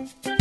Musik 0.00 0.39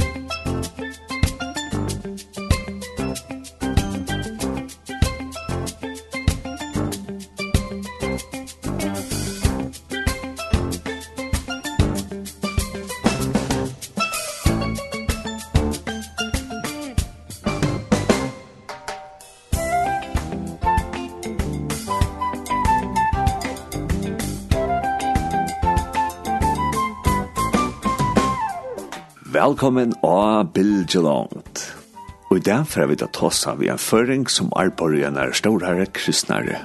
Velkommen 29.50 29.95
og 30.05 30.52
Bilge 30.54 31.02
Langt. 31.02 31.62
Og 32.30 32.38
i 32.38 32.41
dag 32.45 32.67
får 32.70 32.85
vi 32.91 32.98
da 33.02 33.08
tossa 33.09 33.55
vi 33.58 33.72
en 33.73 33.81
føring 33.81 34.27
som 34.30 34.52
arbeider 34.53 34.99
i 34.99 35.08
en 35.08 35.17
av 35.17 35.34
storere 35.34 35.88
kristnere. 35.89 36.59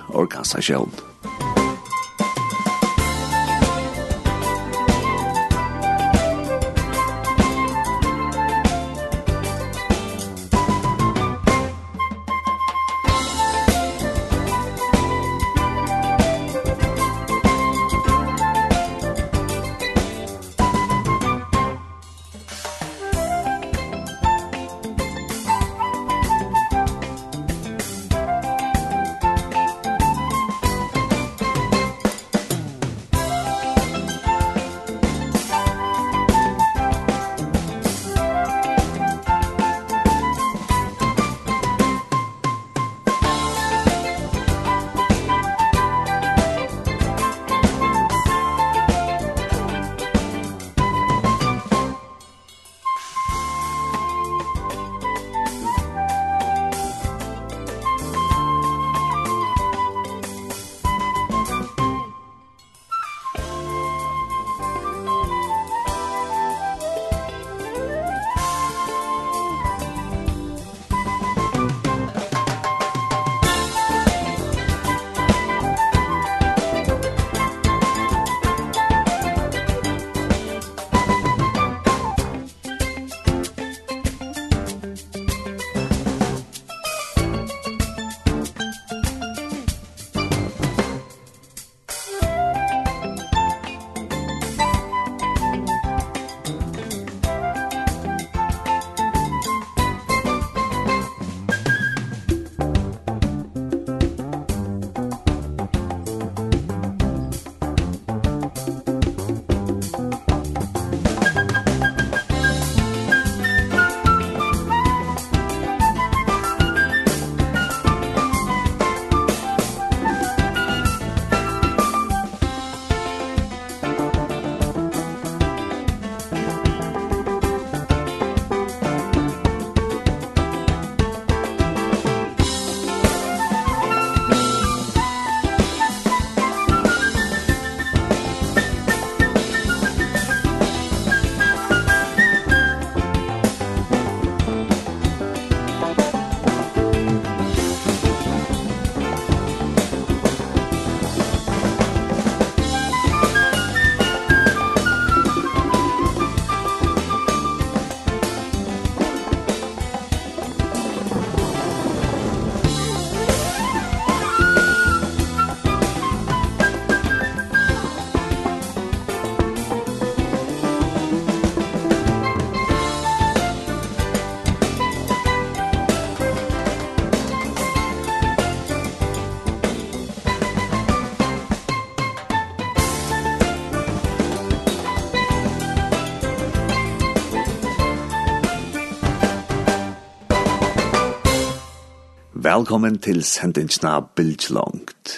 Velkommen 192.55 193.01
til 193.03 193.25
sendingsna 193.27 193.97
Bildlångt. 194.15 195.13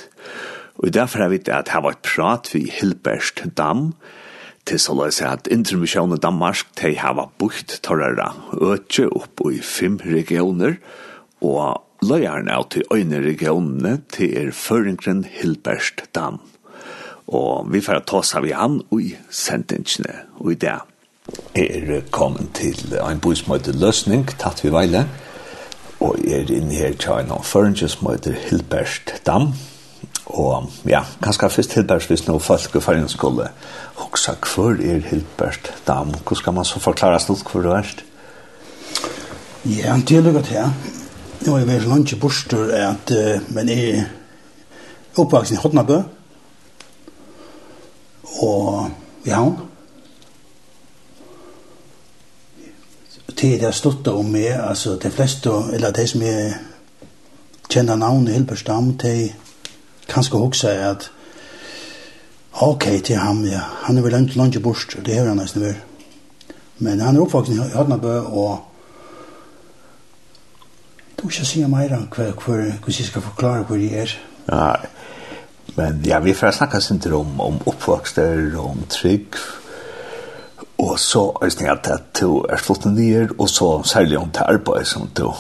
Og 0.81 0.93
derfor 0.95 1.21
har 1.21 1.29
vi 1.29 1.41
at 1.53 1.69
her 1.69 1.83
var 1.85 1.93
et 1.93 2.07
prat 2.07 2.49
vi 2.55 2.63
Hilberst 2.73 3.43
Dam, 3.59 3.91
til 4.65 4.81
så 4.81 4.95
løs 4.97 5.19
at 5.21 5.51
intermisjonen 5.53 6.23
Danmark 6.23 6.63
til 6.81 6.97
her 6.97 7.13
var 7.19 7.29
bukt 7.39 7.75
torrere 7.85 8.31
øtje 8.57 9.11
opp 9.11 9.43
i 9.53 9.61
fem 9.61 9.99
regioner, 10.01 10.79
og 11.45 11.83
løyerne 12.01 12.57
av 12.57 12.71
til 12.73 12.89
øyne 12.95 13.21
regionene 13.27 13.99
til 14.17 14.33
er 14.33 14.55
føringren 14.57 15.27
Hilberst 15.29 16.07
Dam. 16.15 16.41
Og 17.27 17.69
vi 17.69 17.85
får 17.85 18.07
ta 18.07 18.23
oss 18.23 18.33
av 18.39 18.49
i 18.49 18.57
han 18.57 18.81
og 18.89 19.03
i 19.03 19.13
sendingsene 19.29 20.23
og 20.41 20.55
i 20.57 20.61
det. 20.65 20.79
Er 21.53 22.01
kommet 22.11 22.55
til 22.63 22.97
en 22.97 23.21
bosmøte 23.21 23.77
løsning, 23.77 24.25
tatt 24.41 24.65
vi 24.65 24.73
veile, 24.73 25.05
og 25.05 25.26
og 26.07 26.21
er 26.25 26.51
inne 26.55 26.75
her 26.75 26.95
til 27.01 27.21
en 27.21 27.35
avføringen 27.37 27.91
som 27.91 28.11
heter 28.11 28.37
Hilbert 28.47 29.15
Dam. 29.27 29.51
Og 30.27 30.71
ja, 30.89 31.03
kanskje 31.23 31.51
først 31.51 31.75
Hilbert 31.75 32.09
hvis 32.11 32.27
noen 32.27 32.43
folk 32.43 32.75
i 32.75 32.83
ferien 32.83 33.09
skulle 33.11 33.49
hoksa 34.01 34.37
hvor 34.55 34.79
er 34.79 35.05
Hilbert 35.11 35.73
Dam. 35.87 36.15
Hvordan 36.15 36.43
skal 36.43 36.57
man 36.59 36.69
så 36.69 36.83
forklare 36.83 37.21
stort 37.21 37.47
hvor 37.51 37.67
det 37.67 37.79
er? 37.79 37.95
Ja, 39.67 39.97
det 40.09 40.19
er 40.19 40.27
lukket 40.27 40.53
her. 40.55 40.71
Nå 41.47 41.57
er 41.57 41.67
jeg 41.69 41.87
langt 41.87 42.13
i 42.13 42.19
bostor, 42.19 42.71
at, 42.73 43.11
uh, 43.13 43.55
men 43.55 43.69
jeg 43.69 43.99
er 43.99 44.05
oppvaksen 45.21 45.57
i 45.57 45.61
Hotnabø. 45.61 46.03
og 48.43 48.91
i 49.25 49.31
Havn. 49.31 49.57
det 53.41 53.57
jag 53.57 53.75
stått 53.75 54.07
om 54.07 54.33
mig 54.33 54.53
alltså 54.53 54.97
de 54.97 55.11
fleste, 55.11 55.51
eller 55.73 55.93
de 55.93 56.07
som 56.07 56.23
är 56.23 56.57
kjenner 57.69 57.97
namn 57.97 58.27
helt 58.27 58.37
Hilberstam 58.37 58.97
de 58.97 59.33
kanske 60.07 60.37
också 60.37 60.69
är 60.69 60.87
att 60.87 61.11
okej 62.51 63.01
til 63.01 63.17
ham 63.17 63.45
ja 63.45 63.61
han 63.83 63.99
er 63.99 64.03
vel 64.03 64.13
langt, 64.13 64.37
langt 64.37 64.63
bort 64.63 64.97
det 65.07 65.19
är 65.19 65.27
han 65.27 65.37
nästan 65.37 65.63
väl 65.63 65.75
men 66.79 67.01
han 67.01 67.17
er 67.17 67.21
uppvuxen 67.21 67.55
i 67.55 67.77
Hadnabø 67.77 68.21
och 68.21 68.59
Du 71.23 71.31
skal 71.31 71.47
si 71.47 71.63
meg 71.67 71.91
da, 71.91 71.97
hvordan 72.13 72.73
jeg 72.87 73.07
skal 73.07 73.23
forklare 73.23 73.65
hvor 73.65 73.77
jeg 73.77 73.93
er. 73.93 74.11
Nei, 74.49 74.77
men 75.77 76.03
ja, 76.05 76.19
vi 76.21 76.35
får 76.35 76.51
snakke 76.51 76.81
sin 76.81 77.01
om, 77.13 77.41
om 77.41 77.57
oppvokster, 77.67 78.59
om 78.59 78.85
trygg, 78.89 79.35
Og 80.79 80.99
så 81.01 81.39
er 81.43 81.49
det 81.49 81.91
at 81.91 82.21
du 82.21 82.45
er 82.49 82.57
flott 82.57 82.85
nyer, 82.85 83.29
og 83.39 83.49
så 83.49 83.83
særlig 83.85 84.19
om 84.19 84.31
til 84.31 84.43
arbeid 84.43 84.85
som 84.85 85.09
du 85.17 85.33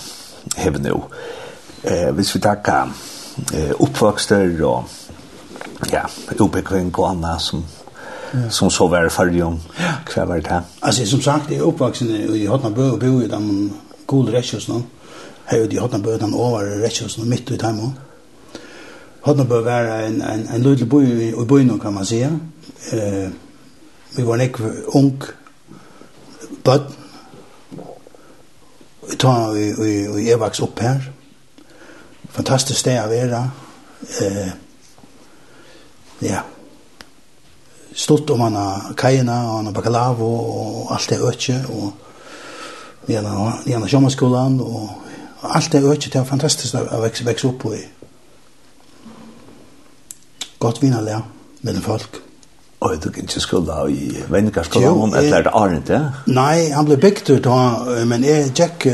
hever 0.56 0.78
nå. 0.78 1.04
Eh, 1.84 2.10
hvis 2.14 2.34
vi 2.34 2.40
takker 2.40 2.92
eh, 3.54 3.72
oppvokster 3.80 4.64
og 4.64 4.84
ja, 5.92 6.06
ubekvinn 6.40 6.94
og 6.94 7.10
annet 7.10 7.42
som 7.42 7.64
Ja. 8.34 8.50
som 8.50 8.70
så 8.70 8.86
var 8.88 9.08
färdig 9.08 9.44
om 9.44 9.60
kvar 10.06 10.26
var 10.26 10.40
det 10.40 10.62
Alltså 10.80 11.06
som 11.06 11.20
sagt, 11.20 11.50
jag 11.50 11.58
är 11.58 11.62
uppvuxen 11.62 12.10
i 12.10 12.46
Hotnabö 12.46 12.90
och 12.90 12.98
bor 12.98 13.24
i 13.24 13.28
de 13.28 13.70
goda 14.06 14.32
rättshållsen. 14.32 14.82
Här 15.44 15.74
i 15.74 15.78
Hotnabö, 15.78 16.18
de 16.18 16.34
övare 16.34 16.86
rättshållsen 16.86 17.28
mitt 17.28 17.50
i 17.50 17.58
Taimo. 17.58 17.92
Hotnabö 19.20 19.60
var 19.60 19.80
en, 19.80 20.22
en, 20.22 20.48
en 20.48 20.62
lydlig 20.62 20.88
by 20.88 21.22
i 21.42 21.44
byn 21.48 21.78
kan 21.78 21.94
man 21.94 22.06
säga. 22.06 22.38
Eh, 22.92 23.30
vi 24.14 24.24
var 24.24 24.40
nek 24.40 24.60
ung 24.94 25.16
bøtt 26.64 26.94
vi 29.06 29.16
tar 29.16 29.52
vi, 29.54 29.72
vi, 29.78 29.90
vi 30.10 30.30
er 30.32 30.38
vaks 30.40 30.60
opp 30.64 30.80
her. 30.82 31.04
Fantastisk 32.34 32.80
sted 32.80 32.98
å 32.98 33.10
være 33.10 33.42
eh, 34.20 34.50
ja. 36.26 36.42
Stått 37.96 38.30
om 38.34 38.42
han 38.44 38.58
har 38.58 38.90
kajina 38.98 39.38
og 39.46 39.54
han 39.60 39.70
har 39.70 39.76
bakalavo 39.76 40.26
og 40.26 40.92
alt 40.96 41.12
det 41.12 41.20
øtje 41.22 41.60
og 41.70 43.06
vi 43.06 43.14
har 43.14 43.88
sjommerskolan 43.88 44.58
og 44.60 44.90
alt 45.54 45.72
det 45.72 45.84
øtje 45.86 46.10
det 46.10 46.20
er 46.20 46.28
fantastisk 46.28 46.74
å 46.74 47.00
vekse, 47.04 47.24
vekse 47.24 47.48
opp 47.48 47.68
i 47.70 47.84
godt 50.58 50.82
vinnerlig 50.82 51.22
mellom 51.62 51.84
folk 51.86 52.25
Og 52.80 53.04
du 53.04 53.10
kan 53.10 53.22
ikke 53.22 53.40
skulle 53.40 53.76
i 53.88 54.22
vennekarskolen 54.28 54.88
om 55.02 55.14
et 55.14 55.24
eller 55.24 55.54
annet, 55.56 55.88
ja? 55.88 56.00
Nei, 56.26 56.68
han 56.76 56.84
ble 56.84 56.98
bygd 57.00 57.30
ut, 57.32 57.48
men 58.06 58.24
jeg 58.24 58.52
tjekk, 58.54 58.88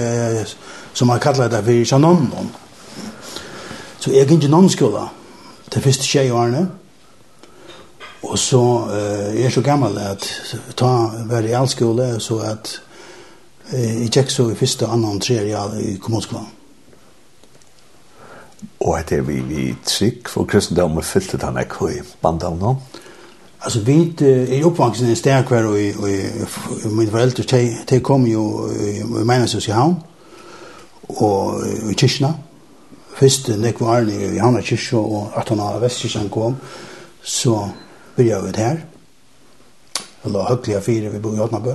som 0.94 1.10
han 1.10 1.20
kallar 1.20 1.50
det 1.50 1.64
for 1.66 1.88
Shannon. 1.90 2.30
Så 3.98 4.12
jeg 4.14 4.26
gikk 4.26 4.38
ikke 4.38 4.52
noen 4.52 4.70
skole 4.70 5.02
til 5.70 5.82
første 5.82 6.06
tjej 6.06 6.30
årene. 6.30 6.62
Og 8.22 8.38
så, 8.38 8.62
jeg 9.34 9.44
er 9.50 9.50
så 9.50 9.64
gammel 9.66 9.98
at 9.98 10.26
ta 10.78 10.92
hver 11.26 11.46
i 11.50 11.54
all 11.58 11.68
skole, 11.68 12.20
så 12.22 12.38
at 12.52 12.76
jeg 13.72 14.10
tjekk 14.14 14.30
så 14.30 14.50
i 14.52 14.58
første, 14.58 14.86
andre, 14.86 15.18
tredje 15.18 15.62
i 15.82 15.96
kommunskolen. 15.98 16.46
Og 18.80 18.98
at 18.98 19.12
er 19.12 19.22
vi, 19.26 19.40
vi 19.42 19.72
trygg 19.86 20.28
for 20.30 20.46
kristendommen 20.46 21.02
fyllte 21.02 21.38
han 21.42 21.58
ikke 21.58 21.90
i 21.90 22.02
bandavnene? 22.22 23.01
Alltså 23.64 23.80
vi 23.80 24.14
är 24.18 24.64
uppvuxna 24.64 25.10
i 25.10 25.16
Stärkvär 25.16 25.66
och 25.66 25.78
i, 25.78 25.94
och 25.98 26.10
i, 26.10 26.30
och 26.84 26.92
mina 26.92 27.10
föräldrar 27.10 27.44
de, 27.50 27.78
de 27.86 28.00
kom 28.00 28.26
ju 28.26 28.38
i 28.86 29.04
Männesås 29.04 29.68
i 29.68 29.72
Havn 29.72 29.94
och 31.02 31.66
i 31.90 31.94
Kishna. 31.94 32.34
Först 33.14 33.48
när 33.48 33.66
jag 33.78 33.86
var 33.86 34.10
i 34.10 34.38
Havna 34.38 34.62
Kishna 34.62 34.98
och 34.98 35.38
att 35.38 35.48
han 35.48 35.60
av 35.60 35.80
Västkyrkan 35.80 36.28
kom 36.28 36.56
så 37.22 37.68
började 38.16 38.42
vi 38.42 38.48
ut 38.48 38.56
här. 38.56 38.84
Jag 40.22 40.32
la 40.32 40.48
högliga 40.48 40.80
fyra, 40.80 41.10
vi 41.10 41.18
bor 41.18 41.36
i 41.36 41.40
Åtnabö. 41.40 41.74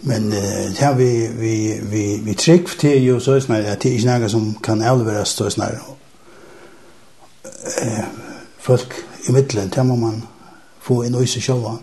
Men 0.00 0.32
eh, 0.32 0.72
här 0.78 0.94
vi, 0.94 1.30
vi, 1.38 1.80
vi, 1.82 2.20
vi 2.24 2.34
trick 2.34 2.78
till 2.78 3.02
ju 3.02 3.20
så 3.20 3.32
är 3.32 3.62
det 3.80 3.84
är 3.84 4.18
något 4.18 4.30
som 4.30 4.54
kan 4.54 4.82
elvera 4.82 5.24
så 5.24 5.50
är. 5.50 5.80
Eh, 7.82 8.04
folk 8.60 8.94
i 9.28 9.32
middelen, 9.32 9.68
det 9.68 9.86
må 9.86 9.96
man 9.96 10.22
få 10.80 11.02
inn 11.04 11.16
i 11.16 11.28
seg 11.28 11.44
sjølva. 11.44 11.76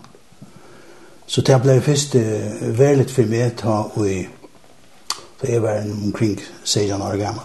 Så 1.28 1.42
det 1.44 1.58
ble 1.62 1.80
først 1.84 2.16
uh, 2.16 2.78
veldig 2.78 3.10
for 3.12 3.30
meg 3.30 3.56
ta 3.60 3.82
i 4.06 4.18
da 5.38 5.46
jeg 5.46 5.62
var 5.62 5.84
omkring 5.86 6.40
16 6.64 7.02
år 7.02 7.16
gammel. 7.20 7.44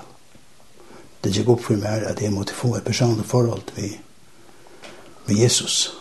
Det 1.23 1.31
gikk 1.35 1.51
opp 1.53 1.61
for 1.61 1.77
meg 1.77 2.07
at 2.09 2.21
jeg 2.21 2.33
måtte 2.33 2.55
få 2.57 2.71
et 2.75 2.83
personlig 2.83 3.25
forhold 3.25 3.69
med, 3.75 3.91
med 5.27 5.35
Jesus. 5.35 5.93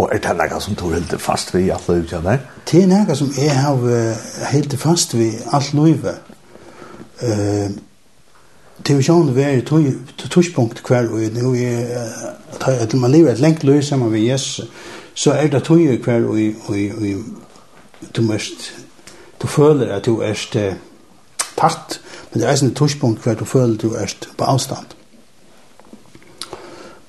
Og 0.00 0.08
er 0.08 0.22
det 0.24 0.32
noe 0.38 0.60
som 0.64 0.78
tog 0.78 0.94
helt 0.96 1.12
fast 1.20 1.52
ved 1.54 1.68
alt 1.74 1.90
livet 1.90 2.16
av 2.16 2.24
deg? 2.30 2.48
Det 2.70 2.80
er 2.80 2.88
noe 2.88 3.18
som 3.18 3.34
jeg 3.36 3.52
har 3.52 3.84
helt 4.54 4.78
fast 4.80 5.12
ved 5.18 5.44
alt 5.52 5.74
livet. 5.76 6.32
Uh, 7.20 7.68
television 8.84 9.38
er 9.38 9.58
ett 9.58 10.30
touchpunkt 10.30 10.82
hver 10.88 11.12
och 11.12 11.20
nu 11.20 11.56
är 11.56 12.82
att 12.82 12.94
man 12.94 13.12
lever 13.12 13.32
et 13.32 13.38
lengt 13.38 13.64
lös 13.64 13.88
sammen 13.88 14.10
med 14.10 14.20
Jesus 14.20 14.68
så 15.14 15.30
är 15.30 15.48
det 15.48 15.60
tog 15.60 15.80
ju 15.80 15.98
og 16.06 16.54
och 16.66 16.76
och 16.96 17.24
du 18.16 18.22
mest 18.22 18.72
du 19.42 19.46
føler 19.46 19.88
att 19.88 20.04
du 20.04 20.22
är 20.22 20.74
tatt 21.56 22.00
men 22.32 22.40
det 22.40 22.48
är 22.48 22.64
en 22.64 22.74
touchpunkt 22.74 23.22
hver 23.24 23.34
du 23.34 23.44
føler 23.44 23.76
du 23.76 23.94
är 23.94 24.16
på 24.36 24.44
avstånd 24.44 24.86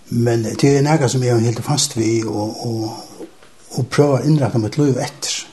men 0.09 0.44
det 0.44 0.77
är 0.77 0.81
något 0.81 1.12
som 1.12 1.23
jeg 1.23 1.38
är 1.38 1.39
helt 1.39 1.63
fast 1.63 1.97
vid 1.97 2.25
och 2.25 2.68
och 2.68 2.91
och 3.69 3.89
pröva 3.89 4.23
inrätta 4.23 4.57
mitt 4.57 4.77
liv 4.77 4.97
efter 4.97 5.47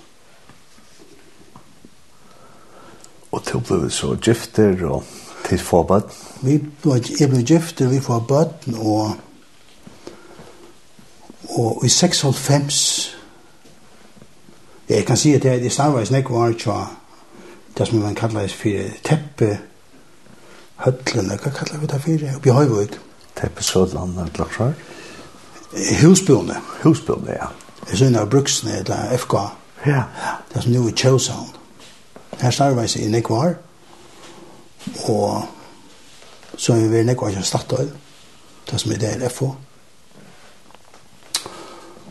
och 3.31 3.45
tog 3.45 3.63
blev 3.63 3.89
så 3.89 4.17
gifter 4.23 4.85
och 4.85 5.05
til 5.49 5.59
få 5.59 5.83
bøtten? 5.83 6.27
Vi 6.43 6.59
ble, 6.83 7.01
jeg 7.21 7.31
ble 7.31 7.43
gift, 7.43 7.81
vi 7.91 8.01
får 8.01 8.21
bøtt, 8.29 8.69
og, 8.79 9.17
og 11.57 11.85
i 11.85 11.89
96, 11.89 13.17
jeg 14.89 15.05
kan 15.07 15.17
si 15.17 15.35
at 15.35 15.43
det, 15.43 15.59
det 15.63 15.73
snarveis 15.73 16.11
nek 16.11 16.31
var 16.31 16.55
ikke 16.55 16.77
det 17.79 17.87
som 17.87 17.99
man 18.03 18.15
kallar 18.15 18.47
det 18.47 18.53
for 18.53 18.95
teppe, 19.05 19.59
høtlen, 20.85 21.31
hva 21.31 21.53
kallar 21.53 21.81
vi 21.81 21.91
det 21.91 22.01
for? 22.03 22.25
Oppi 22.37 22.55
Høyvøk. 22.55 22.99
Teppe 23.39 23.63
Sødland, 23.63 24.17
eller 24.19 24.33
klart 24.35 24.55
svar? 24.55 24.73
Husbjørne. 26.03 26.57
Husbjørne, 26.83 27.31
ja. 27.31 27.47
Jeg 27.91 27.97
synes 27.97 28.17
av 28.17 28.31
Bruksene, 28.31 28.79
eller 28.79 29.17
FK. 29.17 29.35
Ja. 29.87 30.03
Det 30.49 30.57
er 30.57 30.61
som 30.61 30.73
nu 30.73 30.89
i 30.89 30.93
Kjøshavn. 30.93 31.55
Her 32.41 32.51
snarveis 32.51 32.97
i 32.97 33.09
nek 33.09 33.31
var, 33.31 33.55
Og 35.09 35.43
så 36.57 36.75
er 36.75 36.85
vi 36.85 36.93
vært 36.93 37.09
nekva 37.11 37.31
ikke 37.31 37.47
Statoil, 37.47 37.91
det 38.71 38.81
som 38.81 38.93
er 38.93 39.01
der 39.03 39.29
FO. 39.29 39.53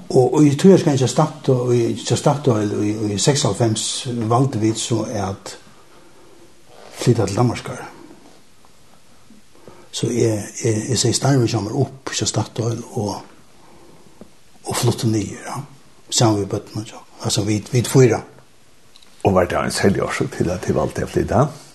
Og 0.10 0.44
i 0.46 0.56
tror 0.56 0.72
jeg 0.72 0.80
skal 0.80 0.94
ikke 0.94 1.08
Statoil, 1.12 1.82
ikke 1.92 2.18
Statoil, 2.18 2.76
og 2.76 3.12
i 3.12 3.18
96 3.18 4.08
valgte 4.30 4.60
vi 4.60 4.74
så 4.76 5.04
er 5.10 5.26
at 5.26 5.58
flytta 6.98 7.26
til 7.26 7.36
Danmarskar. 7.36 7.82
Så 9.92 10.08
jeg, 10.14 10.44
jeg, 10.64 10.84
jeg 10.90 11.00
sier 11.00 11.14
Steinvik 11.14 11.52
kommer 11.52 11.76
opp, 11.82 12.14
ikke 12.14 12.26
Statoil, 12.30 12.84
og 12.92 13.18
og 14.68 14.76
flytte 14.76 15.08
nye, 15.08 15.38
ja. 15.48 15.62
Sammen 16.10 16.40
med 16.40 16.48
bøttene, 16.48 16.86
ja. 16.92 16.98
Altså, 17.24 17.44
vi, 17.44 17.64
vi 17.72 17.84
fyra. 17.84 18.22
Og 19.24 19.34
var 19.34 19.46
det 19.46 19.58
en 19.60 19.72
selvgjørsel 19.72 20.30
til 20.38 20.50
at 20.50 20.68
de 20.68 20.76
valgte 20.76 21.08
å 21.08 21.12
flytta? 21.12 21.46
Ja. 21.46 21.67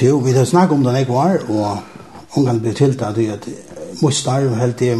Jo, 0.00 0.18
vi 0.18 0.32
har 0.32 0.44
snakket 0.44 0.76
om 0.76 0.84
den 0.84 0.96
jeg 0.96 1.08
var, 1.08 1.42
og 1.48 1.78
omgang 2.38 2.60
ble 2.62 2.72
til 2.74 2.94
det 2.98 3.26
at 3.32 3.48
mot 4.02 4.14
starv 4.14 4.54
helt 4.54 4.78
det 4.78 4.94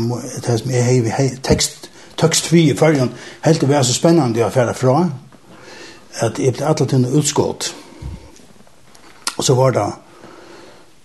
det 0.46 0.58
som 0.60 0.70
jeg 0.70 1.12
har 1.14 1.30
tekst 1.42 1.90
tekst 2.20 2.52
vi 2.52 2.70
i 2.70 2.76
førjen 2.76 3.12
helt 3.44 3.60
det 3.60 3.68
var 3.68 3.82
så 3.86 3.94
spennende 3.94 4.44
å 4.44 4.52
fære 4.52 4.74
fra 4.74 4.96
at 6.20 6.38
jeg 6.38 6.56
ble 6.56 6.66
atlet 6.66 6.96
under 6.98 7.16
utskått 7.20 7.72
og 9.36 9.44
så 9.44 9.56
var 9.56 9.76
det 9.76 9.88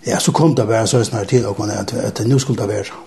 ja 0.10 0.20
så 0.20 0.32
kom 0.32 0.56
det 0.56 0.68
bare 0.68 0.88
så 0.88 1.04
snart 1.04 1.30
til 1.30 1.46
og 1.46 1.62
at, 1.70 1.94
at 1.94 2.22
nå 2.25 2.39
skulle 2.39 2.62
det 2.62 2.70
være 2.70 3.01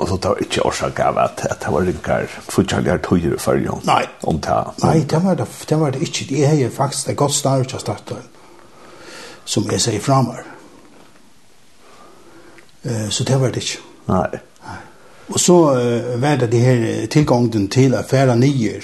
og 0.00 0.08
så 0.08 0.16
tar 0.16 0.38
ikke 0.40 0.62
årsak 0.64 1.00
av 1.04 1.18
at, 1.18 1.42
at 1.50 1.60
det 1.60 1.72
var 1.74 1.84
rinkar 1.84 2.26
fortsatt 2.48 2.86
jeg 2.86 3.02
tog 3.04 3.18
i 3.18 3.36
førjen 3.36 3.82
nei, 3.84 4.04
nei 4.82 4.98
det 5.04 5.24
var 5.24 5.34
det, 5.34 5.48
det 5.68 5.80
var 5.80 5.90
det 5.90 6.06
ikke 6.06 6.30
jeg 6.38 6.62
har 6.64 6.76
faktisk 6.76 7.10
det 7.10 7.16
godt 7.16 7.36
snart 7.36 7.74
å 7.74 7.82
starte 7.82 8.22
som 9.50 9.66
jeg 9.70 9.82
sier 9.82 10.02
framar. 10.04 10.44
Uh, 10.46 10.60
Eh, 12.82 13.08
så 13.08 13.24
det 13.24 13.36
var 13.36 13.48
det 13.48 13.56
ikke. 13.56 13.78
Nei. 14.06 14.38
Og 15.30 15.40
så 15.40 15.54
uh, 15.54 16.20
var 16.20 16.36
det 16.36 16.50
det 16.50 16.60
her 16.60 17.06
tilgången 17.06 17.68
til 17.68 17.94
affæra 17.94 18.34
nyer 18.34 18.82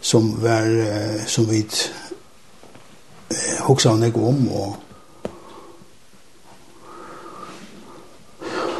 som 0.00 0.42
var 0.42 0.64
uh, 0.64 1.26
som 1.26 1.50
vi 1.50 1.58
eh, 1.58 3.58
hoksa 3.60 3.90
om 3.90 4.48
og 4.48 4.76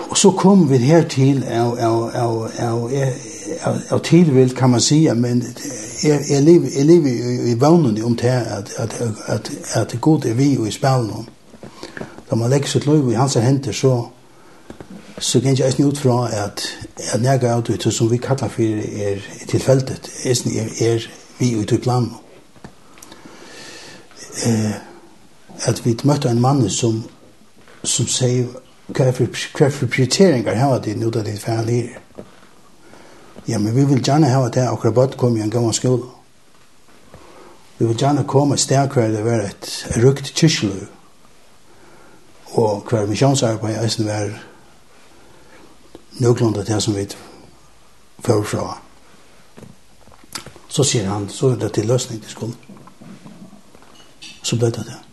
Og 0.08 0.18
så 0.18 0.30
kom 0.30 0.70
vi 0.70 0.76
her 0.76 1.08
til 1.08 1.44
av, 1.44 1.78
av, 1.78 2.10
av, 2.14 2.50
av, 2.58 2.92
av, 3.62 3.80
av 3.90 4.02
tilvild, 4.02 4.54
kan 4.56 4.70
man 4.70 4.80
sige, 4.80 5.14
men 5.14 5.42
jeg, 6.02 6.20
jeg, 6.30 6.42
lever, 6.42 6.68
jeg 6.76 6.86
lever 6.86 7.08
i, 7.08 7.50
i 7.50 7.60
vannene 7.60 8.04
om 8.04 8.16
det 8.16 8.28
at, 8.28 8.72
at, 8.78 8.94
at, 9.26 9.50
at 9.74 9.96
Gud 10.00 10.24
er 10.24 10.34
vi 10.34 10.56
og 10.58 10.68
i 10.68 10.70
spelen. 10.70 11.28
Da 12.30 12.36
man 12.36 12.50
legger 12.50 12.68
sitt 12.68 12.86
lov 12.86 13.10
i 13.10 13.14
hans 13.14 13.34
henter, 13.34 13.72
så, 13.72 14.06
så 15.18 15.40
kan 15.40 15.58
jeg 15.58 15.68
ikke 15.68 15.86
ut 15.86 15.98
fra 15.98 16.28
at, 16.32 16.62
at 17.12 17.22
når 17.22 17.30
jeg 17.30 17.42
er 17.42 17.70
ute, 17.70 17.92
som 17.92 18.10
vi 18.10 18.16
kallar 18.16 18.48
for 18.48 18.62
er 18.62 19.18
tilfeldet, 19.48 20.10
er, 20.24 20.70
er 20.80 21.08
vi 21.38 21.54
og 21.54 21.72
i 21.72 21.76
planen. 21.76 22.12
Eh, 24.46 24.74
at 25.64 25.86
vi 25.86 25.96
møtte 26.04 26.28
en 26.28 26.40
mann 26.40 26.70
som, 26.70 27.02
som 27.84 28.06
sier 28.06 28.46
hva 28.86 29.12
for 29.70 29.86
prioriteringer 29.86 30.54
har 30.54 30.78
de 30.78 30.94
nå 30.94 31.10
da 31.10 31.22
de 31.22 31.36
færre 31.36 31.66
lirer? 31.66 31.98
Ja, 33.48 33.58
men 33.58 33.76
vi 33.76 33.84
vil 33.84 34.02
gjerne 34.02 34.30
ha 34.30 34.48
det 34.48 34.68
akkurat 34.68 34.94
bare 34.94 35.18
komme 35.18 35.38
i 35.38 35.42
en 35.42 35.50
gammel 35.50 35.74
skole. 35.74 36.02
Vi 37.78 37.86
vil 37.86 37.96
gjerne 37.96 38.24
komme 38.24 38.54
et 38.54 38.60
sted 38.60 38.88
hver 38.88 39.08
det 39.08 39.24
var 39.24 39.44
et 39.46 39.88
rukt 40.02 40.32
kyrkjeløy, 40.34 40.86
og 42.56 42.86
hver 42.90 43.06
misjonsarbeid 43.06 43.76
er 43.76 43.88
som 43.88 44.06
var 44.06 44.30
nøglunda 46.18 46.64
til 46.64 46.80
som 46.80 46.96
vi 46.96 47.06
får 48.24 48.42
fra. 48.42 48.78
Så 50.68 50.84
sier 50.84 51.08
han, 51.08 51.28
så 51.28 51.50
er 51.50 51.56
det 51.56 51.72
til 51.72 51.86
løsning 51.86 52.22
til 52.22 52.30
skolen. 52.30 52.56
Så 54.42 54.56
ble 54.56 54.70
det 54.70 54.86
det. 54.86 55.05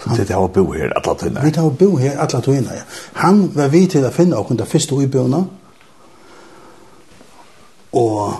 Så 0.00 0.24
det 0.24 0.34
har 0.34 0.46
bo 0.48 0.72
her 0.72 0.92
alla 0.96 1.14
tøyna. 1.14 1.44
Vi 1.44 1.50
har 1.56 1.70
bo 1.70 1.96
her 1.96 2.18
alla 2.18 2.40
tøyna, 2.40 2.74
ja. 2.74 2.82
Han 3.12 3.50
var 3.54 3.68
vi 3.68 3.86
til 3.86 4.04
å 4.04 4.12
finne 4.14 4.38
okken 4.38 4.58
det 4.58 4.68
første 4.68 4.96
uibøyna. 4.96 5.42
Og, 7.92 8.32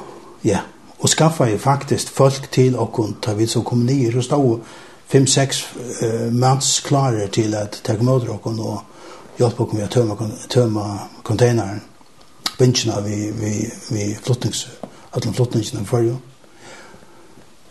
ja, 0.44 0.60
og 0.98 1.08
skaffa 1.08 1.44
jeg 1.50 1.60
faktisk 1.60 2.12
folk 2.16 2.48
til 2.52 2.78
okken, 2.78 3.16
ta 3.22 3.34
vi 3.34 3.46
som 3.46 3.64
kom 3.64 3.84
nye, 3.86 4.12
Så 4.12 4.22
stod 4.22 4.60
fem-seks 5.06 5.66
uh, 6.02 6.32
mans 6.32 6.80
klarer 6.80 7.26
til 7.26 7.54
at 7.54 7.80
ta 7.84 7.96
mot 8.00 8.28
okken 8.28 8.60
og 8.60 8.80
hjelpe 9.38 9.62
okken 9.62 9.78
med 9.78 9.88
å 9.88 9.90
tømme, 9.90 10.30
tømme 10.48 10.86
containeren, 11.22 11.82
vinsjene 12.58 13.02
vi, 13.04 13.30
vi, 13.34 13.54
vi 13.90 14.14
flyttnings, 14.14 14.68
alle 15.12 15.32
flyttningene 15.32 15.86
for 15.86 16.06
jo. 16.06 16.16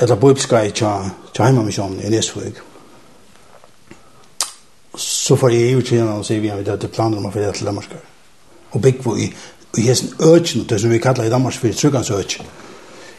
eller 0.00 0.16
bøbskaj 0.16 0.70
tja, 0.70 0.92
tja 1.34 1.44
heimamisjonen 1.48 2.00
i 2.00 2.10
Nesvig. 2.10 2.54
Så 4.96 5.36
får 5.36 5.54
jeg 5.54 5.76
ut 5.76 5.92
igjen 5.92 6.08
og 6.08 6.24
sier 6.26 6.40
vi 6.40 6.50
at 6.52 6.66
det 6.66 6.88
er 6.88 6.92
planer 6.92 7.20
om 7.20 7.28
å 7.28 7.32
fyrir 7.32 7.54
til 7.56 7.68
Danmark. 7.68 7.94
Og 8.72 8.82
bygg 8.82 9.00
vi 9.06 9.26
i, 9.26 9.30
i 9.78 9.86
hessen 9.86 10.12
økjen, 10.20 10.66
det 10.68 10.80
som 10.80 10.92
vi 10.92 11.00
kallar 11.00 11.28
i 11.28 11.32
Danmark 11.32 11.56
for 11.56 11.76
tryggans 11.76 12.10
økjen. 12.10 12.48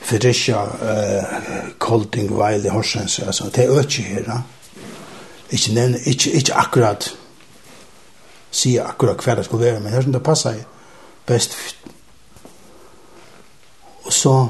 Fredricia, 0.03 0.59
uh, 0.59 1.69
Kolding, 1.79 2.33
Weile, 2.35 2.69
Horsens, 2.69 3.19
altså, 3.19 3.47
det 3.55 3.63
er 3.63 3.77
økje 3.79 4.03
her, 4.03 4.23
da. 4.27 4.41
Ikke, 5.49 5.73
nevne, 5.73 5.99
ikke, 6.05 6.31
ikke 6.31 6.53
akkurat 6.59 7.13
si 8.53 8.77
akkurat 8.77 9.21
hva 9.25 9.35
det 9.35 9.45
skulle 9.45 9.65
være, 9.65 9.79
men 9.79 9.91
det 9.91 9.97
er 9.97 10.05
som 10.05 10.13
det 10.13 10.23
passer 10.23 10.59
best. 11.25 11.55
Og 14.03 14.13
så, 14.13 14.47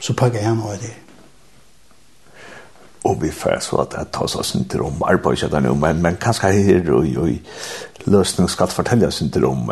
så 0.00 0.14
pakker 0.14 0.38
jeg 0.38 0.48
ham 0.48 0.62
av 0.62 0.76
det 0.78 0.92
og 3.04 3.22
vi 3.22 3.30
får 3.30 3.60
så 3.60 3.76
at 3.76 3.92
det 3.92 4.08
tas 4.12 4.36
oss 4.36 4.54
inte 4.54 4.80
om 4.80 5.02
arbetet 5.02 5.50
där 5.50 5.60
nu 5.60 5.74
men 5.74 6.02
men 6.02 6.16
her 6.42 6.92
og, 6.92 7.06
og, 7.16 7.30
i 7.30 7.40
løsning 8.04 8.50
skal 8.50 8.68
fortelle 8.68 9.06
oss 9.06 9.22
inte 9.22 9.44
om 9.44 9.70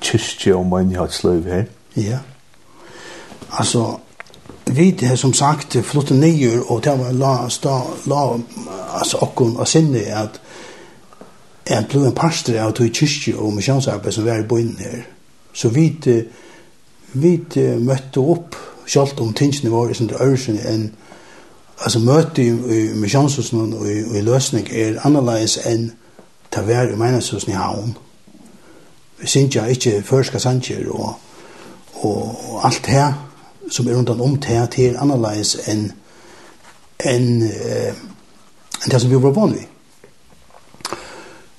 kyrkje 0.00 0.54
og 0.54 0.66
manjatslöv 0.66 1.44
her. 1.44 1.64
Ja. 1.96 2.18
altså 3.50 3.98
vi 4.66 4.90
det 4.90 5.18
som 5.18 5.32
sagt 5.32 5.76
flottet 5.84 6.16
nye 6.16 6.62
og 6.68 6.84
det 6.84 6.98
var 6.98 7.12
la 7.12 7.48
sta 7.48 7.80
la 8.06 8.38
alltså 8.94 9.16
och 9.16 9.40
og 9.40 9.68
sinne 9.68 9.98
at 9.98 10.40
jeg 11.70 11.86
ble 11.88 12.06
en 12.06 12.12
pastor 12.12 12.58
av 12.58 12.72
till 12.72 12.94
kyrkje 12.94 13.36
og 13.36 13.52
misjonsarbeid 13.52 14.12
som 14.12 14.24
var 14.24 14.36
i 14.36 14.42
bøyden 14.42 14.76
her. 14.78 15.02
Så 15.52 15.68
vi 15.68 15.96
vi 17.12 17.40
møtte 17.78 18.20
opp 18.20 18.56
selv 18.86 19.20
om 19.20 19.32
tingene 19.32 19.72
var 19.72 19.90
i 19.90 19.94
sin 19.94 20.10
ørsen 20.20 20.58
enn 20.66 20.90
alltså 21.84 21.98
möte 21.98 22.42
i, 22.42 22.46
i 22.46 22.94
misjonshusen 22.94 23.72
och 23.72 23.86
i, 23.86 24.18
i 24.18 24.22
lösning 24.22 24.66
är 24.70 25.06
annorlunda 25.06 25.62
än 25.64 25.92
ta 26.50 26.62
vär 26.62 26.92
i 26.92 26.96
meningshusen 26.96 27.50
i 27.50 27.56
havn. 27.56 27.94
Vi 29.16 29.26
syns 29.26 29.56
ju 29.56 29.70
inte 29.70 30.02
förska 30.02 30.38
sanger 30.38 30.88
och 30.88 31.20
och 32.04 32.64
allt 32.64 32.86
alt 32.86 33.14
som 33.70 33.88
är 33.88 33.92
rundt 33.92 34.10
om 34.10 34.40
til 34.40 34.66
till 34.66 34.96
annerledes 34.96 35.68
enn 35.68 35.92
enn 36.98 37.42
eh, 37.42 37.94
det 38.90 39.00
som 39.00 39.10
vi 39.10 39.16
var 39.16 39.30
vann 39.30 39.52
vi. 39.52 39.66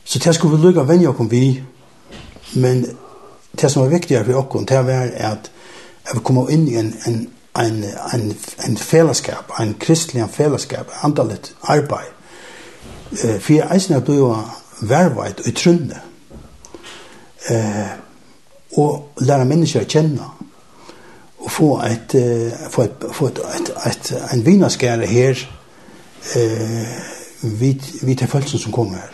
Så 0.04 0.20
det 0.20 0.34
skulle 0.34 0.58
vi 0.58 0.68
lycka 0.68 0.84
vänja 0.84 1.10
okkom 1.10 1.28
vi, 1.28 1.64
men 2.54 2.86
det 3.52 3.70
som 3.70 3.84
är 3.84 3.90
viktigare 3.90 4.26
för 4.26 4.36
okkom, 4.36 4.66
det 4.66 4.76
är 4.76 5.32
att, 5.32 5.52
att 6.04 6.30
vil 6.30 6.50
in 6.50 6.68
i 6.68 6.76
en, 6.76 6.94
en 7.06 7.28
en, 7.60 7.84
en, 8.14 8.38
en 8.68 8.78
fellesskap, 8.78 9.52
en 9.60 9.76
kristelig 9.80 10.30
fellesskap, 10.32 10.92
andalet 11.04 11.56
arbeid, 11.64 12.12
eh, 13.24 13.40
for 13.40 13.54
jeg 13.54 13.68
eisen 13.76 13.96
at 13.96 14.08
du 14.08 14.20
var 14.26 14.62
verveit 14.82 15.40
og 15.40 15.56
trunne, 15.56 16.02
eh, 17.50 17.94
og 18.78 19.22
lære 19.22 19.46
mennesker 19.46 19.86
å 19.86 19.90
kjenne, 19.90 20.30
og 21.46 21.52
få 21.52 21.70
et, 21.86 22.16
eh, 22.16 22.70
få 22.72 22.88
et, 22.90 23.06
få 23.14 23.28
et, 23.28 23.44
et, 23.56 23.74
et, 23.88 24.14
en 24.34 24.46
vinaskære 24.46 25.08
her, 25.08 25.46
eh, 26.36 26.96
vid, 27.42 27.80
vid 28.02 28.16
til 28.16 28.28
folk 28.28 28.48
som 28.48 28.72
kommer 28.72 28.98
her. 28.98 29.12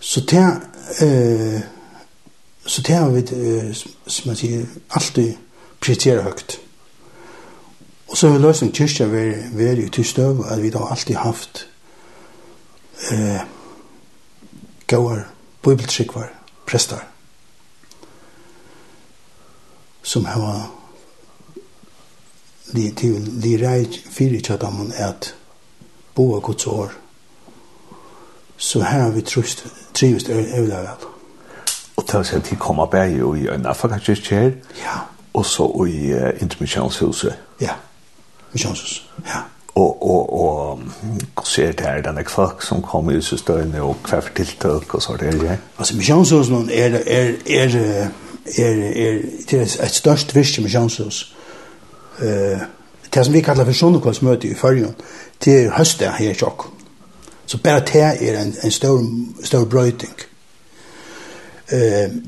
Så 0.00 0.26
til, 0.26 0.46
eh, 1.02 1.60
så 2.66 2.82
til 2.82 3.12
vi, 3.12 3.20
eh, 3.20 3.74
som 4.06 4.28
man 4.28 4.36
sier, 4.36 4.64
alltid, 4.90 5.34
prioritere 5.80 6.22
høyt. 6.22 6.60
Og 8.08 8.16
så 8.16 8.28
har 8.28 8.38
vi 8.38 8.42
løst 8.42 8.62
en 8.62 8.72
kyrkja 8.72 9.06
vært 9.08 9.82
i 9.82 9.88
tilstøv, 9.92 10.44
at 10.48 10.62
vi 10.62 10.70
da 10.72 10.86
alltid 10.90 11.20
haft 11.20 11.66
eh, 13.12 13.40
gauar, 14.86 15.26
bibeltrykvar, 15.62 16.32
prestar, 16.66 17.04
som 20.02 20.24
har 20.24 20.70
li 22.72 22.88
til 22.96 23.20
li 23.42 23.56
rei 23.60 23.84
fyrir 23.88 24.40
tjadamon 24.44 24.92
at 24.96 25.34
boa 26.16 26.40
gods 26.40 26.66
år. 26.66 26.96
Så 28.56 28.82
her 28.82 29.02
har 29.02 29.10
vi 29.10 29.20
trust 29.20 29.66
trivst 29.94 30.28
er 30.28 30.34
vel 30.34 30.72
og 31.98 32.06
til 32.06 32.20
å 32.22 32.40
til 32.46 32.58
koma 32.62 32.86
bæg 32.86 33.16
i 33.18 33.48
en 33.50 33.66
afgakirkjer 33.66 34.52
ja 34.78 34.98
og 35.38 35.46
så 35.46 35.86
i 35.88 36.12
uh, 36.12 36.42
intermissionshuset. 36.42 37.34
Ja, 37.60 37.78
missionshuset, 38.52 39.02
ja. 39.26 39.40
Og, 39.74 40.02
og, 40.10 40.32
og 40.40 40.80
hva 41.34 41.44
ser 41.46 41.72
det 41.78 41.86
her 41.86 42.00
denne 42.02 42.24
folk 42.26 42.64
som 42.66 42.80
kommer 42.82 43.14
i 43.14 43.22
systøyene 43.22 43.82
og 43.82 44.00
hva 44.08 44.18
for 44.18 44.34
tiltak 44.34 44.94
og 44.94 45.02
så 45.02 45.14
det 45.20 45.28
er 45.28 45.36
det. 45.38 45.58
Altså 45.78 45.96
missionshuset 45.96 46.72
er, 46.74 46.96
er, 47.06 47.28
er, 47.46 47.76
er, 47.76 48.08
er, 48.56 48.80
er, 49.04 49.60
er 49.60 49.84
et 49.86 49.94
størst 49.94 50.34
virke 50.34 50.64
missionshus. 50.64 51.20
Uh, 52.18 52.58
det 53.14 53.24
som 53.24 53.34
vi 53.34 53.40
kallar 53.40 53.64
for 53.64 53.72
sondekolsmøte 53.72 54.48
i 54.48 54.54
fyrjon, 54.54 54.94
det 55.44 55.54
er 55.60 55.70
høstet 55.78 56.12
her 56.18 56.30
i 56.30 56.34
tjokk. 56.34 56.66
Så 57.46 57.58
bare 57.62 57.80
det 57.80 58.02
er 58.02 58.42
en, 58.42 58.54
en 58.64 58.70
stor, 58.70 59.04
stor 59.44 59.64
brøyting. 59.64 60.18
Uh, 61.72 62.18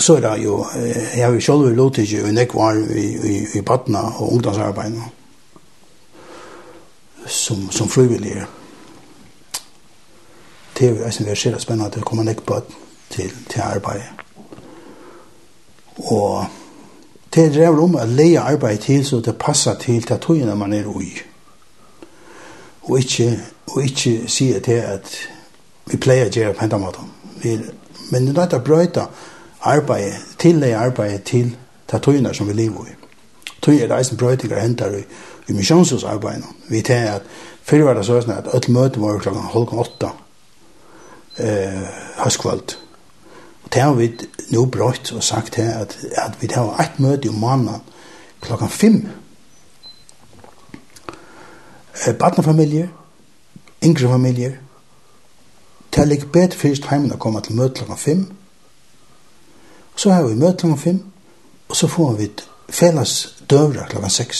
så 0.00 0.16
er 0.16 0.20
det 0.20 0.44
jo, 0.44 0.66
jeg 1.16 1.24
har 1.24 1.32
jo 1.32 1.40
selv 1.40 1.76
lov 1.76 1.92
til 1.92 2.04
ikke, 2.04 2.24
og 2.24 2.34
jeg 2.34 2.48
var 2.54 2.72
i, 2.72 3.06
i, 3.32 3.46
i 3.58 3.60
badna 3.60 3.98
og 3.98 4.32
ungdomsarbeidene, 4.32 5.04
som, 7.26 7.70
som 7.70 7.88
frivillige. 7.88 8.46
Det 10.78 10.86
er 10.86 10.90
jo 10.90 11.04
jeg 11.04 11.12
synes 11.12 11.42
det 11.42 11.52
er 11.52 11.58
spennende 11.58 12.00
å 12.00 12.06
komme 12.08 12.24
nekk 12.24 12.46
bad 12.46 12.70
til, 13.10 13.32
til 13.50 13.60
arbeid. 13.60 14.02
Og 15.96 16.46
det 17.34 17.44
er 17.44 17.52
drevet 17.52 17.82
om 17.84 17.98
å 18.00 18.06
leie 18.08 18.40
arbeid 18.40 18.80
til, 18.86 19.04
så 19.06 19.20
det 19.20 19.36
passer 19.38 19.76
til 19.78 20.02
til 20.02 20.18
togene 20.18 20.56
man 20.56 20.72
er 20.72 20.88
ui. 20.88 21.12
Og 22.88 22.98
ikke, 22.98 23.34
og 23.66 23.84
ikke 23.84 24.28
sier 24.28 24.64
til 24.64 24.80
at 24.80 25.12
vi 25.90 26.00
pleier 26.00 26.30
å 26.30 26.34
gjøre 26.34 26.56
på 26.56 26.64
hendamåten. 26.64 27.12
Men 28.10 28.26
det 28.26 28.32
er 28.32 28.40
nødt 28.40 28.50
til 28.50 28.58
å 28.58 28.64
brøyte, 28.64 29.06
arbeid, 29.60 30.12
tillegg 30.38 30.74
arbeid 30.74 31.18
til 31.28 31.56
ta 31.88 31.98
tøyner 31.98 32.32
som 32.32 32.48
vi 32.48 32.56
lever 32.56 32.88
i. 32.88 32.96
Tøy 33.60 33.76
er 33.76 33.88
det 33.90 33.98
eisen 33.98 34.16
brøytinger 34.16 34.60
henter 34.60 34.94
i, 34.96 35.02
i 35.48 35.52
misjonshusarbeidene. 35.52 36.46
Vi 36.68 36.82
tar 36.82 37.16
at 37.18 37.26
før 37.62 37.84
var 37.84 37.98
det 37.98 38.06
sånn 38.08 38.32
at 38.32 38.48
alle 38.48 38.74
møte 38.74 39.02
var 39.02 39.20
klokka 39.20 39.50
halvkong 39.52 39.82
åtta 39.82 40.12
eh, 41.38 41.84
høstkvalt. 42.22 42.78
Og 43.64 43.72
det 43.74 43.82
har 43.82 43.94
vi 43.98 44.08
nå 44.54 44.64
brøyt 44.66 45.12
og 45.12 45.24
sagt 45.24 45.60
her 45.60 45.82
at, 45.84 45.98
at 46.16 46.40
vi 46.40 46.48
tar 46.48 46.72
et 46.80 46.98
møte 47.02 47.28
om 47.28 47.42
mannen 47.42 47.84
klokka 48.40 48.70
fem. 48.72 49.02
Eh, 52.06 52.14
Badnefamilier, 52.16 52.88
yngre 53.84 54.08
familier, 54.08 54.58
det 55.90 55.98
er 56.02 56.06
ligger 56.06 56.32
bedre 56.32 56.56
først 56.56 56.86
hjemme 56.86 57.16
å 57.16 57.20
komme 57.20 57.42
til 57.44 57.58
møte 57.58 57.82
klokka 57.82 57.98
fem, 57.98 58.28
Så 60.00 60.10
har 60.10 60.22
vi 60.24 60.34
møte 60.34 60.62
klokken 60.62 60.78
fem, 60.80 61.00
og 61.68 61.76
så 61.76 61.88
får 61.88 62.12
vi 62.16 62.30
felles 62.72 63.34
døvra 63.50 63.84
klokken 63.88 64.10
seks. 64.10 64.38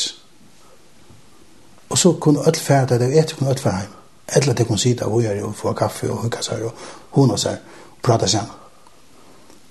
Og 1.91 1.99
så 1.99 2.13
kunne 2.13 2.47
alle 2.47 2.61
fære 2.61 2.87
det, 2.87 3.09
og 3.11 3.19
etter 3.19 3.37
kunne 3.37 3.51
alle 3.51 3.61
fære 3.61 3.81
hjem. 3.83 3.99
Eller 4.37 4.55
det 4.55 4.67
kunne 4.67 4.79
sitte 4.79 5.05
og 5.05 5.21
gjøre 5.23 5.45
og 5.45 5.55
få 5.55 5.73
kaffe 5.73 6.09
og 6.11 6.23
hukka 6.23 6.41
seg 6.47 6.65
og 6.65 6.87
hona 7.19 7.37
seg 7.37 7.59
og 7.91 7.99
prata 8.03 8.27
sammen. 8.27 8.57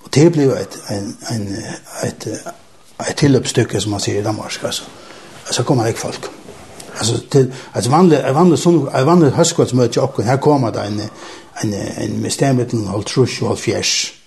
Og 0.03 0.13
det 0.13 0.27
ble 0.35 0.45
et, 0.59 0.77
en, 0.93 1.09
en, 1.31 1.47
et, 2.05 2.27
et 3.07 3.15
tilløpstykke 3.17 3.81
som 3.81 3.95
man 3.95 4.05
sier 4.05 4.19
i 4.19 4.23
Danmark. 4.23 4.59
Altså, 4.63 4.83
altså 5.47 5.63
kommer 5.63 5.83
det 5.83 5.95
ikke 5.95 6.05
folk. 6.05 6.29
Alltså 6.99 7.17
altså 7.73 7.91
vanlig, 7.91 8.17
vandra 8.17 8.39
vanlig, 8.41 8.61
sånn, 8.61 8.79
vandra 8.85 9.33
vanlig 9.33 9.73
möte 9.73 9.99
upp 9.99 10.19
och 10.19 10.23
här 10.23 10.37
kommer 10.37 10.71
det 10.71 10.79
en 10.79 11.01
en 11.63 11.73
en 11.73 12.21
med 12.21 12.31
stämmet 12.31 12.73
en 12.73 12.87
halv 12.87 13.03
trusch 13.03 13.43
och 13.43 13.51
en, 13.51 13.57
fjärs 13.57 14.18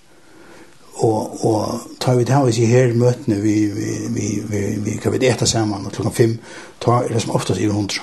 og 0.94 1.44
og 1.44 1.80
tar 2.00 2.14
vi 2.14 2.24
det 2.24 2.34
her 2.34 2.46
i 2.46 2.66
her 2.66 2.94
møtene 2.94 3.40
vi 3.40 3.66
vi 3.66 3.90
vi 4.08 4.42
vi 4.48 4.78
vi 4.84 4.96
kan 5.02 5.12
vi 5.12 5.26
eta 5.26 5.46
saman 5.46 5.90
klokka 5.90 6.10
5 6.10 6.38
tar 6.80 7.08
det 7.08 7.22
som 7.22 7.34
oftast 7.34 7.60
i 7.60 7.64
100. 7.64 8.00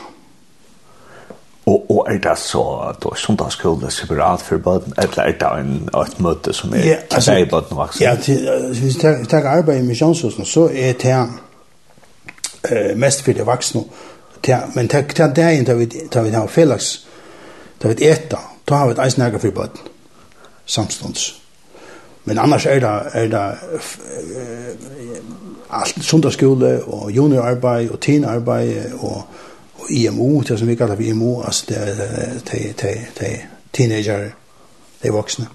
Og 1.65 1.91
og 1.91 2.07
er 2.09 2.17
det 2.17 2.37
så 2.37 2.93
då 3.03 3.15
søndagskole 3.15 3.91
separat 3.91 4.41
for 4.41 4.57
barn 4.57 4.93
eller 4.97 5.23
er 5.23 5.31
det 5.31 5.59
en 5.59 5.89
et 6.01 6.19
møte 6.19 6.53
som 6.53 6.73
er 6.73 6.85
ja, 6.85 6.95
altså, 7.11 7.35
i 7.35 7.45
barn 7.45 7.65
vaks. 7.71 8.01
Ja, 8.01 8.15
hvis 8.15 8.83
vi 8.83 8.93
tar 9.29 9.43
arbeid 9.45 9.79
i 9.79 9.87
misjonshusen 9.87 10.45
så 10.45 10.69
er 10.73 10.93
det 10.93 11.27
eh 12.71 12.97
mest 12.97 13.21
for 13.21 13.31
de 13.31 13.45
voksne. 13.45 13.83
men 14.75 14.87
tek 14.87 15.13
ta 15.15 15.27
det 15.27 15.57
inn 15.57 15.77
vi 15.77 15.85
tar 16.11 16.23
vi 16.23 16.29
har 16.29 16.47
felax. 16.47 17.05
Tar 17.79 17.89
vi 17.89 18.07
eta. 18.07 18.37
Tar 18.67 18.85
vi 18.85 18.91
et 18.91 18.99
eisnager 18.99 19.39
for 19.39 19.51
barn. 19.51 19.69
Samstundes. 20.65 21.41
Men 22.29 22.37
annars 22.37 22.65
er 22.65 22.79
det, 22.79 23.01
er 23.13 23.27
det 23.27 23.57
uh, 23.73 23.79
alt 25.69 26.05
sundagsskole 26.05 26.83
og 26.83 27.11
juniorarbeid 27.11 27.89
og 27.89 27.99
teenarbeid 27.99 28.93
og, 28.99 29.23
og 29.75 29.91
IMO, 29.91 30.41
det 30.41 30.59
som 30.59 30.67
vi 30.67 30.75
kallar 30.75 30.95
for 30.95 31.03
IMO, 31.03 31.41
altså 31.41 31.65
det 31.69 31.77
er 31.77 31.95
de, 32.51 32.73
de, 32.81 33.05
de 33.19 33.37
teenager, 33.73 34.29
de 35.03 35.09
voksne. 35.09 35.47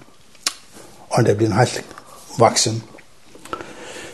Og 1.09 1.25
det 1.25 1.37
blir 1.37 1.47
en 1.47 1.53
helt 1.53 1.85
vaksen. 2.39 2.83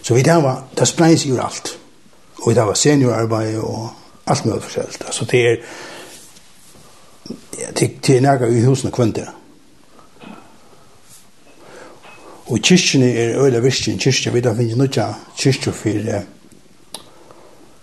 Så 0.01 0.13
vi 0.13 0.22
der 0.22 0.36
var, 0.36 0.68
det 0.80 0.88
spreis 0.88 1.25
jo 1.25 1.41
alt. 1.41 1.80
Og 2.41 2.50
vi 2.50 2.56
der 2.56 2.62
var 2.62 2.74
seniorarbeid 2.74 3.58
og 3.58 3.89
alt 4.27 4.46
mulig 4.46 4.63
forskjellig. 4.63 4.94
Så 5.12 5.25
det 5.25 5.47
er, 5.47 5.56
ja, 7.60 7.71
det, 7.80 8.08
det 8.08 8.17
er 8.17 8.21
nærkere 8.21 8.54
i 8.54 8.65
husene 8.65 8.91
kvendt 8.91 9.15
det. 9.15 9.28
Og 12.45 12.60
kyrkjene 12.60 13.12
er 13.13 13.43
øyla 13.43 13.60
virkjen 13.60 13.99
kyrkje, 13.99 14.34
vi 14.34 14.41
da 14.41 14.54
finnes 14.58 14.77
nødja 14.77 15.13
kyrkje 15.38 15.73
for, 15.73 15.89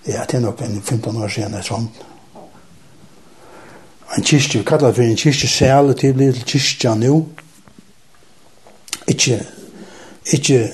ja, 0.06 0.24
det 0.26 0.34
er 0.34 0.40
nok 0.40 0.62
en 0.62 0.82
15 0.82 1.16
år 1.16 1.28
siden, 1.28 1.54
et 1.54 1.64
sånt. 1.64 2.02
En 4.16 4.24
kyrkje, 4.24 4.58
vi 4.58 4.64
kallar 4.64 4.92
for 4.92 5.02
en 5.02 5.16
kyrkje 5.16 5.48
sæle 5.48 5.94
til 5.94 6.14
blir 6.14 6.32
til 6.32 6.44
kyrkja 6.44 6.94
nu, 6.94 7.28
ikke, 9.08 9.46
ikke 10.32 10.72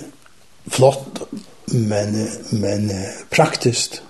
flott, 0.69 1.23
men, 1.67 2.29
men 2.53 2.91
praktisk, 3.31 4.03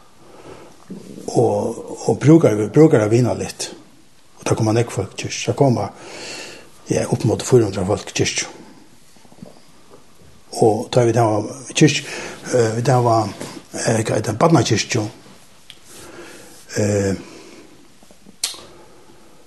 og, 1.26 2.08
og 2.08 2.18
brukar, 2.18 2.68
brukar 2.68 3.00
av 3.00 3.10
vina 3.10 3.34
litt. 3.34 3.72
Og 4.38 4.46
da 4.46 4.54
kommer 4.54 4.76
nekk 4.76 4.92
folk 4.94 5.16
kyrkje, 5.18 5.50
da 5.50 5.58
kommer, 5.58 5.88
ja, 6.90 7.08
opp 7.08 7.24
mot 7.24 7.42
400 7.42 7.86
folk 7.86 8.14
kyrkje 8.14 8.63
og 10.62 10.88
da 10.94 11.04
vi 11.04 11.12
det 11.12 11.22
var 11.22 11.48
kyrk, 11.74 12.04
vi 12.76 12.82
det 12.86 12.98
var 13.04 13.28
hva 13.74 14.16
heter 14.16 14.36
Badna 14.38 14.62
kyrk 14.62 14.94
jo. 14.94 15.04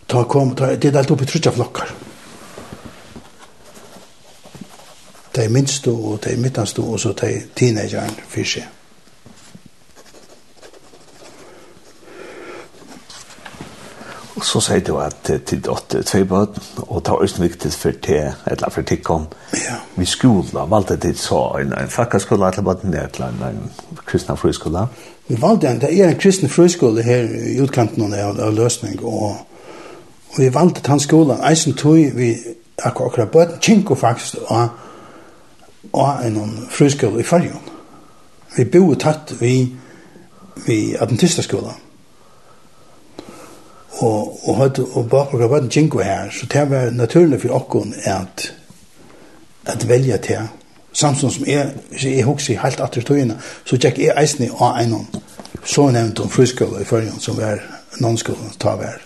Da 0.07 0.23
kom, 0.23 0.55
det 0.55 0.85
er 0.85 0.97
alt 0.99 1.11
oppe 1.11 1.27
i 1.27 1.27
trutja 1.27 1.51
flokkar. 1.51 1.91
De 5.35 5.49
minste 5.53 5.91
og 5.91 6.23
de 6.23 6.35
midtanste 6.39 6.81
og 6.81 6.99
så 6.99 7.13
de 7.13 7.33
teenageren 7.55 8.15
fyrir 8.27 8.51
seg. 8.55 8.76
Og 14.37 14.45
så 14.45 14.59
sier 14.61 14.83
du 14.85 14.99
at 15.01 15.31
til 15.49 15.69
åtte 15.69 16.03
tvei 16.05 16.21
bød, 16.23 16.59
og 16.77 17.01
det 17.05 17.11
var 17.11 17.23
også 17.25 17.41
viktig 17.41 17.71
for 17.73 17.95
te, 18.01 18.19
eller 18.45 18.69
for 18.69 18.81
tikkom. 18.81 19.25
ja. 19.53 19.75
vi 19.95 20.05
skola, 20.05 20.65
valgte 20.69 20.95
det 20.95 21.17
så 21.19 21.39
en, 21.61 21.73
en 21.73 21.89
fakkaskola, 21.89 22.47
eller 22.47 22.61
bare 22.61 22.77
ned 22.83 23.09
til 23.13 23.23
en, 23.23 23.41
en 23.47 23.71
kristna 24.05 24.35
friskola. 24.35 24.85
Vi 25.27 25.41
valgte 25.41 25.67
en, 25.67 25.81
det 25.81 25.89
er 26.01 26.09
en 26.09 26.19
kristen 26.19 26.49
friskola 26.49 27.01
her 27.01 27.25
i 27.25 27.57
utkanten 27.61 28.13
av, 28.13 28.39
av 28.39 28.53
løsning, 28.53 29.01
og, 29.03 29.41
og 30.29 30.37
vi 30.37 30.53
valgte 30.53 30.85
den 30.85 30.99
skolan, 30.99 31.41
eisen 31.49 31.73
tog 31.73 31.97
vi 31.97 32.35
akkurat 32.83 33.11
akkur 33.11 33.25
bød, 33.25 33.57
kinko 33.61 33.95
faktisk, 33.95 34.37
og, 34.47 34.67
og 35.93 36.25
en 36.25 36.67
friskola 36.69 37.19
i 37.19 37.23
Farjon. 37.23 37.73
Vi 38.57 38.65
bor 38.65 38.93
tatt 38.95 39.33
vi, 39.41 39.73
vi 40.67 40.95
adventistaskolan, 40.99 41.86
og 44.03 44.39
og 44.49 44.57
hatt 44.57 44.79
og 44.79 45.09
bak 45.09 45.33
av 45.33 45.55
den 45.61 45.71
jingo 45.75 45.99
her 45.99 46.29
så 46.31 46.45
det 46.45 46.69
var 46.69 46.91
naturlig 46.91 47.41
for 47.41 47.55
okkon 47.59 47.93
at 48.05 48.53
at 49.65 49.87
velja 49.89 50.17
til 50.17 50.47
samsung 50.93 51.31
som 51.31 51.43
er 51.47 51.69
så 51.97 52.09
er 52.09 52.25
hoksi 52.25 52.55
helt 52.55 52.79
atter 52.79 53.01
tøyna 53.01 53.35
så 53.65 53.77
check 53.77 53.99
er 53.99 54.19
eisni 54.21 54.49
og 54.49 54.79
einon 54.79 55.07
så 55.63 55.89
nevnt 55.91 56.19
om 56.19 56.29
friskola 56.29 56.81
i 56.81 56.85
førjon 56.85 57.19
som 57.19 57.37
var 57.37 57.61
nonskola 57.99 58.53
ta 58.59 58.75
vær 58.75 59.01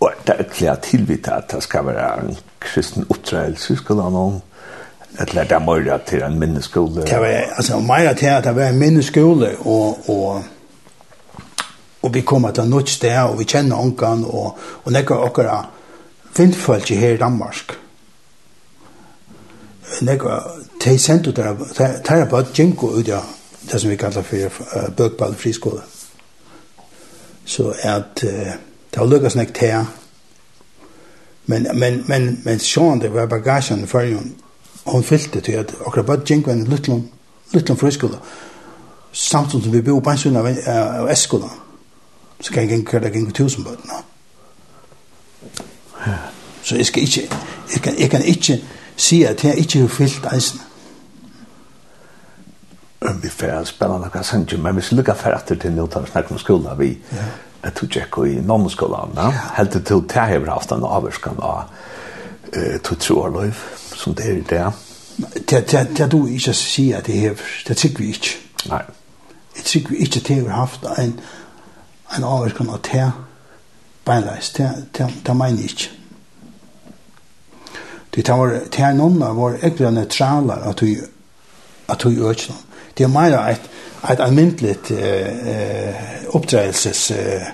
og 0.00 0.12
det 0.26 0.34
er 0.38 0.52
klart 0.52 0.82
tilvita 0.82 1.40
at 1.40 1.50
det 1.52 1.62
skal 1.62 1.86
være 1.86 2.20
en 2.20 2.36
kristen 2.60 3.06
oppdragelse 3.10 3.76
skulle 3.76 4.02
han 4.02 4.14
om 4.14 4.40
at 5.18 5.34
lærte 5.34 5.58
møyra 5.58 5.98
til 6.06 6.22
en 6.22 6.38
minneskole. 6.38 7.02
Det 7.02 7.20
var, 7.20 7.26
altså, 7.56 7.78
meira 7.78 8.12
til 8.14 8.26
at 8.26 8.44
det 8.44 8.56
var 8.56 8.68
en 8.68 8.78
minneskole, 8.78 9.50
og, 9.58 10.10
og 10.10 10.42
og 12.02 12.14
vi 12.14 12.20
kommer 12.20 12.50
til 12.50 12.70
nødt 12.70 12.88
sted, 12.88 13.18
og 13.18 13.38
vi 13.38 13.44
kjenner 13.44 13.76
ångan, 13.76 14.24
og, 14.24 14.58
og 14.84 14.92
nekker 14.92 15.14
okkara 15.14 15.64
vindfølge 16.36 16.96
her 16.96 17.14
i 17.14 17.16
Danmark. 17.16 17.78
Nekker, 20.02 20.42
de 20.84 20.98
sendte 20.98 21.32
der, 21.32 21.54
de 22.08 22.14
er 22.14 22.28
bare 22.28 22.46
Jinko 22.58 22.86
ut 22.86 23.08
av 23.08 23.24
det 23.72 23.80
som 23.80 23.90
vi 23.90 23.96
kallar 23.96 24.22
for 24.22 24.36
uh, 24.36 24.94
Bøkball 24.96 25.34
friskole. 25.34 25.80
Så 27.44 27.72
at 27.82 28.24
uh, 28.24 28.52
det 28.90 28.96
har 28.96 29.06
lukkast 29.06 29.36
nek 29.36 29.54
til, 29.54 29.86
men, 31.46 31.66
men, 31.74 32.04
men, 32.08 32.40
men 32.44 32.60
sånn 32.60 33.00
det 33.00 33.10
var 33.12 33.26
bagasjen 33.26 33.86
for 33.88 34.04
hun, 34.04 34.34
hun 34.86 35.04
fyllte 35.04 35.40
til 35.40 35.62
at 35.62 35.72
akkurat 35.80 36.06
bare 36.06 36.26
Jinko 36.28 36.52
en 36.52 36.64
liten, 36.68 37.08
liten 37.52 37.76
friskole, 37.76 38.20
samtidig 39.12 39.64
som 39.64 39.72
vi 39.72 39.82
bor 39.82 40.00
på 40.00 40.12
en 40.12 40.20
sunn 40.20 40.36
av, 40.36 40.46
av 40.68 41.10
Eskola. 41.10 41.48
Uh, 41.48 41.67
så 42.40 42.52
kan 42.52 42.62
jeg 42.62 42.78
ikke 42.78 42.90
køre, 42.90 43.02
det 43.04 43.12
gik 43.12 43.34
tusen 43.34 43.64
bøtene. 43.64 43.98
Så 46.62 46.76
jeg 46.76 46.86
skal 46.86 47.02
ikke, 47.02 47.30
jeg 47.74 47.82
kan, 47.82 47.98
jeg 47.98 48.10
kan 48.10 48.24
ikke 48.24 48.60
si 48.96 49.22
at 49.22 49.44
jeg 49.44 49.58
ikke 49.58 49.80
har 49.80 49.88
fyllt 49.88 50.26
eisen. 50.34 50.60
Vi 53.22 53.28
får 53.28 53.64
spille 53.64 53.98
noen 53.98 54.24
sanger, 54.24 54.58
men 54.58 54.76
vi 54.76 54.82
skal 54.82 54.96
lukke 54.98 55.14
for 55.14 55.34
etter 55.34 55.56
til 55.56 55.72
Nilton 55.72 56.02
og 56.02 56.08
snakke 56.08 56.34
om 56.34 56.38
skolen. 56.38 56.78
Vi 56.78 56.98
er 57.62 57.70
tog 57.70 57.96
ikke 57.96 58.26
i 58.32 58.40
nonneskolen, 58.40 59.14
ja. 59.16 59.30
Helt 59.56 59.70
til 59.72 59.84
til 59.84 60.02
det 60.02 60.16
har 60.16 60.50
haft 60.50 60.72
en 60.72 60.84
avvarskan 60.84 61.38
av 61.42 61.62
to 62.84 62.94
troer 62.94 63.52
som 63.94 64.14
det 64.14 64.26
er 64.26 64.36
i 64.36 64.40
det. 64.40 64.72
Det 65.50 66.00
er 66.00 66.08
du 66.08 66.26
ikke 66.26 66.50
å 66.50 66.54
si 66.54 66.92
at 66.92 67.06
det 67.06 67.26
er, 67.26 67.34
det 67.68 67.76
tykker 67.76 67.98
vi 67.98 68.08
ikke. 68.08 68.36
Nei. 68.68 68.82
Jeg 69.56 69.64
tykker 69.64 69.90
vi 69.90 69.96
ikke 69.96 70.20
til 70.20 70.46
å 70.46 70.50
ha 70.50 70.60
haft 70.66 70.86
en 70.98 71.20
en 72.16 72.24
avvirkning 72.24 72.70
av 72.72 72.82
te, 72.86 73.04
beinleis, 74.06 74.52
te, 74.56 74.68
te, 74.92 75.08
te 75.24 75.34
mener 75.36 75.68
ikke. 75.68 75.94
Det 78.14 78.24
tar 78.24 78.40
var 78.40 78.54
te 78.72 78.82
er 78.82 78.96
noen 78.96 79.20
av 79.22 79.36
våre 79.38 79.60
egentlig 79.60 79.92
neutraler 79.94 80.64
at 80.70 80.82
vi 80.82 80.96
at 81.88 82.04
vi 82.04 82.16
øker 82.18 82.50
noen. 82.50 82.64
Det 82.98 83.04
er 83.04 83.12
mer 83.12 83.36
et, 83.38 83.68
et 84.10 84.20
almindelig 84.20 84.74
eh, 84.90 86.08
oppdreielses 86.34 87.10
eh, 87.14 87.46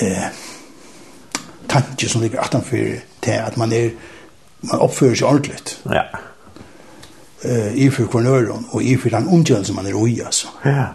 eh, 0.00 0.40
tanke 1.68 2.08
som 2.08 2.22
ligger 2.22 2.40
utenfor 2.40 2.96
til 3.22 3.36
at 3.36 3.58
man 3.60 3.72
er 3.76 3.92
man 4.62 4.82
oppfører 4.82 5.18
seg 5.18 5.28
ordentligt. 5.28 5.74
Ja. 5.90 6.04
Eh, 7.42 7.90
for 7.92 8.10
kvarnøren 8.10 8.66
og 8.70 8.82
i 8.82 8.96
for 8.96 9.10
den 9.10 9.28
omgjørelsen 9.28 9.74
man 9.74 9.86
er 9.86 9.98
ui, 9.98 10.20
altså. 10.20 10.52
Ja 10.64 10.86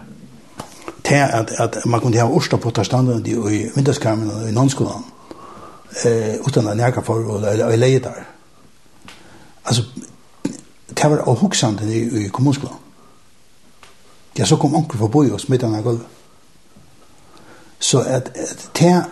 til 1.08 1.16
at, 1.16 1.52
at 1.60 1.78
man 1.86 2.02
kunne 2.02 2.20
ha 2.20 2.28
orsta 2.28 2.58
på 2.58 2.72
tarstanden 2.72 3.26
i 3.26 3.64
vinterskarmen 3.76 4.32
og 4.32 4.50
i 4.50 4.56
nonskolan 4.56 5.06
eh, 6.06 6.36
utan 6.48 6.68
at 6.68 6.78
nærka 6.78 7.02
for 7.02 7.14
og, 7.14 7.44
og 7.44 7.78
leie 7.78 8.00
der. 8.00 8.26
Altså, 9.66 9.84
det 10.90 11.10
var 11.10 11.24
å 11.24 11.32
avhuksande 11.36 11.88
i, 11.92 12.04
i 12.26 12.28
kommunskolan. 12.34 12.84
Ja, 14.38 14.46
så 14.46 14.58
kom 14.62 14.76
onkel 14.76 15.00
forbi 15.00 15.32
og 15.32 15.42
smittet 15.42 15.70
han 15.70 15.80
av 15.80 15.86
gulvet. 15.86 16.14
Så 17.80 18.02
at, 18.02 18.32
at 18.36 18.70
det 18.80 19.06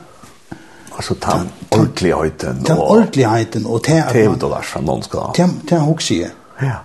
Alltså 0.95 1.15
ta 1.15 1.41
ordligheten 1.69 2.59
och 2.59 2.65
ta 2.65 2.75
ordligheten 2.75 3.65
och 3.65 3.83
ta 3.83 3.99
att 3.99 4.13
Teodor 4.13 4.49
Larsson 4.49 4.85
någon 4.85 5.03
ska. 5.03 5.31
Ta 5.33 5.49
ta 5.67 5.77
huxie. 5.77 6.31
Ja. 6.59 6.75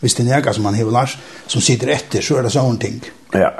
Hvis 0.00 0.14
det 0.14 0.24
er 0.26 0.30
nega 0.30 0.52
som 0.54 0.62
man 0.62 0.78
hever 0.78 0.94
Lars, 0.94 1.18
som 1.46 1.62
sitter 1.64 1.90
etter, 1.94 2.22
så 2.22 2.38
er 2.38 2.46
det 2.46 2.54
sånne 2.54 2.78
ting. 2.82 3.00
Ja. 3.34 3.50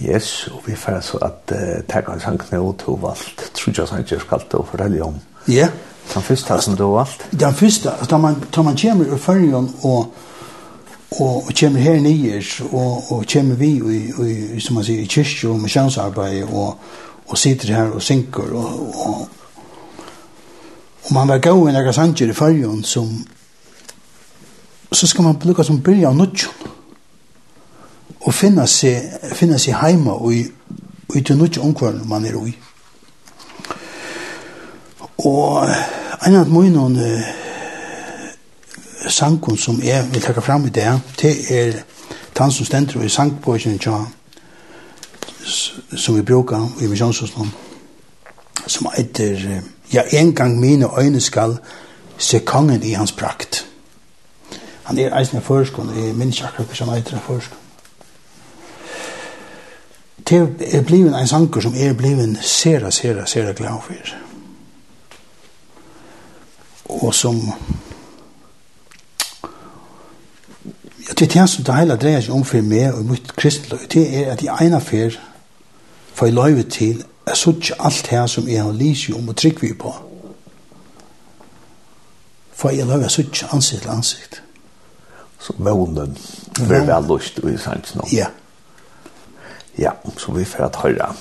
Yes, 0.00 0.48
og 0.52 0.62
vi 0.66 0.76
får 0.78 1.00
så 1.04 1.18
at 1.26 1.52
uh, 1.52 1.82
takk 1.88 2.08
av 2.08 2.20
sankene 2.22 2.60
og 2.62 2.78
to 2.80 2.94
valgt, 3.02 3.50
tror 3.54 3.74
jeg 3.76 3.88
sang 3.88 4.04
ikke 4.04 4.20
skal 4.22 4.46
til 4.48 4.62
å 4.62 4.68
fortelle 4.68 5.02
om. 5.04 5.18
Ja. 5.50 5.68
Den 6.14 6.24
første 6.24 6.56
som 6.62 6.76
du 6.78 6.84
har 6.86 6.94
valgt? 6.94 7.26
Den 7.40 7.54
første, 7.54 7.92
da 8.10 8.18
man, 8.18 8.38
da 8.54 8.62
man 8.62 8.78
kommer 8.80 9.04
i 9.04 9.18
føringen 9.18 9.68
og, 9.82 10.14
og, 11.18 11.34
og 11.36 11.50
kommer 11.60 11.84
her 11.84 12.00
nye, 12.00 12.40
og, 12.70 13.12
og 13.12 13.26
kommer 13.32 13.60
vi, 13.60 13.70
i, 13.76 13.98
i, 14.54 14.60
som 14.60 14.78
man 14.78 14.86
sier, 14.86 15.02
i 15.04 15.10
kyrkje 15.10 15.50
og 15.50 15.60
misjonsarbeid, 15.60 16.48
og, 16.48 16.80
og 17.26 17.38
sitter 17.38 17.74
her 17.74 17.92
og 17.92 18.02
synker, 18.02 18.54
og, 18.56 18.96
og, 19.04 19.28
og 21.04 21.12
man 21.14 21.28
var 21.28 21.44
gåen 21.44 21.76
av 21.76 21.92
sanger 21.92 22.30
i 22.30 22.36
føringen 22.36 22.82
som 22.86 23.12
så 24.92 25.06
skal 25.06 25.24
man 25.24 25.40
lukka 25.44 25.62
som 25.62 25.82
byrja 25.82 26.08
av 26.08 26.16
nudjon 26.16 26.54
og 28.20 28.34
finna 28.34 28.66
seg, 28.66 29.06
finna 29.34 29.58
seg 29.58 29.78
heima 29.80 30.12
og 30.12 30.34
i, 30.34 30.42
og 31.08 31.16
i 31.16 31.22
til 31.24 31.38
nudjon 31.38 31.70
omkvarn 31.70 32.02
man 32.08 32.26
er 32.26 32.36
ui. 32.36 32.52
Og 35.24 35.68
en 36.26 36.36
av 36.36 36.48
munnen 36.48 36.96
uh, 36.96 37.22
sankon 39.08 39.56
som 39.58 39.80
jeg 39.84 40.08
vil 40.12 40.22
trekke 40.22 40.44
fram 40.44 40.66
i 40.66 40.74
det, 40.74 40.90
det 41.20 41.34
er 41.50 41.80
han 42.40 42.52
som 42.52 42.64
stender 42.64 43.02
i 43.04 43.08
sankbåsen 43.08 43.78
tja, 43.78 43.98
som 45.96 46.16
vi 46.16 46.22
brukar 46.22 46.68
i 46.80 46.86
misjonshusen, 46.88 47.50
som 48.66 48.88
heter, 48.96 49.60
ja, 49.92 50.02
en 50.12 50.34
gang 50.34 50.60
mine 50.60 50.88
øyne 50.98 51.20
skal 51.20 51.58
se 52.18 52.38
kongen 52.38 52.82
i 52.82 52.92
hans 52.92 53.12
prakt. 53.12 53.66
Han 54.90 54.98
er 54.98 55.12
eisen 55.18 55.38
i 55.38 55.40
førskånd, 55.40 55.92
jeg 55.94 56.14
minns 56.18 56.36
ikke 56.36 56.48
akkurat 56.48 56.66
hvordan 56.66 56.88
han 56.88 56.96
eiter 56.98 57.16
i 57.16 57.20
førskånd. 57.22 57.60
Det 60.30 60.74
er 60.74 60.82
blivet 60.82 61.14
en 61.14 61.28
sanker 61.28 61.60
som 61.62 61.74
er 61.78 61.92
blivet 61.94 62.38
sera, 62.42 62.90
sera, 62.90 63.26
sera 63.26 63.52
glad 63.52 63.78
for. 63.86 64.16
Og 66.88 67.14
som 67.14 67.36
Jeg 71.08 71.16
tror 71.16 71.26
det 71.26 71.50
som 71.50 71.64
det 71.64 71.76
hele 71.76 71.96
dreier 71.96 72.20
seg 72.20 72.34
om 72.34 72.44
for 72.44 72.62
meg 72.62 72.90
og 72.94 73.04
mitt 73.04 73.36
kristeløy, 73.36 73.86
det 73.94 74.04
er 74.18 74.32
at 74.32 74.42
jeg 74.42 74.66
ene 74.66 74.80
fer 74.80 75.20
får 76.14 76.26
jeg 76.26 76.34
løyve 76.34 76.62
til 76.62 77.04
jeg 77.26 77.36
så 77.36 77.54
ikke 77.54 77.78
alt 77.78 78.06
her 78.06 78.26
som 78.26 78.48
jeg 78.48 78.62
har 78.62 78.72
lyst 78.72 79.14
om 79.14 79.28
og 79.28 79.36
trygg 79.36 79.62
vi 79.62 79.72
på. 79.72 79.94
For 82.52 82.74
jeg 82.74 82.86
løyve 82.86 83.08
så 83.08 83.22
ikke 83.22 83.54
ansikt 83.54 83.82
til 83.82 83.90
ansikt 83.90 84.39
så 85.40 85.56
månen 85.58 86.16
blir 86.60 86.86
vel 86.86 87.08
lust 87.08 87.38
i 87.38 87.56
sannsyn. 87.58 88.02
Ja. 88.12 88.28
Ja, 89.78 89.92
så 90.16 90.32
vi 90.32 90.44
får 90.44 90.66
at 90.68 90.80
høre 90.82 91.12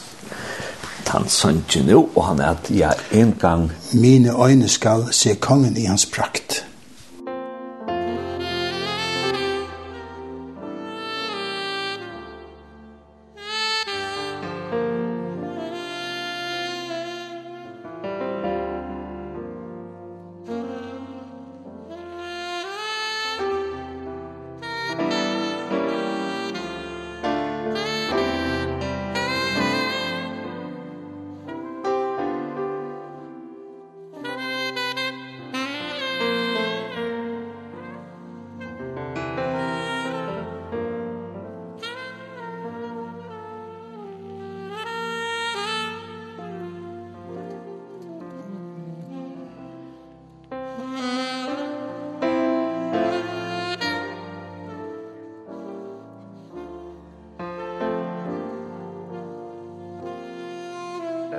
han 1.10 1.30
sannsyn 1.30 1.88
nå, 1.90 2.04
og 2.16 2.26
han 2.28 2.42
er 2.44 2.54
at 2.54 2.70
jeg 2.70 2.94
en 3.18 3.34
gang... 3.40 3.72
Mine 3.94 4.36
øyne 4.46 4.68
skal 4.70 5.08
se 5.14 5.36
kongen 5.36 5.78
i 5.78 5.88
hans 5.90 6.06
prakt. 6.06 6.66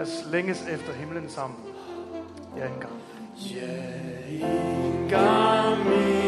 Lad 0.01 0.09
os 0.09 0.25
længes 0.33 0.63
efter 0.63 0.93
himlen 0.93 1.29
sammen. 1.29 1.59
Jeg 2.57 2.65
er 2.65 2.75
en 2.75 2.81
gang. 2.81 2.93
Jeg 3.55 4.41
er 4.41 4.47
en 4.47 5.09
gang 5.09 5.89
min. 5.89 6.20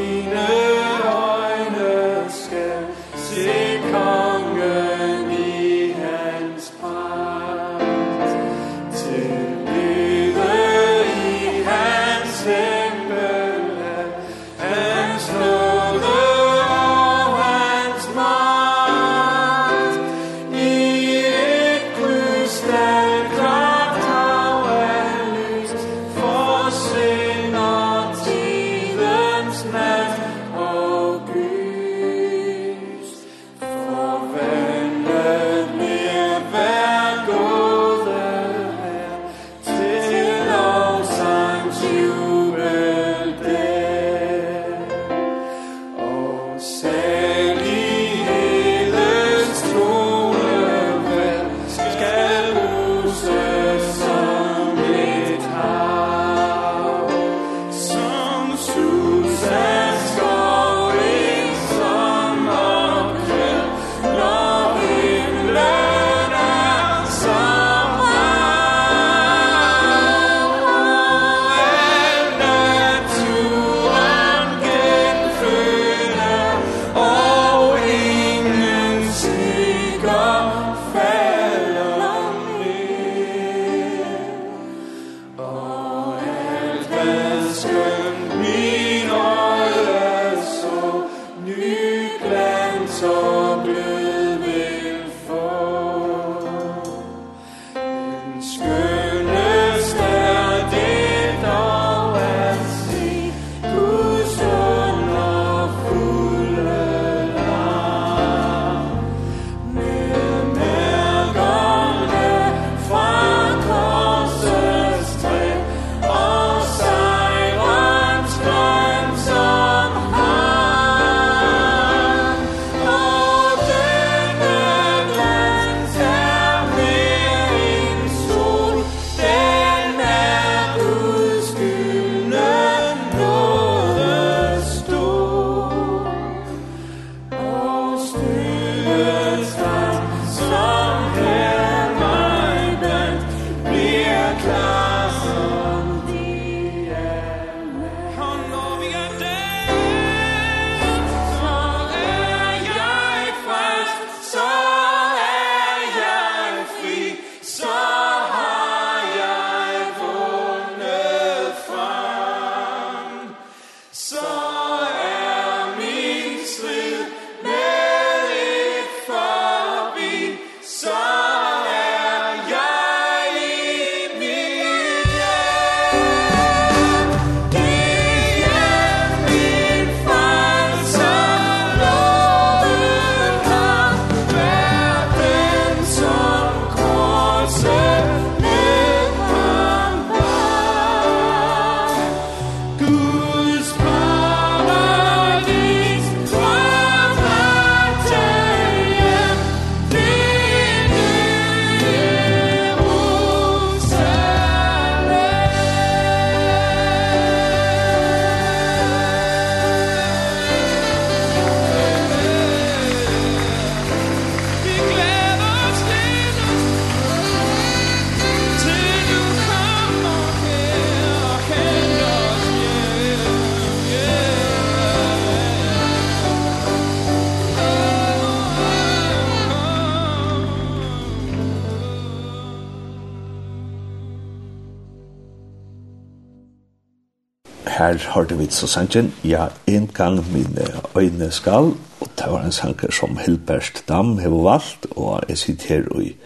her 237.92 238.12
hørte 238.14 238.38
vi 238.38 238.46
så 238.50 238.66
sangen, 238.66 239.14
ja, 239.24 239.46
en 239.66 239.90
gang 239.94 240.32
mine 240.32 240.66
øyne 240.96 241.30
skal, 241.30 241.72
og 242.00 242.08
det 242.18 242.26
var 242.28 242.42
en 242.42 242.52
sanger 242.52 242.90
som 242.90 243.16
Hilbert 243.16 243.84
Dam 243.88 244.18
har 244.18 244.28
valgt, 244.28 244.86
og 244.90 245.20
jeg 245.28 245.38
sitter 245.38 245.68
her 245.68 246.00
i 246.00 246.16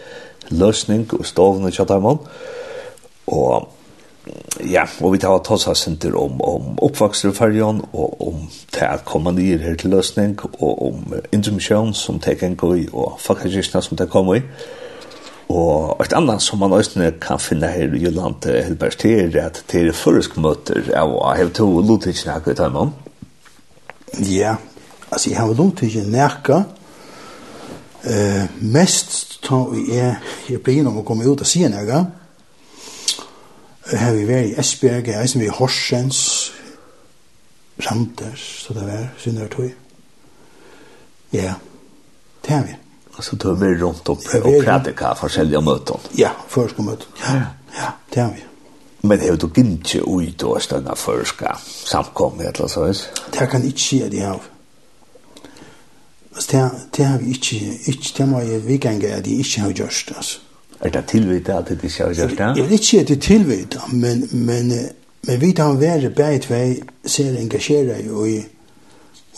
løsning 0.50 1.09
og 1.14 1.26
stovene 1.26 1.70
kjattamon, 1.70 2.18
og 3.26 3.68
ja, 4.70 4.85
og 5.00 5.12
vi 5.12 5.18
tar 5.18 5.38
tåsa 5.38 5.74
sinter 5.74 6.14
om, 6.18 6.40
om 6.42 6.79
oppvakster 6.83 7.31
i 7.31 7.35
fergen, 7.35 7.83
og 7.92 8.29
om 8.29 8.48
det 8.74 8.83
at 8.83 9.05
komme 9.05 9.33
nye 9.33 9.59
her 9.59 9.74
til 9.74 9.90
løsning, 9.90 10.38
og 10.62 10.87
om 10.87 11.14
intermisjon 11.33 11.94
som 11.94 12.18
det 12.18 12.38
kan 12.38 12.55
gå 12.55 12.74
i, 12.74 12.88
og 12.92 13.18
fakkakirkene 13.20 13.83
som 13.83 13.96
det 13.96 14.11
kommer 14.11 14.35
i, 14.35 14.42
Og 15.57 16.03
et 16.05 16.14
annet 16.16 16.42
som 16.45 16.61
man 16.61 16.75
også 16.77 17.11
kan 17.23 17.40
finne 17.40 17.71
her 17.73 17.95
i 17.95 18.03
Jylland 18.03 18.40
til 18.45 18.59
Helbergs 18.66 18.99
til 19.01 19.37
er 19.37 19.47
at 19.47 19.62
det 19.73 19.87
er 19.87 19.97
føresk 19.97 20.37
møter 20.42 20.90
av 20.97 21.14
å 21.14 21.23
ha 21.31 21.47
to 21.55 21.69
lotikken 21.81 22.33
her 22.33 22.51
i 22.51 22.57
Tøymon. 22.59 22.92
Ja, 24.29 24.57
altså 25.11 25.31
jeg 25.31 25.38
har 25.40 25.55
lotikken 25.57 26.12
nærke 26.12 26.61
uh, 28.05 28.45
mest 28.61 29.38
ta 29.47 29.62
vi 29.71 29.88
er 29.97 30.21
jeg 30.51 30.62
blir 30.64 30.87
om 30.87 31.01
å 31.01 31.07
komme 31.07 31.27
ut 31.27 31.40
og 31.40 31.49
si 31.49 31.64
nærke 31.69 32.05
har 33.87 34.16
vi 34.16 34.25
vært 34.27 34.51
i 34.51 34.57
Esbjerg, 34.59 35.12
jeg 35.14 35.31
som 35.31 35.40
vi 35.40 35.47
i 35.47 35.53
Horsens 35.55 36.21
Randers, 37.87 38.47
så 38.64 38.75
det 38.75 38.87
var, 38.88 39.05
synder 39.21 39.53
tog. 39.53 39.71
Ja, 41.31 41.55
det 42.42 42.51
har 42.51 42.64
vi. 42.66 42.75
Alltså 43.16 43.37
då 43.37 43.50
är 43.50 43.55
vi 43.55 43.74
runt 43.74 44.09
och, 44.09 44.18
och 44.18 44.64
predikar 44.64 45.14
forskjellige 45.14 45.61
møter. 45.61 45.96
Ja, 46.14 46.31
förskomöten. 46.48 47.07
Ja, 47.26 47.42
ja, 47.76 47.92
det 48.14 48.20
har 48.20 48.31
vi. 48.31 48.44
Men 49.00 49.18
det 49.18 49.24
är 49.24 49.31
ju 49.31 49.37
då 49.37 49.50
inte 49.55 49.98
ut 49.98 50.42
och 50.42 50.62
stanna 50.62 50.94
förska 50.94 51.57
samkommet 51.85 52.59
eller 52.59 52.68
så. 52.68 52.92
Det 53.31 53.46
kan 53.50 53.64
ikke 53.64 53.79
ske 53.79 54.09
det 54.09 54.20
här. 54.20 54.40
Alltså 56.35 56.57
det, 56.57 56.70
det 56.96 57.05
har 57.05 57.18
vi 57.18 57.31
ikke, 57.31 57.79
ikke, 57.85 58.14
det 58.16 58.29
må 58.29 58.40
jeg 58.40 58.66
vikenge 58.66 59.09
at 59.09 59.26
jeg 59.26 59.38
ikke 59.38 59.61
har 59.61 59.72
gjort 59.72 60.12
altså. 60.16 60.38
Er 60.81 60.90
det 60.90 61.05
tilvita 61.07 61.59
at 61.59 61.68
det 61.68 61.79
ikke 61.85 62.05
har 62.05 62.14
gjort 62.14 62.31
det? 62.31 62.38
Jeg 62.57 62.64
vil 62.64 62.72
ikke 62.72 62.87
si 62.87 62.98
at 62.98 63.09
det 63.09 63.16
er 63.16 63.20
tilvita, 63.20 63.81
men, 63.92 64.29
men, 64.33 64.72
men 65.22 65.40
vi 65.40 65.52
tar 65.52 65.72
være 65.72 66.11
bare 66.11 66.38
tvei 66.38 66.83
ser 67.07 67.38
engasjere 67.38 68.02
i, 68.02 68.37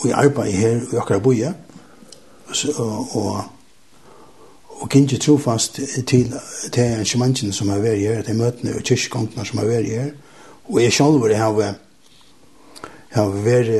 i 0.05 0.11
arbeid 0.11 0.51
her 0.51 0.75
i 0.75 0.97
akkurat 0.97 1.23
boje. 1.23 1.53
Og, 2.75 3.15
og, 3.15 3.43
og 4.79 4.89
kan 4.89 5.01
ikke 5.01 5.17
tro 5.17 5.37
fast 5.37 5.79
til, 6.07 6.33
til 6.71 6.81
arrangementene 6.81 7.53
som 7.53 7.69
har 7.69 7.81
vært 7.83 7.99
her, 7.99 8.21
til 8.23 8.35
møtene 8.39 8.75
og 8.75 8.83
kyrkegongene 8.87 9.45
som 9.45 9.59
har 9.59 9.67
vært 9.67 9.89
her. 9.91 10.11
Og 10.69 10.83
jeg 10.83 10.93
selv 10.93 11.35
har, 11.35 11.75
har 13.09 13.33
vært, 13.43 13.73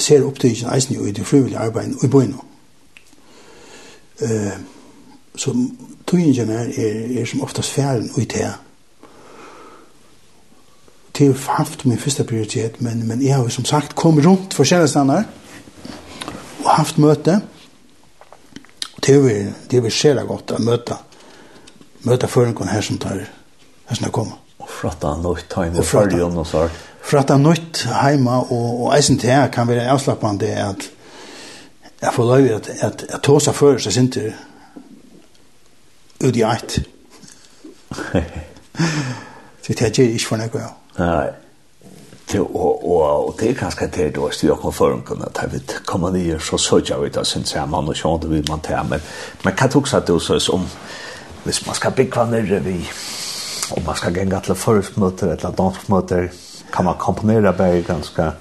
ser 0.00 0.24
opptidgen 0.24 0.70
eisen 0.72 0.96
i 0.96 1.12
det 1.12 1.26
frivillige 1.26 1.58
arbeidet 1.58 2.04
i 2.04 2.08
byen. 2.08 2.34
Uh, 4.22 4.56
så 5.36 5.52
tøyingen 6.06 6.50
er, 6.50 6.72
er, 6.76 7.20
er 7.20 7.26
som 7.28 7.42
oftast 7.42 7.70
færen 7.70 8.10
i 8.16 8.24
det. 8.24 8.48
Det 11.18 11.26
har 11.26 11.56
haft 11.58 11.86
min 11.86 11.98
første 11.98 12.24
prioritet, 12.24 12.80
men, 12.82 13.06
men 13.08 13.22
jeg 13.22 13.36
har 13.36 13.48
som 13.48 13.64
sagt 13.64 13.94
kommet 13.96 14.26
rundt 14.26 14.54
for 14.54 14.64
steder 14.64 15.24
og 16.64 16.70
haft 16.70 16.98
møte 16.98 17.40
det 19.08 19.16
er 19.32 19.52
det 19.70 19.80
vi 19.84 19.90
ser 19.90 20.20
godt 20.28 20.52
å 20.52 20.58
møte 20.60 20.98
møte 22.06 22.28
føringen 22.28 22.68
her 22.68 22.84
som 22.84 22.98
tar 23.00 23.24
her 23.88 23.96
som 23.96 24.12
kommer. 24.12 24.36
Og 24.60 24.68
fratta 24.68 25.14
nøyt 25.16 25.54
hjemme 25.56 25.80
og 25.80 25.88
følge 25.88 26.20
om 26.24 26.36
noe 26.36 26.46
sart. 26.46 26.76
Fratta 27.08 27.38
nøyt 27.40 27.86
hjemme 27.88 28.36
og, 28.52 28.68
og 28.84 28.92
eisen 28.96 29.18
til 29.18 29.32
her 29.32 29.48
kan 29.54 29.68
være 29.68 29.88
avslappende 29.88 30.52
at 30.62 30.90
jeg 31.98 32.14
får 32.14 32.28
lov 32.28 32.50
at, 32.54 32.70
at, 32.84 33.04
at 33.08 33.22
tåsa 33.26 33.52
fører 33.56 33.80
seg 33.82 33.96
sinter 33.96 34.28
ut 36.22 36.36
i 36.36 36.44
eit. 36.46 36.78
Så 37.88 39.72
det 39.72 39.80
er 39.88 40.02
ikke 40.04 40.26
for 40.28 40.38
noe. 40.38 40.62
ja. 40.62 40.72
Nei. 40.98 41.47
Det 42.32 42.40
og 42.40 42.88
og 42.88 43.28
og 43.28 43.34
det 43.40 43.50
er 43.50 43.54
kanskje 43.54 43.86
det 43.86 44.16
då 44.16 44.30
styr 44.30 44.54
på 44.54 44.70
foran 44.70 45.02
kunna 45.02 45.28
ta 45.34 45.46
vit 45.46 45.80
kommer 45.86 46.10
ner 46.10 46.38
så 46.38 46.58
söker 46.58 46.98
vi 46.98 47.08
det 47.08 47.26
sen 47.26 47.44
så 47.44 47.66
man 47.66 47.88
och 47.88 47.96
så 47.96 48.18
det 48.22 48.30
vil 48.30 48.44
man 48.48 48.60
ta 48.60 48.82
men 48.82 49.00
man 49.44 49.54
kan 49.54 49.70
också 49.74 49.96
att 49.96 50.06
det 50.06 50.20
så 50.20 50.40
som 50.40 50.68
hvis 51.44 51.66
man 51.66 51.74
skal 51.74 51.92
bygge 51.92 52.26
ner 52.26 52.60
vi 52.60 52.88
og 53.70 53.82
man 53.86 53.96
ska 53.96 54.10
gänga 54.10 54.40
till 54.40 54.54
förmöter 54.54 55.26
eller 55.26 55.52
dansmöter 55.56 56.30
kan 56.72 56.84
man 56.84 56.94
komponera 56.94 57.52
berg 57.52 57.86
ganske 57.86 58.32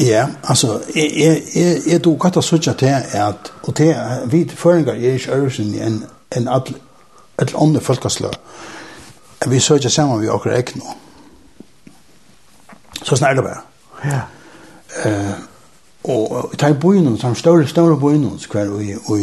Ja, 0.00 0.26
altså, 0.42 0.80
jeg, 0.94 1.12
jeg, 1.16 1.42
jeg, 1.54 1.80
jeg 1.86 2.04
du 2.04 2.14
godt 2.16 2.36
å 2.36 2.40
suttet 2.40 2.78
til 2.78 2.94
at, 3.12 3.52
og 3.62 3.74
til 3.76 3.94
vi 4.26 4.48
føringer 4.48 4.92
er 4.92 5.18
ikke 5.18 5.34
øvelsen 5.36 5.74
enn 5.74 5.98
en 6.36 6.48
alle 6.48 6.74
andre 7.60 7.80
folkeslø, 7.80 8.28
Vi 9.46 9.60
søker 9.60 9.88
sammen 9.88 10.20
vi 10.20 10.28
akkurat 10.28 10.58
ikke 10.58 10.78
nå. 10.78 10.94
Så 13.02 13.16
snart 13.16 13.36
det 13.36 13.44
bare. 13.44 13.60
Ja. 14.04 14.20
Eh, 15.04 15.32
og 16.04 16.50
i 16.52 16.56
tag 16.56 16.80
boinen, 16.80 17.18
som 17.18 17.34
større, 17.34 17.68
større 17.68 17.96
boinen, 17.96 18.40
hver, 18.52 18.70
og, 19.06 19.20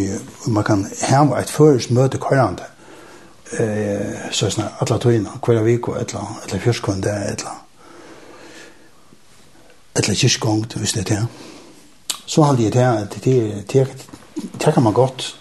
man 0.48 0.64
kan 0.64 0.86
hava 1.02 1.42
et 1.42 1.50
føres 1.50 1.90
møte 1.90 2.18
kvarande. 2.18 2.64
Eh, 3.60 4.32
så 4.32 4.50
snart, 4.50 4.78
atla 4.82 4.98
tøyina, 4.98 5.30
hver 5.46 5.64
viko, 5.64 5.96
etla, 6.00 6.22
etla 6.46 6.60
fyrskund, 6.60 7.06
etla, 7.06 7.56
etla 9.98 10.14
kyrkgångt, 10.14 10.74
hvis 10.74 10.94
det 10.94 11.02
er 11.02 11.16
det. 11.16 11.28
Så 12.26 12.44
halde 12.44 12.64
jeg 12.64 12.74
det, 12.74 13.08
det, 13.14 13.24
det, 13.26 13.72
det, 13.74 14.08
det 14.66 14.74
kan 14.74 14.84
man 14.84 14.94
godt. 14.94 15.36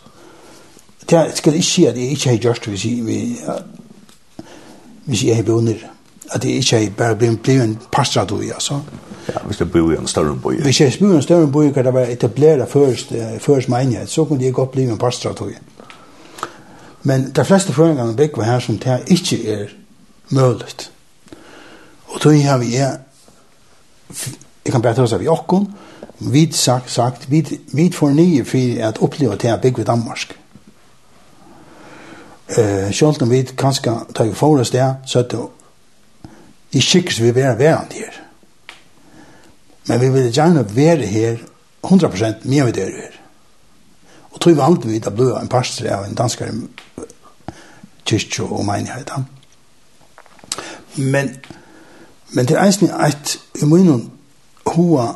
Det 1.10 1.32
skal 1.34 1.54
ikke 1.54 1.66
si 1.66 1.84
at 1.84 1.96
jeg 1.96 2.10
ikke 2.10 2.28
har 2.28 2.36
gjort 2.36 2.64
det, 2.64 2.68
hvis 2.68 2.84
jeg, 2.84 3.62
hvis 5.04 5.24
jeg 5.24 5.36
har 5.36 5.42
bonet 5.42 5.86
at 6.32 6.42
det 6.42 6.48
ikke 6.48 6.76
er 6.76 6.90
bare 6.90 7.16
blir 7.16 7.36
bliv 7.36 7.60
en 7.60 7.78
pastor 7.92 8.42
i, 8.42 8.50
altså. 8.50 8.80
Ja, 9.28 9.38
hvis 9.44 9.56
skal 9.56 9.66
bor 9.66 9.92
i 9.92 9.96
en 9.96 10.06
større 10.06 10.36
by. 10.36 10.62
Hvis 10.62 10.80
jeg 10.80 10.92
bo 11.00 11.12
i 11.12 11.16
en 11.16 11.22
større 11.22 11.46
by, 11.52 11.72
kan 11.72 11.84
det 11.84 11.94
være 11.94 12.12
etableret 12.12 12.68
først, 12.68 13.12
først 13.38 13.68
menighet, 13.68 14.10
så 14.10 14.24
kunne 14.24 14.44
det 14.44 14.54
godt 14.54 14.70
bli 14.70 14.82
en 14.82 14.98
pastor 14.98 15.48
i. 15.48 15.54
Men 17.02 17.30
de 17.36 17.44
fleste 17.44 17.72
føringene 17.72 18.16
bygger 18.16 18.42
her 18.42 18.58
som 18.58 18.78
det 18.78 19.02
ikke 19.06 19.52
er 19.52 19.66
mulig. 20.30 20.90
Og 22.06 22.20
tog 22.20 22.42
har 22.42 22.58
vi 22.58 22.76
er, 22.76 22.96
jeg 24.64 24.72
kan 24.72 24.82
bare 24.82 24.94
ta 24.94 25.02
oss 25.02 25.12
av 25.12 25.22
Jokken, 25.22 25.68
vi 26.18 26.48
sagt, 26.52 26.90
sagt 26.90 27.30
vi, 27.30 27.44
vi 27.72 27.92
får 27.92 28.10
nye 28.10 28.44
for 28.44 28.82
at 28.88 28.98
oppleve 29.02 29.36
det 29.36 29.50
her 29.50 29.60
bygger 29.60 29.82
i 29.82 29.86
Danmark. 29.86 30.38
Uh, 32.48 32.92
selv 32.92 33.22
om 33.22 33.30
vi 33.30 33.42
kanskje 33.42 33.92
tar 34.14 34.24
i 34.24 34.34
forrest 34.34 34.72
det, 34.72 34.94
så 35.06 35.18
er 35.18 35.22
det 35.22 35.40
i 36.72 36.80
skikkes 36.80 37.20
vi 37.22 37.34
være 37.34 37.58
verand 37.58 37.92
her. 37.92 38.18
Men 39.86 40.00
vi 40.00 40.08
vil 40.12 40.32
gjerne 40.32 40.76
være 40.76 41.06
her 41.06 41.36
100% 41.86 42.44
mye 42.44 42.64
vi 42.64 42.72
dør 42.72 42.92
her. 42.96 43.14
Og 44.30 44.40
tog 44.40 44.60
aldri 44.60 44.92
vi 44.92 44.98
da 44.98 45.10
ble 45.10 45.32
en 45.38 45.48
pastor 45.48 45.88
av 45.88 46.04
en 46.04 46.14
danskare 46.14 46.52
kyrkjo 48.08 48.46
og 48.46 48.64
menighet. 48.68 49.12
Men, 50.96 51.36
men 52.32 52.48
det 52.48 52.56
er 52.56 52.64
eisen 52.64 52.90
at 52.90 53.38
i 53.62 53.64
munnen 53.64 54.10
hoa 54.66 55.14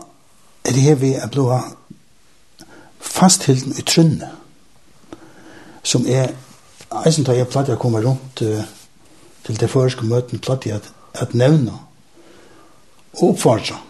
er 0.64 0.72
det 0.72 0.82
her 0.82 0.94
vi 0.94 1.14
er 1.14 1.28
ble 1.28 1.60
fasthilden 3.00 3.74
i 3.78 3.84
trunne 3.84 4.30
som 5.82 6.06
er 6.06 6.32
eisen 7.04 7.26
da 7.26 7.34
jeg 7.36 7.50
platt 7.50 7.68
jeg 7.68 7.80
kommer 7.82 8.04
rundt 8.06 8.42
uh, 8.46 8.62
til 9.44 9.60
det 9.60 9.70
første 9.70 10.06
møten 10.06 10.38
platt 10.38 10.66
jeg 10.66 10.78
at 10.78 10.92
at 11.14 11.34
nevna 11.34 11.72
og 13.12 13.28
oppfordra 13.28 13.80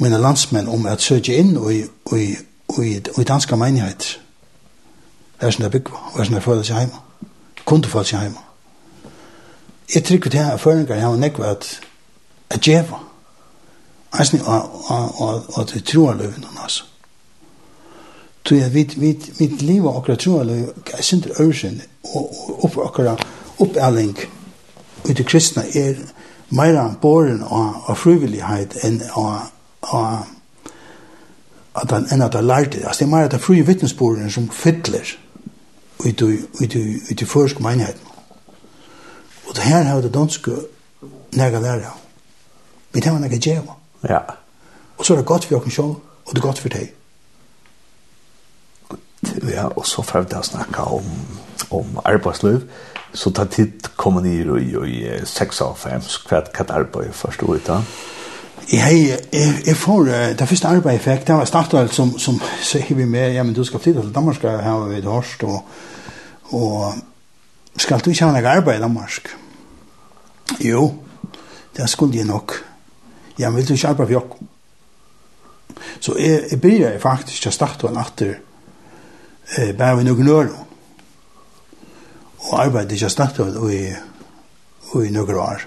mine 0.00 0.18
landsmenn 0.18 0.68
om 0.68 0.86
at 0.86 1.02
søke 1.02 1.36
inn 1.36 1.56
og 1.56 1.74
i, 1.74 1.82
og 2.04 2.18
i, 2.18 2.34
i, 2.82 2.96
i 3.20 3.24
danska 3.24 3.56
menighet 3.56 4.20
Her 5.40 5.50
som 5.50 5.62
det 5.62 5.72
bygger, 5.72 6.10
og 6.12 6.18
her 6.18 6.24
som 6.24 6.34
det 6.34 6.42
føler 6.42 6.62
seg 6.62 6.76
hjemme. 6.78 6.98
kunne 7.64 7.88
føler 7.88 8.04
seg 8.04 8.20
hjemme. 8.20 8.38
Jeg 9.94 10.04
trykker 10.04 10.30
til 10.30 10.38
at 10.38 10.66
jeg 10.88 11.00
har 11.00 11.16
nekva 11.16 11.50
at 11.50 11.80
at 12.50 12.60
djeva. 12.60 12.98
Eisen 14.20 14.40
og 14.40 14.90
og, 14.90 15.44
og, 15.54 15.68
vi 15.74 15.80
tror 15.80 16.14
løvene, 16.14 16.46
altså. 16.62 16.84
Så 18.46 18.54
jeg 18.54 18.74
vet, 18.74 19.00
vet, 19.00 19.40
vet 19.40 19.62
livet 19.62 19.96
akkurat 19.96 20.18
tror 20.18 20.44
jeg, 20.44 20.68
jeg 20.96 21.04
synes 21.04 21.24
det 21.24 21.40
øvelsen, 21.40 21.82
og 22.14 22.64
opp 22.64 22.78
akkurat 22.84 23.26
oppelling, 23.58 24.18
og 24.18 24.39
i 25.08 25.22
kristna 25.22 25.62
er 25.74 25.94
meira 26.50 26.94
boren 27.02 27.42
av, 27.42 27.84
av 27.86 27.96
frivillighet 27.96 28.76
enn 28.84 29.00
av, 29.16 29.50
av 29.80 30.26
at 31.80 31.90
han 31.94 32.06
enn 32.10 32.22
at 32.22 32.34
han 32.34 32.46
lærte. 32.46 32.78
det. 32.78 32.86
Altså 32.86 33.04
det 33.04 33.08
er 33.08 33.14
meira 33.14 33.24
at 33.24 33.34
det 33.34 33.38
er 33.40 33.44
fri 33.44 33.60
vittnesboren 33.62 34.30
som 34.30 34.50
fytler 34.50 35.16
ut 36.04 36.22
i 36.22 37.14
det 37.14 37.28
første 37.28 37.62
menigheten. 37.62 38.06
Og 39.48 39.56
det 39.56 39.62
her 39.62 39.82
har 39.82 40.00
det 40.00 40.14
danske 40.14 40.52
nega 41.32 41.60
lærer 41.60 41.86
av. 41.90 41.98
Vi 42.92 43.00
tar 43.00 43.18
nega 43.18 43.36
djeva. 43.36 43.76
Ja. 44.08 44.20
Og 44.98 45.06
så 45.06 45.14
er 45.14 45.18
det 45.18 45.26
godt 45.26 45.44
for 45.44 45.56
oss 45.56 45.74
sjål, 45.74 45.94
og 46.26 46.34
det 46.34 46.38
er 46.38 46.46
godt 46.46 46.58
for 46.58 46.68
deg. 46.68 46.92
Ja, 49.50 49.66
og 49.76 49.86
så 49.86 50.02
får 50.02 50.20
vi 50.20 50.32
da 50.32 50.42
snakke 50.42 50.82
om, 50.82 51.04
om 51.70 52.00
arbeidsliv. 52.04 52.64
Ja 52.64 52.89
Så 53.12 53.30
ta 53.30 53.44
tid 53.44 53.88
kommer 53.96 54.20
ni 54.20 54.36
i 54.38 54.70
i 54.86 55.20
6 55.24 55.60
av 55.62 55.74
5 55.76 56.00
kvart 56.28 56.52
kat 56.52 56.70
arbeid 56.70 57.12
først 57.12 57.42
ut 57.42 57.66
da. 57.66 57.80
Jeg 58.70 58.82
hei 58.82 58.98
jeg, 59.32 59.54
jeg 59.66 59.76
får 59.76 60.04
det 60.38 60.48
första 60.48 60.74
jeg 60.74 61.00
fikk 61.00 61.26
det 61.26 61.34
var 61.34 61.44
startat 61.44 61.92
som 61.92 62.18
som 62.18 62.40
sier 62.62 62.94
vi 62.94 63.04
med 63.04 63.34
ja 63.34 63.42
men 63.42 63.54
du 63.54 63.64
skal 63.64 63.80
flytta 63.80 64.00
til 64.00 64.14
Danmark 64.14 64.42
her 64.42 64.62
ha 64.62 64.78
vid 64.78 65.04
Horst 65.04 65.42
og 65.42 65.64
og 66.52 66.94
skal 67.76 68.00
du 68.00 68.10
ikke 68.10 68.24
ha 68.24 68.32
noe 68.32 68.48
arbeid 68.48 68.78
i 68.78 68.82
Danmark. 68.82 69.36
Jo, 70.60 70.94
det 71.76 71.90
skulle 71.90 72.16
jeg 72.16 72.26
nok 72.26 72.64
Ja, 73.38 73.50
vil 73.50 73.68
du 73.68 73.72
ikke 73.72 73.88
arbeta 73.88 74.04
for 74.04 74.12
jag? 74.12 74.22
Så 76.00 76.16
jeg, 76.18 76.42
jeg 76.50 76.60
började 76.60 76.98
faktisk 76.98 77.46
att 77.46 77.54
starta 77.54 77.88
en 77.88 77.96
efter 77.96 78.38
eh, 79.56 79.76
bare 79.76 79.96
vi 79.96 80.04
nog 80.04 80.24
nörd 80.24 80.48
og 82.40 82.64
arbeidde 82.64 82.94
ikke 82.94 83.10
snakket 83.12 83.56
og 83.60 83.72
i, 83.74 83.90
i 85.06 85.12
noen 85.14 85.36
år. 85.36 85.66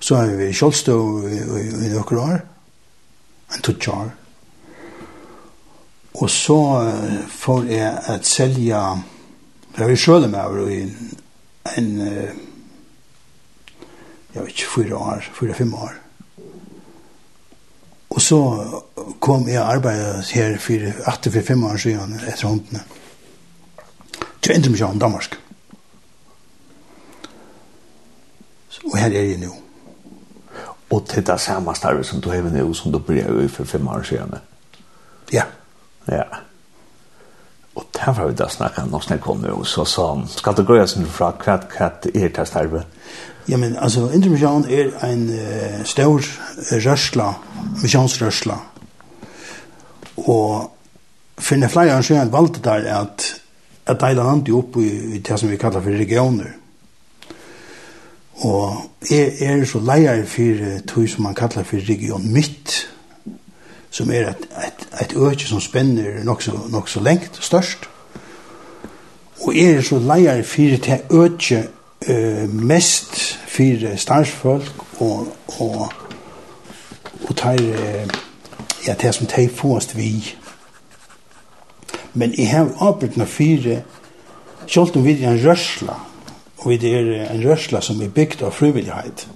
Så 0.00 0.16
har 0.16 0.32
vi 0.38 0.52
kjølstå 0.54 0.96
i, 1.28 1.38
i, 1.60 1.68
i 1.86 1.92
noen 1.92 2.22
år, 2.22 2.40
en 3.54 3.64
tutt 3.66 3.88
år. 3.92 4.10
Og 6.18 6.30
så 6.30 6.58
får 7.30 7.70
jeg 7.70 8.02
at 8.14 8.26
selja, 8.26 8.82
jeg 9.76 9.88
vi 9.90 9.96
sjøle 9.96 10.28
med 10.28 10.40
over 10.40 10.70
i 10.72 10.80
en, 11.76 11.90
jeg 14.34 14.42
vet 14.42 14.48
ikke, 14.54 14.70
fyra 14.74 14.96
år, 14.96 15.28
fyra-fem 15.36 15.74
år. 15.74 15.94
Og 18.08 18.22
så 18.22 18.38
kom 19.20 19.48
jeg 19.48 19.60
og 19.60 19.74
arbeidet 19.76 20.30
her 20.34 20.56
for 20.58 20.88
8-5 21.12 21.66
år 21.66 21.76
siden 21.76 22.16
etter 22.26 22.48
håndene. 22.48 22.80
Til 24.42 24.54
endte 24.56 24.72
meg 24.72 24.80
ikke 24.80 24.98
Danmark. 24.98 25.36
og 28.84 28.98
her 28.98 29.12
er 29.12 29.30
jeg 29.30 29.40
nå. 29.42 29.54
Og 30.90 31.06
til 31.08 31.26
det 31.26 31.40
samme 31.40 31.74
starve 31.76 32.04
som 32.04 32.20
du 32.20 32.30
har 32.30 32.42
nå, 32.42 32.66
som 32.74 32.92
du 32.92 32.98
blir 32.98 33.28
i 33.44 33.48
for 33.48 33.64
fem 33.64 33.88
år 33.88 34.02
siden. 34.08 34.34
Ja. 35.32 35.44
Ja. 36.08 36.24
Og 37.74 37.84
der 37.94 38.12
var 38.12 38.26
vi 38.26 38.34
da 38.34 38.48
snakket, 38.48 38.90
når 38.90 39.04
jeg 39.10 39.20
kom 39.20 39.42
nå, 39.44 39.64
så 39.64 39.84
sa 39.84 40.14
han, 40.14 40.24
skal 40.28 40.56
du 40.56 40.64
gå 40.64 40.78
sin 40.86 41.06
fra 41.06 41.30
hva 41.30 41.58
er 42.14 42.32
det 42.34 42.46
starve? 42.48 42.84
Ja, 43.48 43.56
men 43.56 43.76
altså, 43.76 44.10
intermisjon 44.12 44.64
er 44.68 44.90
en 45.06 45.28
uh, 45.30 45.84
stor 45.84 46.24
rørsla, 46.72 47.28
misjonsrørsla. 47.82 48.56
Og 50.16 50.72
finne 51.38 51.68
flere 51.68 51.96
år 51.96 52.02
siden 52.02 52.32
valgte 52.32 52.60
der 52.64 52.88
at 52.98 53.28
at 53.88 54.00
deila 54.00 54.24
landet 54.26 54.50
jo 54.52 54.60
opp 54.60 54.76
i, 54.82 54.88
i 55.16 55.18
det 55.24 55.38
som 55.40 55.50
vi 55.50 55.56
kallar 55.60 55.80
for 55.84 55.96
regioner. 55.96 56.52
Og 58.38 58.90
jeg 59.10 59.32
er 59.40 59.64
så 59.64 59.80
leier 59.82 60.24
for 60.26 60.80
tog 60.86 61.08
som 61.08 61.22
man 61.22 61.34
kallar 61.34 61.66
for 61.66 61.76
region 61.88 62.32
mitt, 62.32 62.88
som 63.90 64.10
er 64.10 64.30
et, 64.30 64.48
et, 64.66 64.84
et 65.02 65.14
øke 65.16 65.46
som 65.46 65.60
spenner 65.60 66.24
nok 66.24 66.42
så, 66.42 66.54
nok 66.70 66.88
så 66.88 67.00
lengt 67.00 67.38
og 67.38 67.44
størst. 67.44 67.88
Og 69.40 69.56
jeg 69.56 69.74
er 69.74 69.82
så 69.82 69.98
leier 69.98 70.42
for 70.42 70.78
til 70.82 71.00
øke 71.10 71.64
uh, 72.08 72.54
mest 72.54 73.38
for 73.48 73.96
starsfolk 73.96 75.00
og, 75.00 75.34
og, 75.58 75.92
og 77.28 77.36
tar 77.36 77.58
ja, 78.86 78.94
det 78.94 79.14
som 79.14 79.26
tar 79.26 79.48
fåst 79.54 79.96
vi. 79.96 80.34
Men 82.14 82.34
jeg 82.38 82.50
har 82.50 82.70
arbeidet 82.80 83.16
med 83.16 83.26
fire, 83.26 83.82
selv 84.66 84.96
om 84.96 85.04
vi 85.04 85.22
er 85.22 85.30
en 85.30 85.48
rørsla, 85.48 86.07
og 86.58 86.80
det 86.80 86.94
er 86.94 87.30
en 87.30 87.44
rørsla 87.50 87.80
som 87.80 88.02
er 88.02 88.08
bygd 88.08 88.42
av 88.42 88.52
frivillighet, 88.52 89.28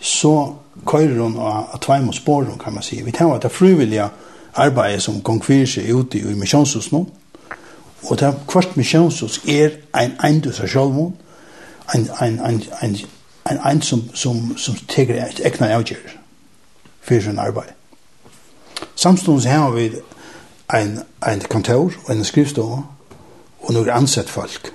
så 0.00 0.54
køyrer 0.86 1.22
hun 1.22 1.36
av, 1.38 1.68
av 1.72 1.80
tveim 1.80 2.08
og 2.08 2.14
spår, 2.14 2.46
kan 2.60 2.74
man 2.74 2.82
si. 2.82 3.00
Vi 3.02 3.12
tar 3.12 3.34
at 3.34 3.42
det 3.42 3.52
frivillige 3.52 4.08
arbeidet 4.54 5.02
som 5.02 5.22
konkurrer 5.22 5.66
seg 5.66 5.88
ute 5.94 6.18
i 6.18 6.34
misjonshus 6.36 6.90
nå, 6.92 7.06
og 8.04 8.20
det 8.20 8.34
kvart 8.48 8.76
misjonshus 8.76 9.40
er 9.48 9.78
ein 9.96 10.16
eindus 10.20 10.60
av 10.60 10.68
sjølvmån, 10.68 11.14
en, 11.94 12.08
en, 12.20 12.38
en, 12.40 12.62
en, 12.82 12.96
en 13.50 13.58
eind 13.64 13.82
som, 13.82 14.04
som, 14.14 14.58
som 14.58 14.76
teker 14.88 15.20
et 15.24 15.40
egnet 15.44 15.72
avgjør 15.72 16.14
for 17.04 17.20
sin 17.20 17.38
arbeid. 17.38 17.72
Samstånds 18.96 19.44
har 19.44 19.70
vi 19.70 19.90
en, 20.74 20.98
en 21.28 21.40
kontor 21.50 21.92
og 22.04 22.12
en 22.12 22.24
skrivstå 22.24 22.64
og 23.60 23.72
noen 23.72 23.90
ansett 23.90 24.28
folk 24.28 24.72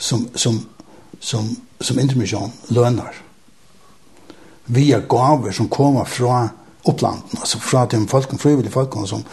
som, 0.00 0.28
som, 0.34 0.60
som, 1.20 1.56
som 1.80 1.98
intermission 1.98 2.52
lønner. 2.68 3.12
Vi 4.66 4.90
er 4.92 5.06
gaver 5.10 5.52
som 5.52 5.68
kommer 5.68 6.04
fra 6.08 6.48
opplanden, 6.88 7.38
altså 7.38 7.58
fra 7.60 7.86
de 7.86 8.00
folkene, 8.08 8.38
frivillige 8.38 8.72
folkene, 8.72 9.08
som, 9.08 9.24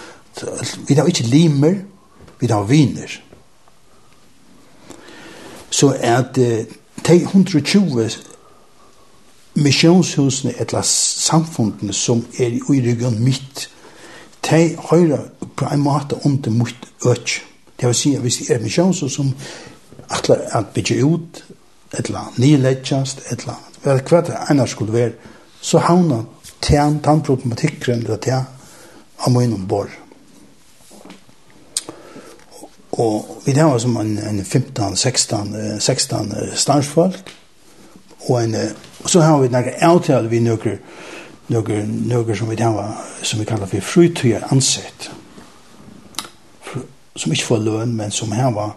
vi 0.87 0.93
har 0.93 1.05
ikke 1.05 1.23
limer, 1.23 1.75
vi 2.39 2.47
har 2.47 2.63
viner. 2.63 3.21
Så 5.69 5.93
at 5.99 6.37
eh, 6.37 6.65
de 7.07 7.15
120 7.15 8.09
missionshusene, 9.53 10.53
eller 10.59 10.81
samfundene 10.81 11.93
som 11.93 12.25
er 12.39 12.47
i 12.47 12.81
regionen 12.81 13.23
mitt, 13.23 13.69
de 14.49 14.77
høyre 14.89 15.19
på 15.55 15.65
en 15.73 15.81
måte 15.81 16.19
om 16.25 16.37
det 16.41 16.53
mot 16.53 16.89
øk. 17.05 17.29
Det 17.79 17.87
vil 17.87 17.95
si 17.95 18.15
at 18.15 18.21
hvis 18.21 18.37
det 18.37 18.55
er 18.55 18.63
misjonshus 18.63 19.13
som 19.13 19.33
atla 20.07 20.35
at 20.55 20.73
bygge 20.73 20.99
ut, 21.03 21.43
etla 21.97 22.27
nileggjast, 22.37 23.25
etla 23.31 23.57
vel 23.83 24.01
hva 24.07 24.21
det 24.25 24.35
ena 24.51 24.65
skulle 24.67 24.93
være, 24.93 25.13
så 25.61 25.81
havna 25.83 26.23
tjan, 26.63 26.99
tann 27.03 27.23
problematikkeren 27.25 28.03
eller 28.05 28.19
tja, 28.23 28.43
av 29.17 29.33
munnen 29.33 29.67
bor. 29.67 29.89
Og 32.97 33.43
vi 33.45 33.53
tar 33.53 33.77
som 33.79 33.97
en, 34.01 34.15
en 34.17 34.45
15, 34.45 34.95
16, 34.95 35.79
16 35.79 36.33
stansfolk, 36.57 37.33
og 38.27 38.41
en, 38.41 38.55
og 39.03 39.09
så 39.09 39.21
har 39.21 39.39
vi 39.41 39.51
nærke 39.53 39.77
avtale 39.85 40.29
vi 40.29 40.41
nøkker, 40.43 40.79
nøkker, 41.53 41.85
nøkker 41.85 42.35
som 42.35 42.49
vi 42.49 42.57
var 42.59 42.97
som 43.21 43.39
vi 43.39 43.45
kallar 43.45 43.69
for 43.69 43.81
frytøyer 43.81 44.49
ansett, 44.51 45.11
som 47.15 47.31
ikke 47.31 47.45
får 47.45 47.63
løn, 47.63 47.95
men 47.95 48.11
som 48.11 48.31
her 48.31 48.51
var 48.53 48.75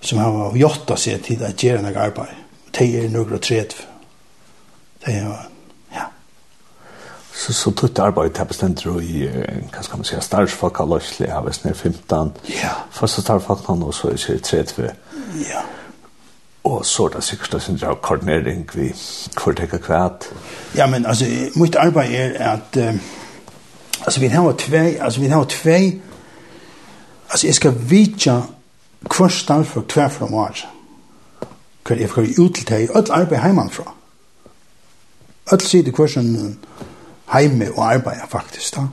som 0.00 0.18
har 0.18 0.56
gjort 0.56 0.92
seg 0.98 1.22
til 1.24 1.42
å 1.44 1.52
gjøre 1.52 1.82
noe 1.84 2.00
arbeid. 2.00 2.36
De 2.78 2.86
er 2.96 3.08
noe 3.12 3.26
og 3.34 3.42
tredje. 3.42 3.86
De 5.04 5.12
er, 5.12 5.48
ja. 5.94 6.06
Så, 7.32 7.52
så 7.52 7.72
tog 7.72 7.90
det 7.96 8.04
arbeidet 8.04 8.34
til 8.36 8.48
bestemt 8.48 8.84
du 8.84 8.98
i, 9.00 9.26
hva 9.72 9.82
skal 9.82 10.00
man 10.00 10.08
si, 10.08 10.20
starsfolk 10.20 10.80
av 10.80 10.94
løslig, 10.94 11.28
jeg 11.28 11.44
vet 11.46 11.64
ned 11.64 11.74
15, 11.74 12.32
ja. 12.54 12.72
første 12.92 13.24
starsfolk 13.24 13.68
og 13.70 13.94
så 13.94 14.12
er 14.12 14.18
det 14.26 14.42
tredje. 14.44 14.94
Ja. 15.48 15.64
Og 16.64 16.86
så 16.86 17.06
er 17.08 17.16
det 17.16 17.24
sikkert 17.24 17.52
det 17.52 17.62
synes 17.62 17.82
jeg 17.82 17.96
koordinering 18.02 18.68
vi 18.74 18.92
hvor 19.42 19.52
det 19.52 19.62
ikke. 19.72 20.10
Ja, 20.76 20.86
men 20.86 21.06
altså, 21.06 21.24
mitt 21.56 21.76
arbeid 21.76 22.12
er 22.14 22.52
at, 22.52 22.76
um, 22.76 23.00
altså 24.04 24.20
vi 24.20 24.26
har 24.26 24.52
tvei, 24.52 24.96
altså 25.00 25.20
vi 25.20 25.26
har 25.26 25.44
tvei, 25.44 26.00
altså 27.30 27.46
jeg 27.46 27.54
skal 27.54 27.90
vitja 27.90 28.40
hver 29.00 29.28
stand 29.28 29.64
for 29.64 29.80
hver 29.80 30.08
fra 30.08 30.26
mar. 30.26 30.70
Hver 31.86 31.96
jeg 31.96 32.08
hver 32.08 32.44
ut 32.44 32.54
til 32.54 32.68
deg, 32.68 32.88
alt 32.94 33.10
arbeid 33.10 33.38
heimanfra. 33.38 33.94
Alt 35.52 35.62
sier 35.62 35.90
hver 35.90 36.06
som 36.06 36.56
heime 37.32 37.72
og 37.72 37.94
arbeid 37.94 38.20
faktisk 38.28 38.76
da. 38.76 38.86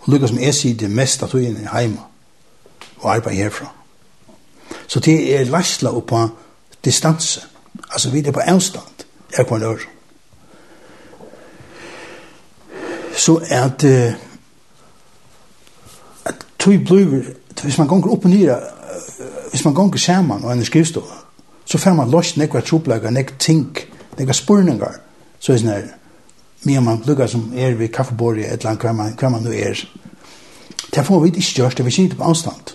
Og 0.00 0.12
lukka 0.12 0.26
som 0.26 0.38
jeg 0.38 0.54
sier 0.54 0.76
det 0.76 0.90
mest 0.90 1.22
at 1.22 1.32
du 1.32 1.38
er 1.38 1.68
heima 1.72 2.06
og 3.00 3.14
arbeid 3.14 3.36
herfra. 3.36 3.72
Så 4.86 5.00
det 5.00 5.34
er 5.36 5.44
lasla 5.44 5.90
oppa 5.90 6.28
distanse. 6.84 7.40
Altså 7.90 8.10
vi 8.10 8.26
er 8.26 8.32
på 8.32 8.40
avstand, 8.40 9.04
er 9.32 9.44
på 9.44 9.54
en. 9.54 9.78
Så 13.16 13.40
er 13.50 13.68
det 13.68 14.16
at 16.24 16.46
tog 16.58 16.74
blir, 16.86 17.22
hvis 17.62 17.78
man 17.78 17.88
gonger 17.88 18.12
opp 18.12 18.24
og 18.24 18.30
nyra 18.30 18.58
hvis 19.50 19.64
man 19.64 19.74
gonger 19.74 19.98
saman 19.98 20.44
og 20.44 20.52
en 20.52 20.64
skrivstå, 20.64 21.02
så 21.64 21.78
får 21.78 21.94
man 21.94 22.10
lost 22.10 22.36
nekva 22.36 22.60
troplaga, 22.60 23.10
nekva 23.10 23.36
ting, 23.38 23.78
nekva 24.18 24.32
spurningar. 24.32 25.00
Så 25.38 25.52
er 25.52 25.60
sånn 25.62 25.72
her, 25.72 25.88
mye 26.66 26.80
man 26.82 27.02
lukka 27.06 27.28
som 27.28 27.52
er 27.56 27.76
ved 27.78 27.92
kaffebordet, 27.94 28.46
et 28.46 28.60
eller 28.60 28.70
annet 28.72 28.86
hva 28.86 28.94
man, 28.96 29.16
hva 29.20 29.30
man 29.34 29.44
nu 29.46 29.52
er. 29.52 29.82
Det 30.94 31.04
får 31.06 31.20
vi 31.22 31.28
ikke 31.34 31.60
gjørst, 31.60 31.78
det 31.78 31.86
vi 31.86 31.94
sitter 31.94 32.16
på 32.16 32.30
avstand. 32.30 32.74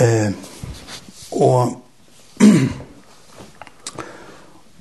Eh, 0.00 0.30
og 1.32 1.82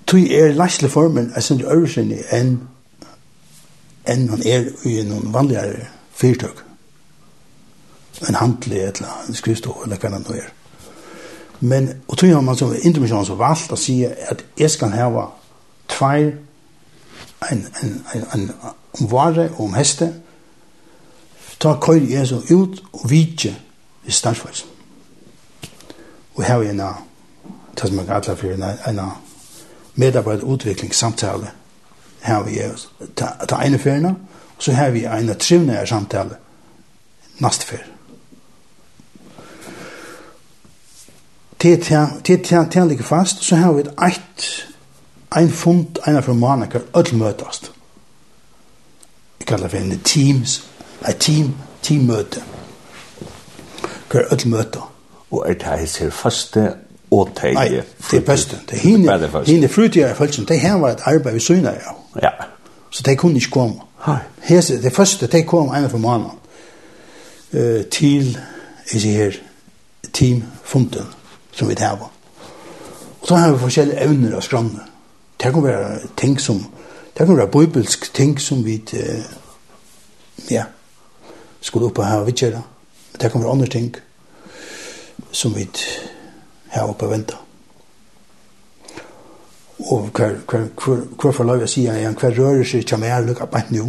tui 0.07 0.27
er 0.33 0.53
læsle 0.53 0.89
formen 0.89 1.31
er 1.35 1.41
sin 1.41 1.61
øvrige 1.61 2.23
enn 2.35 2.57
enn 4.05 4.27
han 4.29 4.43
er 4.45 4.67
i 4.85 4.99
noen 5.07 5.33
vanligere 5.33 5.87
fyrtøk 6.13 6.64
en 8.27 8.35
handlig 8.35 8.79
eller 8.79 9.23
en 9.27 9.35
skrivstå 9.35 9.81
eller 9.83 9.97
hva 9.97 10.09
det 10.09 10.37
er. 10.39 10.51
Men, 11.59 11.89
og 12.07 12.17
tog 12.17 12.43
man 12.43 12.57
som 12.57 12.75
intermisjonen 12.75 13.25
så 13.25 13.35
valgt 13.39 13.71
å 13.71 13.79
si 13.79 14.03
at 14.05 14.43
jeg 14.59 14.71
skal 14.71 14.93
hava 14.95 15.29
tveir 15.91 16.33
en, 17.51 17.65
en, 17.81 18.05
en, 18.13 18.25
en, 18.33 18.51
om 18.99 19.11
vare 19.11 19.49
og 19.55 19.65
om 19.67 19.75
heste, 19.77 20.11
ta 21.59 21.77
køyr 21.81 22.09
jeg 22.09 22.27
så 22.27 22.41
ut 22.51 22.81
og 22.93 23.09
vidje 23.09 23.55
i 24.05 24.11
stansfelsen. 24.11 24.69
Og 26.35 26.43
her 26.43 26.59
er 26.59 26.69
en 26.69 26.79
av, 26.83 27.03
det 27.75 27.87
som 27.87 27.95
man 27.95 28.07
kallar 28.07 28.35
for 28.35 28.51
en 28.89 28.99
av 28.99 29.11
medarbeiderutviklingssamtale, 29.95 31.51
her 32.21 32.43
vi 32.43 32.59
er 32.59 32.75
ta, 33.15 33.31
ta 33.47 33.61
ene 33.63 33.79
ferna, 33.79 34.15
og 34.57 34.63
så 34.63 34.75
her 34.75 34.91
vi 34.91 35.05
en 35.05 35.29
av 35.29 35.39
trivnære 35.39 35.87
samtale, 35.87 36.39
nastferie. 37.39 37.94
til 42.23 42.67
til 42.71 42.87
ligger 42.87 43.03
fast, 43.03 43.43
så 43.43 43.55
har 43.55 43.71
vi 43.71 43.81
et 43.81 44.65
ein 45.35 45.49
fund, 45.49 45.85
ein 46.07 46.23
fra 46.23 46.33
Monaco, 46.33 46.79
öll 46.97 47.15
møtast. 47.15 47.71
Jeg 49.39 49.47
kallar 49.47 49.67
for 49.67 49.77
en 49.77 49.99
teams, 50.03 50.63
a 51.01 51.11
team, 51.11 51.55
teammøte. 51.81 52.43
Hver 54.11 54.21
öll 54.21 54.47
møte. 54.47 54.79
Og 55.31 55.45
er 55.49 55.53
det 55.53 55.63
her 55.63 55.85
ser 55.85 56.09
faste 56.09 56.73
og 57.11 57.29
teie? 57.35 57.53
Nei, 57.53 57.69
det 58.11 58.17
er 58.17 58.21
beste. 58.25 58.57
Det 58.69 58.77
er 58.77 59.45
hine 59.45 59.67
frutige 59.67 60.05
er 60.05 60.13
følelsen, 60.13 60.45
det 60.45 60.59
her 60.59 60.73
var 60.73 60.89
et 60.89 61.01
arbeid 61.05 61.33
vi 61.33 61.39
syna 61.39 61.69
av. 61.69 61.97
Ja. 62.21 62.29
Så 62.89 63.03
de 63.05 63.15
kunne 63.15 63.35
ikke 63.35 63.51
komme. 63.51 63.75
Hese, 64.41 64.81
det 64.81 64.93
første, 64.93 65.27
de 65.27 65.43
kom 65.43 65.69
ein 65.69 65.89
fra 65.89 65.97
Monaco 65.97 66.35
til, 67.91 68.37
jeg 68.93 69.01
sier 69.01 69.23
her, 69.23 69.31
teamfunden 70.13 71.05
som 71.55 71.69
vi 71.69 71.75
tar 71.75 71.95
på. 71.95 72.09
Og 73.21 73.27
så 73.27 73.35
har 73.35 73.51
vi 73.51 73.59
forskjellige 73.59 74.01
evner 74.01 74.35
av 74.35 74.41
skrannene. 74.41 74.83
Det 75.41 75.53
kan 75.53 75.63
være 75.63 75.99
ting 76.17 76.41
som, 76.41 76.65
det 77.17 77.25
kan 77.25 77.37
være 77.37 77.47
bibelsk 77.47 78.13
ting 78.13 78.41
som 78.41 78.65
vi, 78.65 78.81
ja, 80.51 80.63
skulle 81.61 81.85
oppe 81.85 82.03
her 82.03 82.19
og 82.19 82.27
vidtjere. 82.27 82.61
Men 83.11 83.21
det 83.21 83.31
kan 83.31 83.41
være 83.41 83.51
andre 83.51 83.67
ting 83.67 83.95
som 85.31 85.55
vi 85.55 85.67
her 86.71 86.83
oppe 86.83 87.05
og 87.05 87.11
venter. 87.11 87.41
Og 89.79 90.09
hver, 90.15 90.35
hver, 90.49 90.67
hver, 90.85 91.01
hver 91.21 91.31
for 91.31 91.43
lov 91.43 91.59
jeg 91.59 91.69
sier 91.69 91.97
igjen, 91.97 92.15
hver 92.19 92.37
rører 92.37 92.63
seg 92.63 92.85
ikke 92.85 92.97
mer, 92.97 93.21
lukka 93.25 93.45
på 93.45 93.61
nå. 93.69 93.87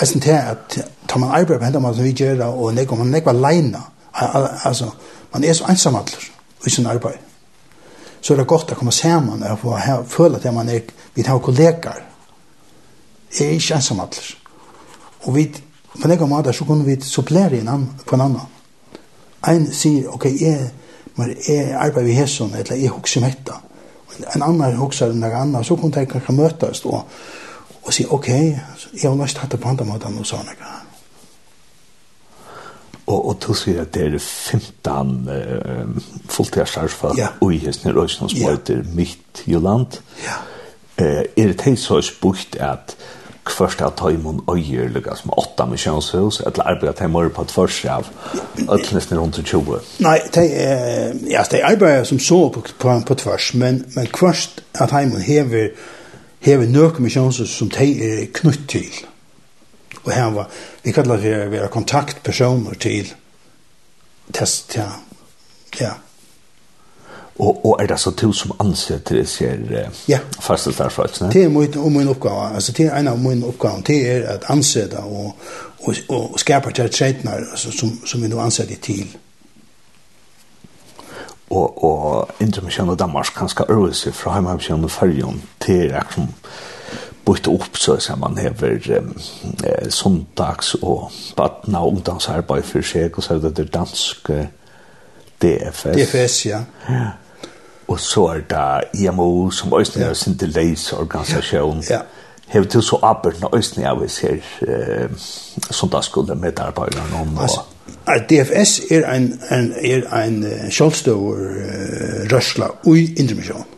Jeg 0.00 0.08
synes 0.08 0.24
til 0.24 0.30
at 0.30 0.78
tar 1.08 1.18
man 1.18 1.30
arbeid 1.30 1.58
på 1.58 1.64
hendene 1.64 1.94
som 1.94 2.04
vi 2.04 2.12
gjør, 2.12 2.44
og 2.44 2.74
nek, 2.74 2.90
man 2.98 3.12
nekva 3.12 3.32
leina, 3.32 3.82
altså, 4.64 4.90
Man 5.34 5.44
er 5.44 5.52
så 5.52 5.64
ensam 5.64 5.94
ensamallur 5.94 6.30
i 6.66 6.70
sin 6.70 6.86
arbeid. 6.86 7.18
Så 8.20 8.32
er 8.32 8.38
det 8.38 8.46
godt 8.46 8.70
å 8.72 8.78
komme 8.78 8.92
sammen 8.92 9.42
og 9.42 9.58
få 9.58 9.78
føle 10.08 10.38
at 10.38 10.54
man 10.54 10.68
er, 10.68 10.86
vi 11.14 11.22
har 11.26 11.38
kollegaer. 11.38 12.04
Jeg 13.34 13.46
er 13.46 13.58
ikke 13.58 13.74
ensam 13.74 13.98
ensamallur. 14.00 14.36
Og 15.24 15.34
vi, 15.34 15.48
på 16.02 16.08
en 16.08 16.28
måte, 16.28 16.52
så 16.52 16.64
kunne 16.64 16.84
vi 16.84 17.00
supplere 17.00 17.58
en 17.58 17.68
annen, 17.68 17.90
på 18.06 18.14
en 18.14 18.20
annen. 18.20 18.54
Ein 19.46 19.66
sier, 19.72 20.08
ok, 20.08 20.24
jeg, 20.40 20.70
men 21.16 21.34
jeg 21.48 21.74
arbeider 21.74 22.10
i 22.10 22.14
hesson, 22.14 22.54
eller 22.54 22.76
jeg 22.76 22.88
hukser 22.88 23.20
om 23.20 23.28
dette. 23.28 23.58
En 24.36 24.42
annen 24.42 24.78
hukser 24.78 25.10
enn 25.10 25.20
noen 25.20 25.34
annen, 25.40 25.64
så 25.64 25.76
kunne 25.76 25.98
jeg 25.98 26.08
kanskje 26.08 26.36
møtes 26.38 26.84
og, 26.84 27.02
og 27.82 27.92
si, 27.92 28.06
ok, 28.06 28.28
jeg 28.28 29.08
har 29.08 29.16
nøst 29.18 29.42
hatt 29.42 29.52
det 29.52 29.60
på 29.60 29.68
andre 29.68 29.88
måten, 29.88 30.18
og 30.18 30.26
sånn, 30.28 30.46
ikke? 30.54 30.83
Og, 33.06 33.28
og 33.28 33.40
til 33.40 33.56
sier 33.58 33.82
at 33.82 33.92
det 33.94 34.06
er 34.06 34.18
15 34.18 35.28
uh, 35.28 36.02
fulltidsarfa 36.32 37.12
ja. 37.18 37.34
i 37.52 37.58
hesten 37.60 37.90
i 37.90 37.92
Røysen 37.92 38.28
som 38.28 38.38
ja. 38.40 38.54
heter. 38.54 38.80
Mitt 38.96 39.44
Jylland. 39.48 40.00
Ja. 40.24 40.40
Eh, 40.96 41.24
er 41.36 41.50
det 41.50 41.60
hei 41.66 41.74
så 41.76 41.98
spukt 42.06 42.56
at 42.62 42.94
kvørst 43.44 43.82
at 43.82 43.96
ta 43.98 44.08
tøymon 44.08 44.44
øyer 44.48 44.88
lukka 44.88 45.16
som 45.18 45.32
åtta 45.36 45.66
med 45.68 45.78
kjønnshus, 45.82 46.38
eller 46.40 46.68
arbeid 46.70 46.92
at 46.92 47.00
tøymon 47.02 47.32
på 47.34 47.42
et 47.42 47.50
først 47.50 47.88
av 47.90 48.06
øtlesten 48.70 49.18
rundt 49.18 49.40
20? 49.44 49.80
Nei, 50.06 50.18
de, 50.34 50.44
eh, 50.44 51.16
ja, 51.30 51.42
de 51.50 51.64
arbeider 51.64 52.04
som 52.04 52.18
så 52.18 52.48
på, 52.48 52.62
på, 52.78 53.00
på 53.06 53.14
tvers, 53.14 53.54
men, 53.54 53.82
men 53.96 54.06
kvørst 54.06 54.62
at 54.74 54.94
tøymon 54.94 55.20
hever, 55.20 55.74
hever 56.40 56.70
nøk 56.70 57.00
med 57.00 57.10
kjønnshus 57.10 57.58
som 57.58 57.74
de 57.74 57.90
er 58.06 58.30
knytt 58.32 58.68
til. 58.68 58.88
Mm 59.02 59.13
og 60.02 60.12
her 60.12 60.30
var, 60.34 60.48
vi 60.82 60.92
kallar 60.92 61.20
det 61.22 61.34
å 61.44 61.50
være 61.52 61.70
kontaktpersoner 61.72 62.80
til 62.80 63.12
test, 64.32 64.76
ja, 64.76 64.88
ja. 65.80 65.92
Og, 67.34 67.66
og 67.66 67.82
er 67.82 67.86
det 67.90 67.98
så 67.98 68.12
to 68.14 68.28
som 68.32 68.52
anser 68.62 69.00
til 69.02 69.16
det 69.18 69.28
ser 69.28 69.58
eh, 69.74 70.02
ja. 70.08 70.20
fasteltærfrats? 70.40 71.18
Det 71.32 71.42
er 71.42 71.48
min, 71.48 71.78
og 71.78 71.92
min 71.92 72.08
oppgave, 72.08 72.54
altså 72.54 72.72
det 72.72 72.86
er 72.86 72.98
en 72.98 73.08
av 73.08 73.18
min 73.18 73.42
oppgave, 73.44 73.82
det 73.86 73.96
er 74.10 74.28
at 74.36 74.46
ansette 74.54 75.02
og, 75.02 75.34
og, 75.82 75.94
og 76.08 76.38
skapa 76.40 76.70
til 76.70 76.90
tretnar 76.90 77.42
altså, 77.50 77.72
som, 77.74 77.90
som 78.06 78.22
vi 78.22 78.30
nå 78.30 78.38
ansetter 78.38 78.78
til. 78.82 79.16
Og, 81.50 81.84
og 81.84 82.30
intermisjon 82.40 82.90
av 82.90 82.96
Danmark 83.02 83.34
kan 83.36 83.50
skal 83.50 83.66
øve 83.70 83.90
seg 83.94 84.14
fra 84.14 84.38
heimavisjon 84.38 84.86
og 84.86 84.90
fyrjon 84.90 85.42
til 85.60 85.92
akkurat 85.94 86.54
bytte 87.24 87.50
opp 87.50 87.76
så 87.76 87.96
som 88.00 88.20
man 88.20 88.38
hever 88.38 88.78
eh, 88.90 89.90
sondags 89.90 90.74
og 90.74 91.10
badna 91.36 91.80
og 91.84 91.96
ungdomsarbeid 91.96 92.62
for 92.62 92.84
seg, 92.84 93.16
og 93.16 93.22
så 93.22 93.34
er 93.34 93.38
det 93.38 93.56
det 93.56 93.74
danske 93.74 94.48
DFS. 95.42 95.96
DFS, 95.96 96.46
ja. 96.46 96.60
ja. 96.88 97.06
Og 97.88 98.00
så 98.00 98.26
er 98.26 98.40
det 98.50 99.00
IMO, 99.00 99.50
som 99.50 99.72
også 99.72 100.00
er 100.00 100.06
ja. 100.06 100.14
sin 100.14 100.36
delaisorganisasjon. 100.40 101.84
Ja. 101.90 102.00
Hever 102.48 102.66
til 102.66 102.82
så 102.82 102.98
arbeidene 103.02 103.48
også 103.48 103.80
er 103.80 104.00
vi 104.00 104.08
ser 104.08 104.32
eh, 104.32 105.10
sondagsskolen 105.70 106.40
med 106.40 106.60
arbeidene 106.60 107.20
om. 107.20 107.38
Altså, 107.40 107.60
DFS 108.28 108.80
er 108.90 109.14
en, 109.14 109.40
en, 109.50 109.72
er 109.80 110.22
en 110.24 110.42
uh, 110.44 110.68
kjølstøver 110.70 111.36
uh, 111.36 112.32
rørsla 112.32 112.68
ui 112.84 113.14
intermisjonen. 113.16 113.73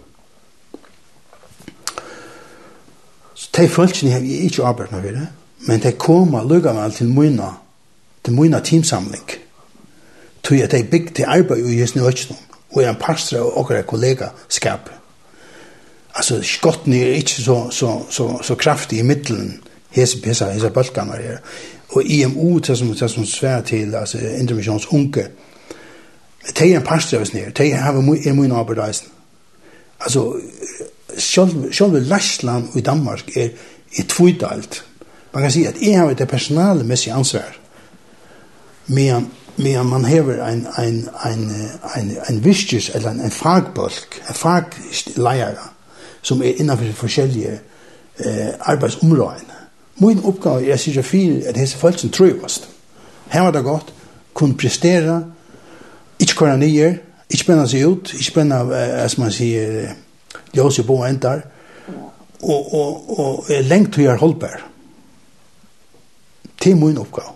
de 3.57 3.69
følelsene 3.69 4.11
har 4.11 4.19
jeg 4.19 4.29
ikke 4.29 4.65
arbeidet 4.65 4.93
med 4.93 5.13
det, 5.13 5.29
men 5.67 5.83
de 5.83 5.93
kommer 5.93 6.49
lukkavel 6.49 6.93
til 6.93 7.09
mine, 7.09 7.51
til 8.25 8.33
mine 8.33 8.61
teamsamling. 8.65 9.31
Tog 10.43 10.59
at 10.59 10.73
de 10.73 10.85
bygde 10.91 11.15
til 11.15 11.25
arbeid 11.29 11.67
i 11.67 11.81
Jesne 11.81 12.07
Øtjennom, 12.07 12.43
og 12.71 12.83
er 12.83 12.91
en 12.91 12.97
pastor 13.01 13.39
og 13.39 13.59
okre 13.59 13.83
kollegaskap. 13.83 14.91
Altså, 16.15 16.43
skotten 16.43 16.93
er 16.93 17.07
ikke 17.07 17.31
så, 17.31 17.69
så, 17.71 18.03
så, 18.11 18.39
så 18.43 18.55
kraftig 18.55 18.99
i 18.99 19.03
middelen, 19.03 19.63
hese, 19.91 20.19
hese, 20.25 20.53
hese 20.53 20.71
balkaner 20.71 21.17
her. 21.17 21.39
Og 21.89 22.05
IMU, 22.05 22.59
det 22.59 22.79
som, 22.79 22.89
det 22.89 23.11
som 23.11 23.25
svær 23.25 23.61
til, 23.61 23.95
altså, 23.95 24.19
intermissions 24.19 24.87
unge, 24.93 25.25
de 26.59 26.73
er 26.73 26.77
en 26.77 26.83
pastor 26.83 27.19
av 27.19 27.23
oss 27.23 27.35
nere, 27.35 27.51
de 27.51 27.73
har 27.73 27.95
er 27.97 28.33
mye 28.33 28.55
arbeidreisen. 28.55 29.09
Altså, 30.01 30.41
sjálv, 31.19 31.73
sjálv 31.73 31.95
Læsland 31.95 32.77
i 32.77 32.81
Danmark 32.81 33.37
er, 33.37 33.49
er 33.99 34.03
tvidalt. 34.09 34.85
Man 35.33 35.43
kan 35.43 35.53
si 35.53 35.65
at 35.65 35.75
jeg 35.83 35.99
har 35.99 36.09
det 36.09 36.21
et 36.21 36.29
personalmessig 36.29 37.13
ansvar, 37.13 37.57
men, 38.87 39.31
men 39.57 39.87
man 39.87 40.05
hever 40.05 40.47
en, 40.47 40.67
en, 40.79 41.09
en, 41.27 41.51
en, 41.97 42.17
en 42.31 42.45
vistus 42.45 42.91
eller 42.95 43.11
en, 43.11 43.21
en 43.21 43.31
fagbolk, 43.31 44.23
en 44.29 44.35
fagleier, 44.35 45.59
som 46.23 46.43
er 46.43 46.61
innenfor 46.61 46.93
forskjellige 46.93 47.59
eh, 48.19 48.49
arbeidsområdene. 48.61 49.57
Min 49.99 50.25
oppgave 50.25 50.71
er 50.71 50.77
sikkert 50.77 51.13
jeg 51.13 51.43
at 51.47 51.55
disse 51.55 51.79
folk 51.79 51.99
som 51.99 52.11
tror 52.11 52.45
oss. 52.45 52.69
Her 53.29 53.41
var 53.41 53.51
det 53.51 53.65
godt, 53.65 53.95
kunne 54.35 54.57
prestere, 54.57 55.25
ikke 56.19 56.35
kåre 56.35 56.59
nye, 56.59 56.99
ikke 57.31 57.43
spennende 57.43 57.69
seg 57.71 57.87
ut, 57.87 58.13
ikke 58.13 58.25
spennende, 58.25 58.77
eh, 58.77 59.09
som 59.09 59.23
man 59.25 59.33
sier, 59.33 59.95
ljus 60.55 60.79
i 60.79 60.83
bo 60.87 61.03
endar. 61.05 61.45
Og, 62.43 62.75
og, 62.75 63.19
og 63.21 63.51
er 63.51 63.63
lengt 63.63 63.95
til 63.95 64.05
jeg 64.05 64.21
holdbær. 64.21 64.61
Til 66.61 66.77
min 66.77 66.99
oppgave. 66.99 67.33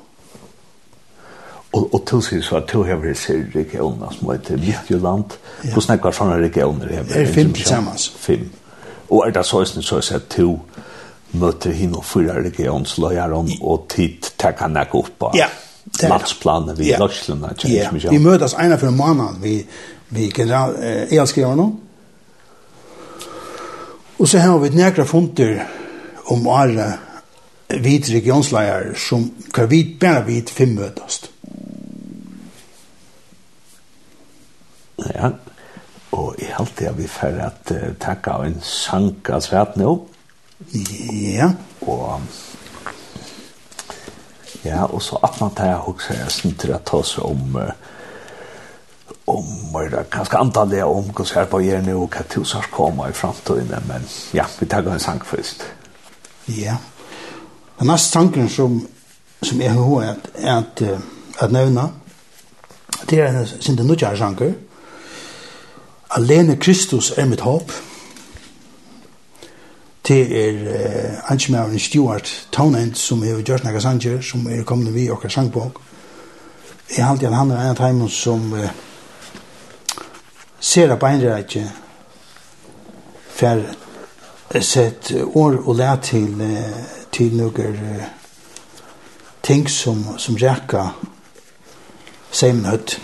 Og, 1.72 1.94
og 1.94 2.06
til 2.06 2.22
sig 2.22 2.44
så 2.44 2.56
at 2.56 2.68
til 2.68 2.84
hever 2.84 3.14
ser 3.14 3.44
regioner 3.54 4.10
som 4.10 4.30
heter 4.30 4.56
Midtjylland. 4.56 5.36
Ja. 5.64 5.72
Hvordan 5.72 5.98
er 5.98 6.02
det 6.02 6.14
sånne 6.14 6.38
regioner 6.42 6.88
hever? 6.88 7.14
Er 7.14 7.32
fem 7.32 7.52
til 7.52 7.66
sammen. 7.66 7.98
Fem. 7.98 8.48
Og 9.10 9.26
er 9.26 9.34
det 9.34 9.44
så 9.46 9.62
sånn 9.64 9.86
så 9.86 10.00
at 10.14 10.26
to 10.30 10.58
møter 11.32 11.70
hin 11.74 11.94
og 11.94 12.04
fyra 12.04 12.40
regionsløyer 12.42 13.34
om 13.34 13.50
og 13.60 13.86
tid 13.90 14.32
tar 14.38 14.56
han 14.58 14.78
ikke 14.82 14.98
opp 14.98 15.12
på. 15.18 15.30
Ja. 15.38 15.46
Landsplanen 16.02 16.78
vi 16.78 16.90
i 16.90 16.98
Løsland. 16.98 17.46
Ja, 17.70 17.90
vi 17.90 18.18
møtes 18.18 18.54
ene 18.58 18.78
for 18.78 18.90
en 18.90 18.98
måned 18.98 19.38
vi, 19.42 19.60
vi 20.10 20.30
general, 20.34 20.74
eh, 20.82 21.06
elskriverne. 21.18 21.62
Ja 21.62 21.89
Og 24.20 24.28
så 24.28 24.38
har 24.38 24.58
vi 24.60 24.68
nekra 24.76 25.04
funter 25.08 25.62
om 26.28 26.46
året 26.46 26.98
vid 27.80 28.10
regionsleier 28.12 28.92
som 28.98 29.30
kan 29.54 29.70
vi 29.70 29.84
bare 30.00 30.26
vid 30.26 30.50
fem 30.52 30.74
møtast. 30.76 31.30
Ja, 35.00 35.30
og 36.12 36.34
jeg 36.36 36.52
halte 36.52 36.84
jeg 36.84 36.98
vi 36.98 37.06
for 37.08 37.40
at 37.46 37.72
uh, 37.72 37.94
takka 38.00 38.36
av 38.36 38.44
en 38.44 38.58
sank 38.60 39.30
av 39.32 39.40
svært 39.46 39.78
nå. 39.80 39.94
Ja. 41.16 41.54
Og 41.88 42.20
ja, 44.66 44.84
og 44.84 45.00
så 45.00 45.16
at 45.24 45.40
man 45.40 45.54
tar 45.56 45.72
jeg 45.72 45.84
hokser 45.86 46.20
jeg 46.20 46.34
snitter 46.34 46.76
ta 46.84 47.00
seg 47.06 47.24
om 47.24 47.56
uh, 47.56 47.72
om 49.30 49.82
er 49.82 49.88
det 49.88 50.10
kanske 50.10 50.36
antallet 50.36 50.84
om 50.84 51.04
hur 51.16 51.34
här 51.34 51.44
på 51.44 51.60
er 51.60 51.94
og 51.94 52.08
hva 52.10 52.20
att 52.20 52.28
tusars 52.28 52.66
komma 52.66 53.08
i 53.08 53.12
fremtiden, 53.12 53.82
men 53.88 54.02
ja, 54.32 54.44
vi 54.60 54.66
tar 54.66 54.82
en 54.82 55.00
sang 55.00 55.20
først. 55.24 55.62
Ja. 56.48 56.76
Den 57.78 57.86
neste 57.86 58.12
tanken 58.12 58.48
som 58.48 58.86
som 59.42 59.60
är 59.60 59.70
hur 59.70 60.02
att 60.02 60.28
att 60.44 60.82
att 61.38 61.52
nämna 61.52 61.88
det 63.06 63.20
är 63.20 63.34
en 63.34 63.46
sin 63.46 63.76
den 63.76 64.16
sanker. 64.16 64.54
Alene 66.08 66.56
Kristus 66.56 67.12
är 67.18 67.26
mitt 67.26 67.40
håp, 67.40 67.72
Det 70.08 70.46
er 70.46 70.52
uh, 70.52 71.32
Angemauren 71.32 71.78
Stuart 71.78 72.48
Townend 72.52 72.94
som 72.94 73.22
har 73.22 73.28
gjort 73.28 73.64
noen 73.64 73.80
sanger 73.80 74.20
som 74.20 74.46
er 74.50 74.64
kommet 74.64 74.94
vi 74.94 75.10
og 75.10 75.22
har 75.22 75.28
sang. 75.28 75.52
Jeg 76.96 77.06
halte 77.06 77.26
at 77.26 77.34
han 77.34 77.50
er 77.50 77.60
en 77.60 77.76
av 77.76 77.76
dem 77.76 78.08
som 78.08 78.52
Uh, 78.52 78.68
ser 80.60 80.96
på 80.96 81.06
en 81.06 81.22
rekke 81.24 81.64
for 83.40 83.62
sett 84.60 85.12
år 85.34 85.60
og 85.64 85.76
lær 85.78 86.00
til, 86.04 86.34
til 87.12 87.36
noen 87.38 87.78
ting 89.42 89.68
som, 89.70 90.02
som 90.18 90.36
rekke 90.36 90.84
seimen 92.32 92.68
høtt. 92.68 92.98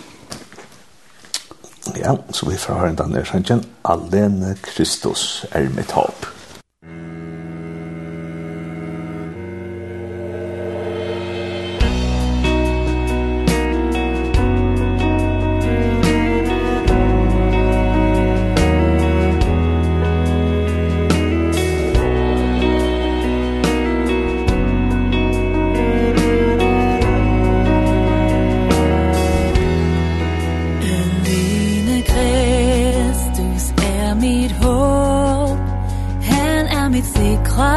Ja, 1.97 2.15
så 2.31 2.49
vi 2.49 2.57
får 2.59 2.81
høre 2.81 2.95
den 2.99 3.15
der 3.15 3.25
sannsyn. 3.25 3.63
Alene 3.87 4.55
Kristus 4.63 5.45
er 5.51 5.69
mitt 5.73 5.91
håp. 5.95 6.36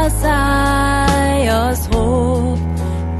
Messias 0.01 1.89
råb 1.93 2.59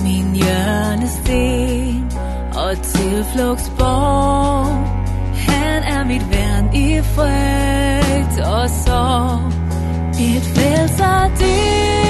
Min 0.03 0.35
hjørnesten 0.35 2.13
og 2.55 2.73
tilflugtsborg 2.83 4.67
Han 5.49 5.83
er 5.83 6.05
mit 6.05 6.31
værn 6.31 6.75
i 6.75 7.03
frygt 7.03 8.41
og 8.47 8.71
sorg. 8.71 9.53
Et 10.21 10.45
frelser, 10.55 11.31
det 11.39 12.10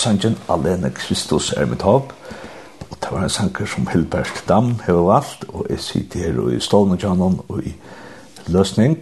sangen 0.00 0.36
Alene 0.48 0.90
Kristus 0.90 1.52
er 1.52 1.66
mitt 1.68 1.82
håp. 1.82 2.12
Og 2.90 2.96
det 3.00 3.10
var 3.12 3.22
en 3.22 3.32
sanger 3.32 3.66
som 3.68 3.88
Hilbert 3.92 4.44
Dam 4.48 4.78
har 4.86 5.02
valgt, 5.04 5.44
og 5.48 5.66
jeg 5.70 5.80
sitter 5.80 6.24
her 6.24 6.38
og 6.40 6.54
i 6.54 6.60
stående 6.60 6.96
kjannen 6.98 7.40
og 7.48 7.60
i 7.66 7.74
løsning. 8.48 8.96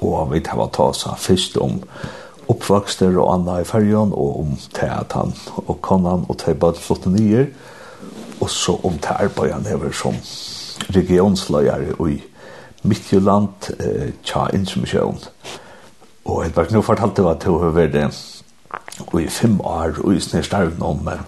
Og 0.00 0.32
vi 0.32 0.40
tar 0.40 0.64
ta 0.72 0.88
oss 0.88 1.04
først 1.18 1.58
om 1.60 1.82
oppvokster 2.48 3.18
og 3.18 3.34
anna 3.34 3.58
i 3.60 3.68
fergen, 3.68 4.14
og 4.14 4.40
om 4.40 4.56
teatan 4.74 5.34
og 5.66 5.76
konan 5.82 6.24
og 6.28 6.38
til 6.40 6.54
bare 6.54 6.80
flotte 6.80 7.12
nyer, 7.12 7.50
og 8.40 8.50
så 8.50 8.78
om 8.84 8.98
til 8.98 9.20
arbeidet 9.26 9.66
hever 9.68 9.92
som 9.92 10.16
regionsløyere 10.94 11.98
i 12.08 12.22
Midtjylland, 12.82 13.70
eh, 13.80 14.12
tja 14.24 14.46
instrumisjon. 14.54 15.18
Og 16.24 16.44
jeg 16.44 16.54
bare 16.54 16.72
nå 16.72 16.82
fortalte 16.82 17.22
hva 17.22 17.34
til 17.34 17.56
å 17.56 17.62
høre 17.66 17.90
det 17.92 18.08
og 19.06 19.22
i 19.22 19.28
fem 19.28 19.60
år 19.60 20.00
og 20.04 20.14
i 20.14 20.20
snir 20.20 20.42
starven 20.42 20.82
om, 20.82 21.00
men 21.04 21.24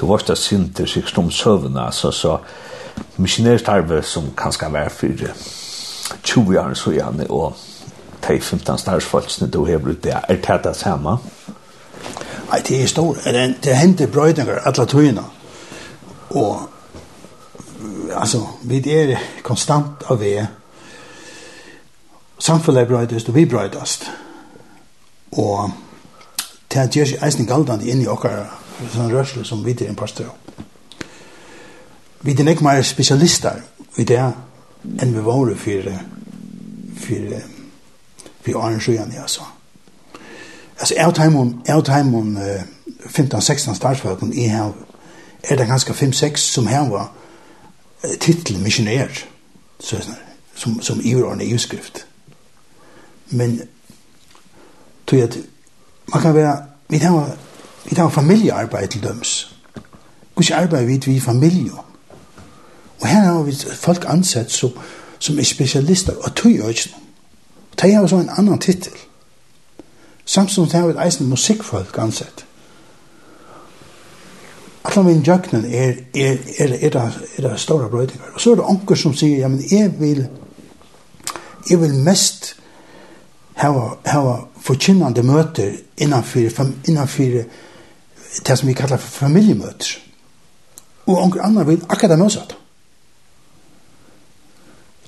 det 0.00 0.08
var 0.08 0.24
det 0.26 0.38
sinter 0.38 0.86
sikkert 0.86 1.18
om 1.18 1.30
søvnene, 1.30 1.92
så, 1.92 2.10
så 2.10 2.38
misjonærstarve 3.16 4.02
som 4.02 4.22
kan 4.22 4.36
kanskje 4.36 4.72
var 4.72 4.88
for 4.88 5.08
20 6.22 6.60
år 6.60 6.74
så 6.74 6.90
gjerne, 6.90 7.30
og 7.30 7.56
de 8.28 8.40
15 8.40 8.78
starsfolkene 8.78 9.50
du 9.50 9.64
har 9.64 9.78
brukt 9.78 10.04
det, 10.04 10.14
er 10.28 10.36
det 10.36 10.64
det 10.64 10.76
samme? 10.76 11.16
Nei, 12.52 12.60
det 12.68 12.82
er 12.82 12.86
stor. 12.86 13.16
Det 13.64 13.76
hender 13.76 14.06
brøydinger 14.06 14.58
alle 14.68 14.86
tøyene. 14.86 15.22
Og 16.30 16.60
altså, 18.14 18.46
vi 18.62 18.82
er 18.92 19.16
konstant 19.42 20.04
av 20.10 20.18
det. 20.20 20.46
Samfunnet 22.38 22.88
brøydest, 22.88 23.28
og 23.28 23.34
vi 23.34 23.46
brøydest. 23.46 24.10
Og 25.32 25.70
det 26.72 26.96
gjør 26.96 27.10
seg 27.10 27.24
eisen 27.26 27.46
galdene 27.46 27.88
inn 27.88 28.02
i 28.02 28.08
okkar 28.08 28.46
sånn 28.92 29.12
rørsle 29.12 29.44
som 29.44 29.64
vi 29.64 29.74
er 29.76 29.90
en 29.90 29.98
pastor. 29.98 30.30
Vi 32.22 32.32
er 32.32 32.48
ikke 32.48 32.64
mer 32.64 32.82
spesialister 32.82 33.60
i 33.98 34.04
det 34.08 34.22
enn 34.22 35.14
vi 35.14 35.24
var 35.24 35.54
for 35.56 35.90
for 37.02 37.42
for 38.42 38.58
Arne 38.58 38.80
Sjøen, 38.80 39.12
ja, 39.14 39.26
så. 39.26 39.42
Altså, 40.80 40.94
jeg 40.96 41.14
tar 41.14 41.28
imen, 41.30 41.62
jeg 41.66 41.74
har 41.74 41.82
teimen 41.86 42.38
15-16 43.06 43.74
startfagene 43.74 44.34
i 44.34 44.48
her 44.50 44.72
er 45.42 45.56
det 45.56 45.66
ganske 45.66 45.92
5-6 45.92 46.36
som 46.36 46.66
her 46.66 46.88
var 46.90 47.12
titel 48.20 48.58
missionær, 48.58 49.08
så 49.80 50.02
som, 50.54 50.82
som 50.82 51.00
i 51.00 51.10
iverordnet 51.10 51.46
i 51.46 51.54
utskrift. 51.54 52.06
Men 53.30 53.60
tog 55.06 55.20
at 55.20 55.38
Man 56.12 56.22
kan 56.22 56.34
være, 56.34 56.62
vi 56.88 56.96
har, 56.96 57.36
vi 57.84 57.96
har 57.96 58.08
familiearbeid 58.08 58.88
til 58.88 59.02
døms. 59.02 59.56
Hvordan 60.34 60.62
arbeider 60.62 60.86
vi 61.06 61.16
i 61.16 61.20
familie? 61.20 61.70
Og 63.00 63.08
her 63.08 63.20
har 63.20 63.42
vi 63.42 63.56
folk 63.74 64.04
ansett 64.08 64.50
som, 64.50 64.70
som 65.18 65.38
er 65.38 65.42
spesialister 65.42 66.12
og 66.22 66.34
tog 66.34 66.52
øyne. 66.52 66.92
Og 67.72 67.82
de 67.82 67.92
har 67.92 68.06
så 68.06 68.16
en 68.16 68.30
annan 68.36 68.58
titel. 68.58 68.92
Samtidig 70.24 70.72
har 70.72 70.86
vi 70.86 71.06
eisen 71.06 71.28
musikkfolk 71.28 71.98
ansett. 71.98 72.46
Alla 74.84 75.02
min 75.02 75.22
jöknen 75.22 75.64
er, 75.64 75.94
er, 76.14 76.36
er, 76.58 76.68
er, 76.80 76.98
er, 76.98 77.10
er, 77.38 77.48
er 77.48 77.56
store 77.56 77.90
brøydinger. 77.90 78.24
Og 78.34 78.40
så 78.40 78.50
er 78.50 78.54
det 78.54 78.64
onker 78.64 78.94
som 78.94 79.14
sier, 79.14 79.38
ja, 79.38 79.48
men 79.48 79.64
jeg 79.70 79.92
vil, 80.00 80.26
jeg 81.70 81.80
vil 81.80 81.94
mest 81.94 82.56
hava, 83.60 83.96
hava 84.06 84.36
forkynnande 84.62 85.22
møter 85.26 85.76
innanfyr, 86.02 86.50
innanfyr 86.88 87.42
det 88.46 88.58
som 88.58 88.68
vi 88.68 88.74
kallar 88.74 89.00
for 89.00 89.26
familjemøter. 89.26 89.98
Og 91.06 91.18
onker 91.18 91.42
annar 91.42 91.66
vil 91.68 91.82
akkurat 91.88 92.14
det 92.14 92.18
møsatt. 92.18 92.56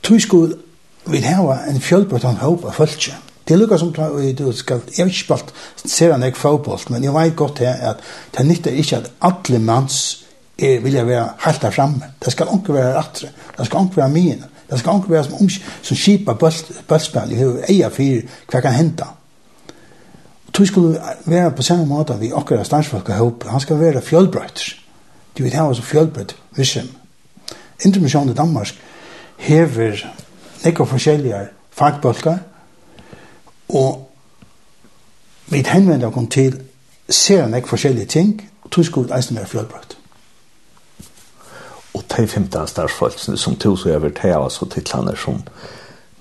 Tui 0.04 0.20
skuld 0.20 0.58
vi 1.08 1.20
hava 1.24 1.62
en 1.68 1.80
fjölbrottan 1.80 2.40
håp 2.42 2.64
av 2.64 2.76
fölkje. 2.76 3.14
Det 3.44 3.58
lukkar 3.58 3.76
som 3.76 3.92
du 3.92 4.52
skal, 4.56 4.80
jeg 4.88 5.04
har 5.04 5.10
ikke 5.10 5.18
spalt 5.18 5.50
ser 5.84 6.12
han 6.12 6.22
ikke 6.24 6.40
fagbolt, 6.40 6.90
men 6.90 7.04
jeg 7.04 7.12
vet 7.12 7.36
godt 7.36 7.60
her 7.60 7.90
at 7.90 8.00
det 8.36 8.46
nytter 8.46 8.72
ikke 8.72 9.02
at 9.02 9.10
alle 9.20 9.60
mans 9.60 9.98
er, 10.58 10.80
vilja 10.80 11.04
være 11.04 11.26
helt 11.44 11.62
der 11.62 11.70
framme. 11.70 12.12
Det 12.24 12.32
skal 12.32 12.48
onker 12.48 12.72
være 12.72 12.98
atre, 12.98 13.28
det 13.58 13.66
skal 13.66 13.78
onker 13.78 14.00
være 14.00 14.14
mine. 14.14 14.48
Det 14.70 14.78
skal 14.78 14.96
ikke 14.96 15.10
være 15.10 15.24
som, 15.24 15.34
um, 15.40 15.48
som 15.82 15.96
skipa 15.96 16.32
bøllspall 16.88 17.32
i 17.32 17.38
høy 17.38 17.60
eia 17.68 17.90
fyrir 17.92 18.24
hva 18.50 18.60
kan 18.64 18.74
henta. 18.74 19.10
Og 20.46 20.52
tog 20.52 20.66
skulle 20.66 21.00
være 21.26 21.50
på 21.50 21.62
samme 21.62 21.86
måte 21.86 22.16
vi 22.20 22.32
akkurat 22.34 22.66
stansfolk 22.66 23.08
og 23.08 23.16
håp. 23.16 23.46
Han 23.48 23.60
skal 23.60 23.80
være 23.80 24.02
fjølbrøyter. 24.02 24.74
Du 25.38 25.42
vet 25.42 25.54
han 25.54 25.66
var 25.66 25.74
så 25.74 25.82
fjølbrøyt 25.82 26.36
vissum. 26.56 26.88
Intermisjonen 27.84 28.30
i 28.30 28.34
Danmark 28.34 28.72
hever 29.36 30.06
nekka 30.64 30.84
forskjellige 30.84 31.40
fagbølgar 31.70 32.38
og 33.68 34.10
vi 35.46 35.64
henvender 35.68 36.08
oss 36.08 36.30
til 36.30 36.60
ser 37.08 37.48
nekka 37.48 37.68
forskjellige 37.68 38.06
ting 38.06 38.50
og 38.62 38.70
tog 38.70 38.84
skulle 38.84 39.16
eisen 39.16 39.36
være 39.36 39.46
fjølbrøyter 39.46 40.03
og 41.94 42.02
de 42.16 42.26
15 42.26 42.66
starsfolkene 42.66 43.36
som 43.38 43.56
tog 43.56 43.78
så 43.78 43.94
over 43.94 44.08
til 44.08 44.34
oss 44.34 44.62
og 44.62 44.70
titlene 44.70 45.16
som 45.16 45.42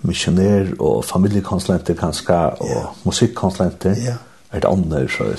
missionær 0.04 0.74
og 0.80 1.06
familiekonsulenter 1.06 1.96
kanskje, 1.96 2.36
og 2.36 2.70
yeah. 2.70 2.86
musikkonsulenter. 3.06 3.90
Ja. 3.90 4.04
Yeah. 4.04 4.18
Er 4.52 4.60
det 4.60 4.70
andre, 4.70 5.10
så 5.10 5.24
er 5.24 5.36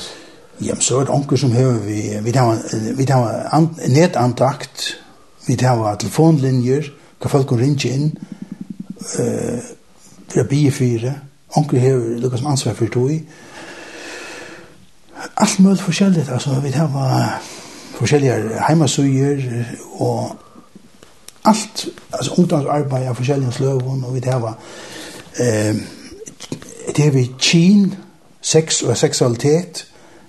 Jamen, 0.60 0.80
så 0.80 0.96
er 1.00 1.00
det 1.00 1.10
onker 1.10 1.36
som 1.36 1.52
hever 1.52 1.72
vi, 1.72 2.00
vi 2.22 2.32
tar, 2.32 2.58
vi 2.96 3.04
tar 3.04 3.48
an, 3.52 3.68
netantakt, 3.88 5.00
vi 5.46 5.56
tar 5.56 5.96
telefonlinjer, 5.96 6.82
kan 7.22 7.30
folk 7.30 7.52
ringe 7.52 7.88
inn, 7.90 8.12
uh, 9.18 9.58
for 10.30 10.42
å 10.42 10.46
bli 10.48 10.70
fire, 10.70 11.14
onker 11.58 11.78
hever 11.78 12.18
lukka 12.22 12.38
som 12.38 12.52
ansvar 12.52 12.74
for 12.78 12.86
tog. 12.86 13.10
Alt 15.36 15.58
mulig 15.58 15.82
forskjellig, 15.82 16.28
altså, 16.30 16.60
vi 16.62 16.70
tar 16.70 16.90
forskjellige 17.98 18.60
heimasøyer 18.68 19.42
og 19.92 20.36
alt, 21.44 21.86
altså 22.12 22.34
ungdomsarbeid 22.38 23.08
av 23.08 23.14
forskjellige 23.14 23.52
sløven, 23.52 24.04
og 24.04 24.14
vi 24.14 24.20
det 24.20 24.40
var 24.42 24.58
eh, 25.40 25.76
det 26.96 27.06
er 27.06 27.10
vi 27.10 27.30
kin, 27.38 27.94
sex 28.40 28.82
og 28.82 28.96
seksualitet, 28.96 29.86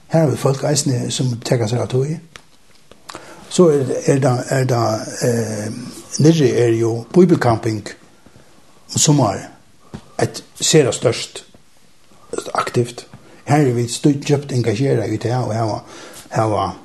her 0.08 0.20
har 0.20 0.30
vi 0.30 0.38
folk 0.38 0.64
eisne 0.64 1.12
som 1.12 1.34
tekker 1.46 1.68
seg 1.68 1.82
av 1.82 1.90
tog. 1.92 2.08
Så 3.50 3.68
er, 3.70 3.90
er 4.06 4.20
det, 4.24 4.32
er 4.50 4.64
det 4.70 4.84
eh, 5.28 5.74
nirri 6.20 6.52
er 6.52 6.72
jo 6.80 7.06
bibelcamping 7.14 7.84
som 8.88 9.20
er 9.20 9.50
et 10.22 10.44
sera 10.62 10.92
størst 10.96 11.44
aktivt. 12.54 13.08
Her 13.46 13.68
er 13.68 13.76
vi 13.76 13.88
støtt 13.92 14.26
kjøpt 14.26 14.52
engasjeret 14.56 15.12
i 15.12 15.20
det 15.22 15.36
og 15.36 15.54
her 15.54 15.68
var, 15.70 15.84
her 16.32 16.50
var 16.52 16.76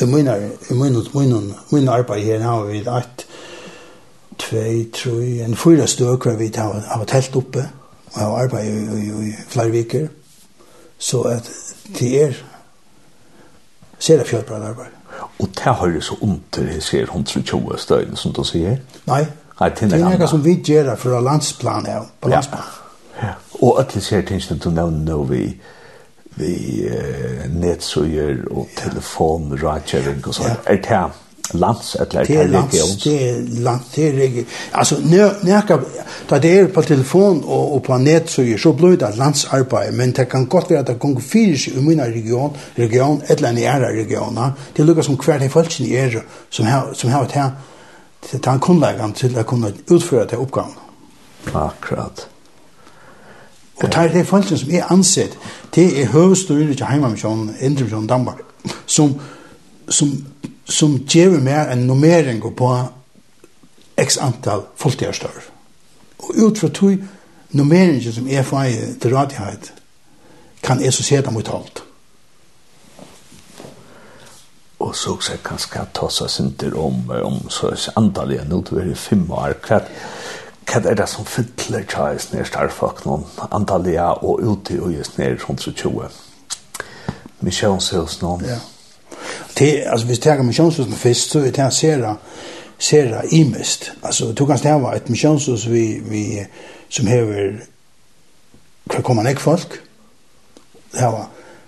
I 0.00 0.06
mina, 0.06 0.36
i 0.70 0.74
mina, 0.74 1.02
mina, 1.14 1.40
mina 1.70 1.92
arbeid 1.92 2.24
her 2.24 2.44
har 2.44 2.64
vi 2.64 2.78
et, 2.78 3.26
tvei, 4.38 4.84
tre, 4.94 5.44
en 5.44 5.56
fyra 5.56 5.86
støk 5.86 6.24
hvor 6.28 6.38
vi 6.38 6.52
har, 6.56 6.78
har 6.86 7.04
telt 7.10 7.36
oppe 7.36 7.66
og 8.12 8.20
har 8.20 8.36
arbeid 8.44 8.70
i, 8.70 9.00
i, 9.00 9.28
i 9.28 9.34
flere 9.48 9.70
viker. 9.70 10.08
Så 10.98 11.22
at 11.22 11.50
det 11.98 12.12
er 12.22 12.38
ser 14.00 14.24
fjørbra 14.24 14.56
arbeid. 14.68 14.96
Og 15.38 15.48
det 15.48 15.62
har 15.62 15.88
jo 15.88 16.00
så 16.00 16.16
ondt 16.20 16.52
til 16.52 16.66
det 16.66 16.82
ser 16.82 17.02
120 17.02 17.78
støyene 17.78 18.16
som 18.16 18.32
du 18.32 18.44
sier? 18.44 18.78
Nei, 19.06 19.24
Nei 19.60 19.68
det 19.76 19.92
er 19.92 20.04
noe 20.04 20.28
som 20.28 20.44
vi 20.44 20.56
gjør 20.64 20.94
fra 20.96 21.20
landsplan 21.20 21.88
ja, 21.88 22.00
på 22.20 22.28
landsplan. 22.32 22.62
Ja. 22.64 23.26
Ja. 23.26 23.34
Og 23.60 23.80
at 23.80 23.94
det 23.94 24.02
ser 24.04 24.22
tingene 24.24 24.58
du 24.58 24.70
nevner 24.70 25.12
nå 25.12 25.22
vi 25.28 25.42
vi 26.36 26.86
eh, 26.86 27.48
netsøyer 27.52 28.44
og 28.50 28.68
telefon, 28.76 29.50
telefonrådgjøring 29.50 30.22
og 30.26 30.34
sånt. 30.34 30.48
Ja. 30.48 30.74
Er 30.74 30.76
det 30.76 31.58
lands 31.58 31.94
eller 31.94 32.20
er 32.20 32.24
det 32.24 32.54
regions? 32.54 33.02
Det 33.02 33.14
er 33.28 33.40
lands, 33.64 33.88
det 33.94 34.08
er 34.08 34.12
regions. 34.18 34.48
Altså, 34.72 34.98
nærka, 35.42 35.78
da 36.30 36.38
det 36.38 36.52
er 36.58 36.68
på 36.68 36.82
telefon 36.82 37.42
og, 37.44 37.74
og 37.74 37.82
på 37.82 37.98
netsøyer, 37.98 38.58
så 38.58 38.72
blir 38.72 38.96
det 38.96 39.16
landsarbeid, 39.18 39.92
men 39.92 40.12
det 40.12 40.28
kan 40.28 40.46
godt 40.46 40.70
være 40.70 40.78
at 40.78 40.86
det 40.86 41.00
kan 41.00 41.16
fyre 41.20 41.58
seg 41.58 41.76
i 41.76 41.84
min 41.84 42.02
region, 42.02 42.56
region, 42.78 43.22
et 43.24 43.30
eller 43.36 43.48
annet 43.48 43.64
ære 43.64 43.92
regioner. 44.00 44.50
Det 44.76 44.82
er 44.82 44.86
lukker 44.86 45.02
som 45.02 45.18
hver 45.18 45.38
de 45.38 45.48
folkene 45.48 45.96
er 45.96 46.20
som 46.50 46.66
har, 46.66 46.92
som 46.94 47.10
har 47.10 47.24
et 47.24 47.32
her, 47.32 47.50
det 48.32 48.46
er 48.46 48.52
en 48.52 48.60
kunnleggende 48.60 49.16
til 49.16 49.38
å 49.38 49.42
kunne 49.48 49.72
utføre 49.90 50.26
det 50.30 50.38
oppgaven. 50.38 50.76
Akkurat. 51.54 52.28
Og 53.80 53.88
det 53.88 53.96
er 53.96 54.12
de 54.12 54.24
folkene 54.24 54.58
som 54.58 54.70
er 54.70 54.92
ansett, 54.92 55.38
det 55.74 56.02
er 56.02 56.10
høvestyret 56.12 56.76
til 56.76 56.86
Heimamisjonen, 56.86 57.54
Indremisjonen, 57.60 58.06
Danmark, 58.06 58.42
som, 58.86 59.14
som, 59.88 60.10
som 60.64 60.98
gjør 61.08 61.40
mer 61.40 61.72
en 61.72 61.86
nummering 61.88 62.42
på 62.56 62.72
x 64.00 64.18
antall 64.20 64.66
fulltidstørv. 64.76 65.48
Og 66.18 66.34
ut 66.36 66.58
fra 66.58 66.68
tog 66.68 66.98
nummeringen 67.50 68.12
som 68.12 68.28
er 68.28 68.42
fra 68.42 68.66
til 69.00 69.16
rådighet, 69.16 69.72
kan 70.62 70.84
jeg 70.84 70.92
så 70.92 71.02
se 71.02 71.22
dem 71.22 71.36
ut 71.36 71.48
alt. 71.48 71.82
Og 74.80 74.96
så 74.96 75.10
også 75.10 75.32
kan 75.44 75.58
jeg 75.74 75.86
ta 75.94 76.08
seg 76.08 76.30
sinter 76.30 76.76
om, 76.80 77.02
om 77.22 77.40
så 77.52 77.72
antallet, 77.96 78.48
nå 78.48 78.62
til 78.64 78.76
å 78.76 78.80
være 78.80 78.96
fem 78.96 79.26
år, 79.30 79.56
hva 79.66 79.80
hva 80.66 80.80
er 80.86 80.94
det 80.94 81.08
som 81.08 81.26
fyller 81.26 81.86
tja 81.88 82.10
i 82.14 82.18
snir 82.22 82.46
starfak 82.46 83.04
noen 83.06 83.24
antallia 83.50 84.12
og 84.20 84.42
ute 84.42 84.78
og 84.80 84.92
i 84.92 85.04
snir 85.04 85.38
120 85.38 86.10
misjonshus 87.40 88.20
noen 88.22 88.44
ja. 88.46 88.58
Det, 89.58 89.82
altså, 89.86 90.06
hvis 90.06 90.18
det 90.18 90.32
er 90.32 90.42
misjonshusen 90.42 90.92
først, 90.92 91.30
så 91.30 91.38
er 91.38 91.50
det 91.50 91.72
sera, 91.74 92.14
sera 92.78 93.22
imest. 93.30 93.92
Altså, 94.02 94.32
du 94.32 94.46
kan 94.46 94.58
stava 94.58 94.94
et 94.96 95.10
misjonshus 95.10 95.66
vi, 95.68 96.00
vi, 96.00 96.22
som 96.88 97.06
hever 97.06 97.60
hver 98.84 99.02
kommer 99.02 99.22
nek 99.22 99.40
folk. 99.40 99.82
Det 100.92 101.00
hava, 101.00 101.26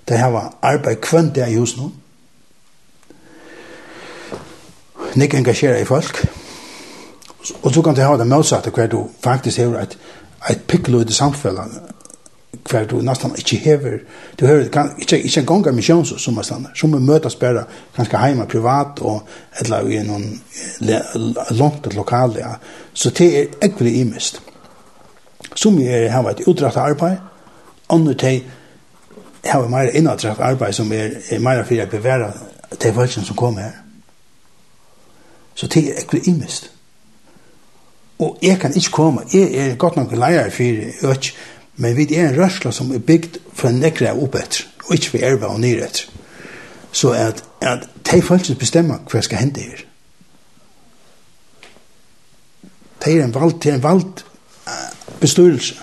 det 0.09 0.18
hava 0.18 0.47
arbeid 0.62 1.03
kvønt 1.05 1.34
det 1.34 1.43
er 1.43 1.53
i 1.53 1.59
hos 1.61 1.76
noen. 1.76 1.93
Nek 5.14 5.34
engasjera 5.34 5.82
i 5.82 5.84
folk. 5.84 6.24
Ja 6.24 6.41
Og 7.62 7.74
så 7.74 7.82
kan 7.82 7.97
det 7.97 8.05
ha 8.05 8.16
det 8.16 8.26
motsatte 8.26 8.70
hver 8.70 8.86
du 8.86 9.09
faktisk 9.24 9.59
hever 9.59 9.80
et, 9.80 9.99
et 10.51 10.61
pikkelo 10.68 11.01
i 11.01 11.05
det 11.05 11.14
samfellet 11.14 11.80
hver 12.70 12.84
du 12.86 13.01
nesten 13.03 13.32
ikke 13.38 13.57
hever 13.57 13.99
du 14.40 14.47
hever 14.47 14.68
kan, 14.68 14.90
ikke, 14.99 15.18
ikke 15.22 15.40
en 15.40 15.47
gang 15.47 15.66
av 15.66 15.74
misjons 15.74 16.12
som 16.22 16.36
er 16.38 16.47
stannet 16.47 16.78
som 16.78 16.95
er 16.95 17.01
møtes 17.03 17.34
bare 17.40 17.64
kanskje 17.97 18.20
heima 18.20 18.45
privat 18.45 19.01
og 19.01 19.22
eller 19.61 19.88
i 19.88 20.03
noen 20.07 20.28
langt 21.51 21.86
et 21.86 21.97
lokale 21.97 22.38
ja. 22.38 22.53
så 22.95 23.11
det 23.11 23.28
er 23.38 23.57
ekvelig 23.66 23.95
imist 24.01 24.43
som 25.55 25.78
er 25.78 26.11
har 26.12 26.28
et 26.30 26.45
utdrakt 26.47 26.76
arbeid 26.76 27.16
andre 27.88 28.14
til 28.14 28.43
har 29.45 29.68
mer 29.68 29.90
innaddrakt 29.95 30.40
arbeid 30.40 30.72
som 30.72 30.93
er, 30.93 31.11
er 31.30 31.38
mer 31.38 31.64
for 31.64 31.82
å 31.82 31.86
bevara 31.90 32.30
til 32.78 32.95
folk 32.95 33.11
som 33.11 33.36
kommer 33.36 33.62
her. 33.62 33.78
Så 35.55 35.66
det 35.66 35.82
er 35.88 35.99
ekvelig 36.03 36.28
imist 36.28 36.70
Og 38.23 38.39
jeg 38.43 38.59
kan 38.61 38.75
ikke 38.77 38.91
komme. 38.95 39.25
Jeg 39.33 39.55
er 39.55 39.75
godt 39.75 39.97
nok 39.97 40.12
leier 40.14 40.51
for 40.55 41.09
øk, 41.11 41.31
men 41.77 41.97
vi 41.97 42.07
er 42.14 42.29
en 42.29 42.39
rørsla 42.39 42.70
som 42.70 42.93
er 42.95 43.03
bygd 43.03 43.39
for 43.53 43.68
en 43.68 43.81
nekra 43.83 44.12
opp 44.14 44.37
etter, 44.39 44.66
og 44.87 44.95
ikke 44.95 45.14
for 45.14 45.25
erva 45.27 45.55
og 45.55 45.61
nyr 45.61 45.87
etter. 45.87 46.11
Så 46.93 47.11
at, 47.16 47.45
at 47.61 47.89
de 48.11 48.23
folkene 48.23 48.59
bestemmer 48.61 49.01
hva 49.11 49.23
skal 49.25 49.41
hende 49.41 49.64
her. 49.64 49.87
Det 53.05 53.16
er 53.16 53.25
en 53.25 53.35
valgt, 53.35 53.64
det 53.64 53.73
er 53.73 53.81
en 53.81 53.83
valg 53.83 54.23
bestyrelse. 55.23 55.75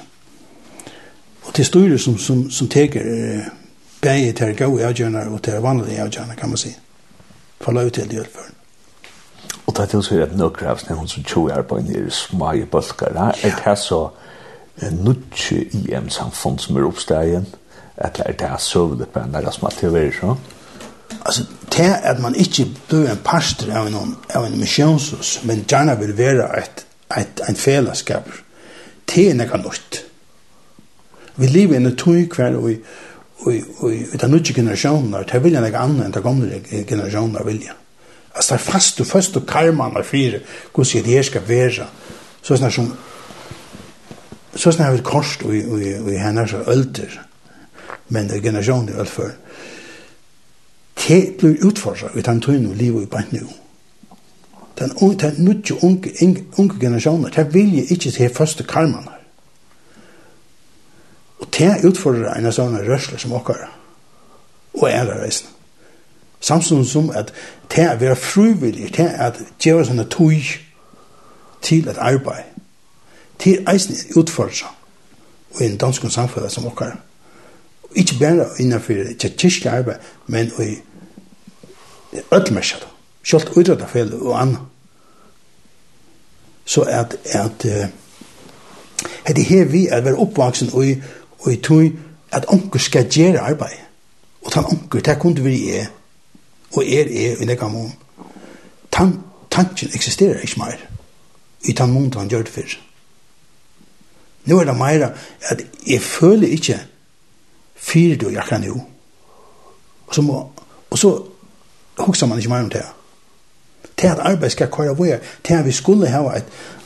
Og 1.44 1.54
til 1.54 1.66
styrer 1.66 1.98
som, 1.98 2.18
som, 2.18 2.52
som 2.52 2.70
teker 2.70 3.02
eh, 3.02 3.46
bæg 4.02 4.36
til 4.36 4.46
gode 4.46 4.54
gå 4.56 4.80
avgjørende 4.80 5.28
og 5.28 5.44
til 5.44 5.54
vanlige 5.54 6.02
avgjørende, 6.02 6.36
kan 6.36 6.50
man 6.50 6.58
si. 6.58 6.76
For 7.62 7.72
lov 7.72 7.90
til 7.90 8.04
det 8.04 8.12
gjør 8.12 8.24
hvert 8.24 8.34
fall. 8.36 8.59
Og 9.70 9.76
det 9.76 9.84
er 9.84 9.89
til 9.91 9.99
å 10.01 10.05
si 10.07 10.15
at 10.17 10.32
nøkker 10.34 10.65
av 10.65 10.80
sånne 10.82 10.95
hun 10.97 11.09
som 11.11 11.26
tjoe 11.30 11.51
er 11.53 11.61
på 11.70 11.78
en 11.78 11.89
her 11.93 12.07
smage 12.09 12.65
bølger. 12.65 13.11
Ja. 13.13 13.28
Er 13.45 13.57
det 13.61 13.76
så 13.78 13.99
nødtje 14.82 15.59
i 15.78 15.82
en 15.93 16.07
samfunn 16.09 16.55
som 16.57 16.78
er 16.80 16.88
oppstegen? 16.88 17.45
Eller 17.97 18.32
er 18.32 18.38
det 18.39 18.49
søvende 18.65 19.05
på 19.05 19.22
en 19.22 19.36
der 19.36 19.51
som 19.53 19.67
alltid 19.70 19.97
er 19.99 20.15
så? 20.15 20.34
Altså, 21.22 21.43
det 21.76 21.86
er 21.86 22.01
at 22.09 22.20
man 22.20 22.36
ikke 22.36 22.65
blir 22.88 23.11
en 23.11 23.22
pastor 23.24 23.70
av 23.78 23.88
en 23.88 24.15
av 24.36 24.47
en 24.47 24.57
missionshus 24.59 25.36
men 25.43 25.61
gjerne 25.70 25.99
vil 25.99 26.15
være 26.17 26.47
et, 26.57 26.86
et, 27.17 27.43
en 27.49 27.55
fellesskap. 27.55 28.32
Det 29.05 29.28
er 29.30 29.38
något 29.38 29.65
nytt. 29.67 30.05
Vi 31.36 31.47
lever 31.47 31.74
i 31.74 31.78
en 31.78 31.95
tid 31.95 32.32
kvar 32.32 32.57
och 32.57 32.72
och 33.45 33.53
och 33.80 33.89
utan 34.13 34.32
nya 34.32 34.53
generationer, 34.53 35.28
det 35.32 35.39
vill 35.39 35.53
jag 35.53 35.63
något 35.63 35.74
annat 35.74 36.05
än 36.05 36.11
det 36.11 36.22
gamla 36.22 36.55
generasjoner 36.88 37.43
vilja. 37.43 37.67
jag. 37.67 37.89
Altså, 38.36 38.55
det 38.55 38.61
er 38.61 38.71
fast 38.71 39.01
og 39.01 39.07
først 39.07 39.38
og 39.38 39.45
karman 39.47 39.97
er 39.97 40.03
fire, 40.03 40.39
hvordan 40.75 41.03
det 41.03 41.13
her 41.13 41.21
skal 41.21 41.47
være. 41.47 41.88
Så 42.41 42.53
er 42.53 42.57
det 42.57 42.73
som, 42.73 42.97
så 44.55 44.69
er 44.69 44.73
det 44.73 44.86
her 44.86 45.03
korst 45.03 45.43
og 45.43 45.55
i 45.55 46.17
henne 46.17 46.47
så 46.47 46.63
ølter, 46.67 47.19
men 48.09 48.30
det 48.30 48.38
er 48.38 48.41
generasjonen 48.41 48.89
i 48.89 48.99
alt 48.99 49.09
før. 49.09 49.30
Det 51.07 51.36
blir 51.39 51.65
utfordret, 51.65 52.15
vi 52.15 52.21
tar 52.21 52.39
tøyne 52.39 52.69
og 52.69 52.75
livet 52.75 53.03
i 53.03 53.09
bant 53.09 53.34
nå. 53.34 53.47
Den 54.80 54.91
unge, 55.01 55.17
den 55.21 55.45
nødje 55.45 55.84
unge, 55.84 56.45
unge 56.57 56.80
generasjoner, 56.80 57.30
det 57.30 57.53
vil 57.53 57.75
jeg 57.75 57.91
ikke 57.91 58.11
til 58.11 58.36
første 58.36 58.63
karman 58.63 59.03
her. 59.03 59.19
Og 61.39 61.47
det 61.57 61.86
utfordrer 61.86 62.34
en 62.36 62.45
av 62.45 62.55
sånne 62.55 62.84
rørsler 62.88 63.19
som 63.19 63.34
åkere, 63.34 63.67
og 64.73 64.89
er 64.89 65.01
av 65.01 65.17
reisende. 65.23 65.59
Samtidig 66.40 66.88
som 66.88 67.10
at 67.10 67.34
det 67.76 67.84
er 67.84 67.96
å 67.96 68.00
være 68.00 68.16
frivillig, 68.16 68.94
det 68.98 69.06
er 69.06 69.30
at 69.30 69.40
gjøre 69.60 69.86
sånne 69.86 70.06
tog 70.10 70.52
til 71.62 71.88
et 71.90 71.98
arbeid, 71.98 72.48
til 73.40 73.66
eisen 73.68 73.96
utførelse 74.16 74.66
og 75.56 75.62
en 75.66 75.78
dansk 75.78 76.06
samfunn 76.12 76.50
som 76.50 76.68
okkar. 76.68 76.98
Ikke 77.96 78.20
bare 78.20 78.48
innenfor 78.60 78.94
kyrkje 79.20 79.72
arbeid, 79.72 79.96
men 80.28 80.52
i 80.62 80.76
ødelmerset, 82.32 82.88
selv 83.24 83.58
utrettet 83.58 84.14
og 84.14 84.42
annet. 84.42 84.60
Så 86.66 86.82
at, 86.82 87.18
at 87.26 87.66
at 89.26 89.36
det 89.36 89.46
her 89.46 89.66
vi 89.66 89.88
er 89.88 90.02
være 90.02 90.16
oppvaksen 90.16 90.70
og 91.42 91.54
i 91.54 91.56
tog 91.56 91.92
at 92.32 92.46
onker 92.48 92.80
skal 92.80 93.10
gjøre 93.10 93.40
arbeid. 93.40 93.78
Og 94.42 94.52
tan 94.52 94.66
onker, 94.66 95.00
det 95.00 95.20
kunne 95.20 95.44
vi 95.44 95.70
er 95.70 95.86
og 96.72 96.84
er 96.86 97.07
er 97.07 97.41
i 97.41 97.45
nekka 97.45 97.67
mån. 97.67 97.93
Tan 98.91 99.20
tanken 99.51 99.89
eksisterer 99.93 100.39
ikke 100.39 100.59
mer 100.59 100.78
i 101.61 101.72
den 101.72 101.91
mån 101.91 102.13
han 102.13 102.30
gjør 102.30 102.43
det 102.43 102.53
før. 102.53 102.78
Nå 104.45 104.59
er 104.59 104.63
det 104.63 104.78
mer 104.78 105.09
at 105.49 105.61
jeg 105.88 106.01
føler 106.01 106.47
ikke 106.47 106.80
fyrer 107.76 108.17
du 108.17 108.30
jakka 108.30 108.57
nå. 108.57 108.80
Og 110.07 110.15
så, 110.15 110.22
må, 110.22 110.51
og 110.89 110.97
så 110.97 111.24
hokser 111.97 112.28
man 112.28 112.38
ikke 112.38 112.49
mer 112.49 112.63
om 112.63 112.70
det. 112.70 112.86
Det 114.01 114.07
at 114.07 114.20
arbeid 114.20 114.49
skal 114.49 114.72
køre 114.72 114.95
vår, 114.97 115.20
det 115.47 115.55
at 115.55 115.65
vi 115.65 115.72
skulle 115.72 116.07
ha 116.07 116.22
et, 116.38 116.45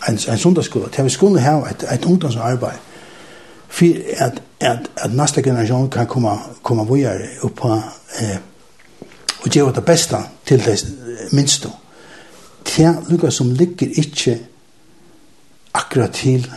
en, 0.09 0.19
en 0.29 0.38
sundagsskole, 0.38 0.86
det 0.86 0.99
at 0.99 1.05
vi 1.05 1.09
skulle 1.09 1.39
ha 1.39 1.59
et, 1.69 1.86
et 1.93 2.05
ungdomsarbeid, 2.05 2.79
for 3.69 3.86
at, 4.17 4.41
at, 4.59 4.89
at 4.97 5.13
neste 5.13 5.41
generasjon 5.41 5.89
kan 5.89 6.07
komme, 6.07 6.29
komme 6.63 6.86
vår 6.86 7.23
opp 7.41 7.55
på 7.55 7.73
eh, 8.21 8.38
og 9.43 9.49
gjøre 9.49 9.73
det 9.75 9.85
beste 9.85 10.17
til 10.45 10.63
det 10.65 10.77
minste. 11.31 11.69
Det 12.63 12.85
er 12.85 12.99
noe 13.09 13.31
som 13.31 13.51
ligger 13.51 13.99
ikke 13.99 14.37
akkurat 15.73 16.13
til 16.15 16.47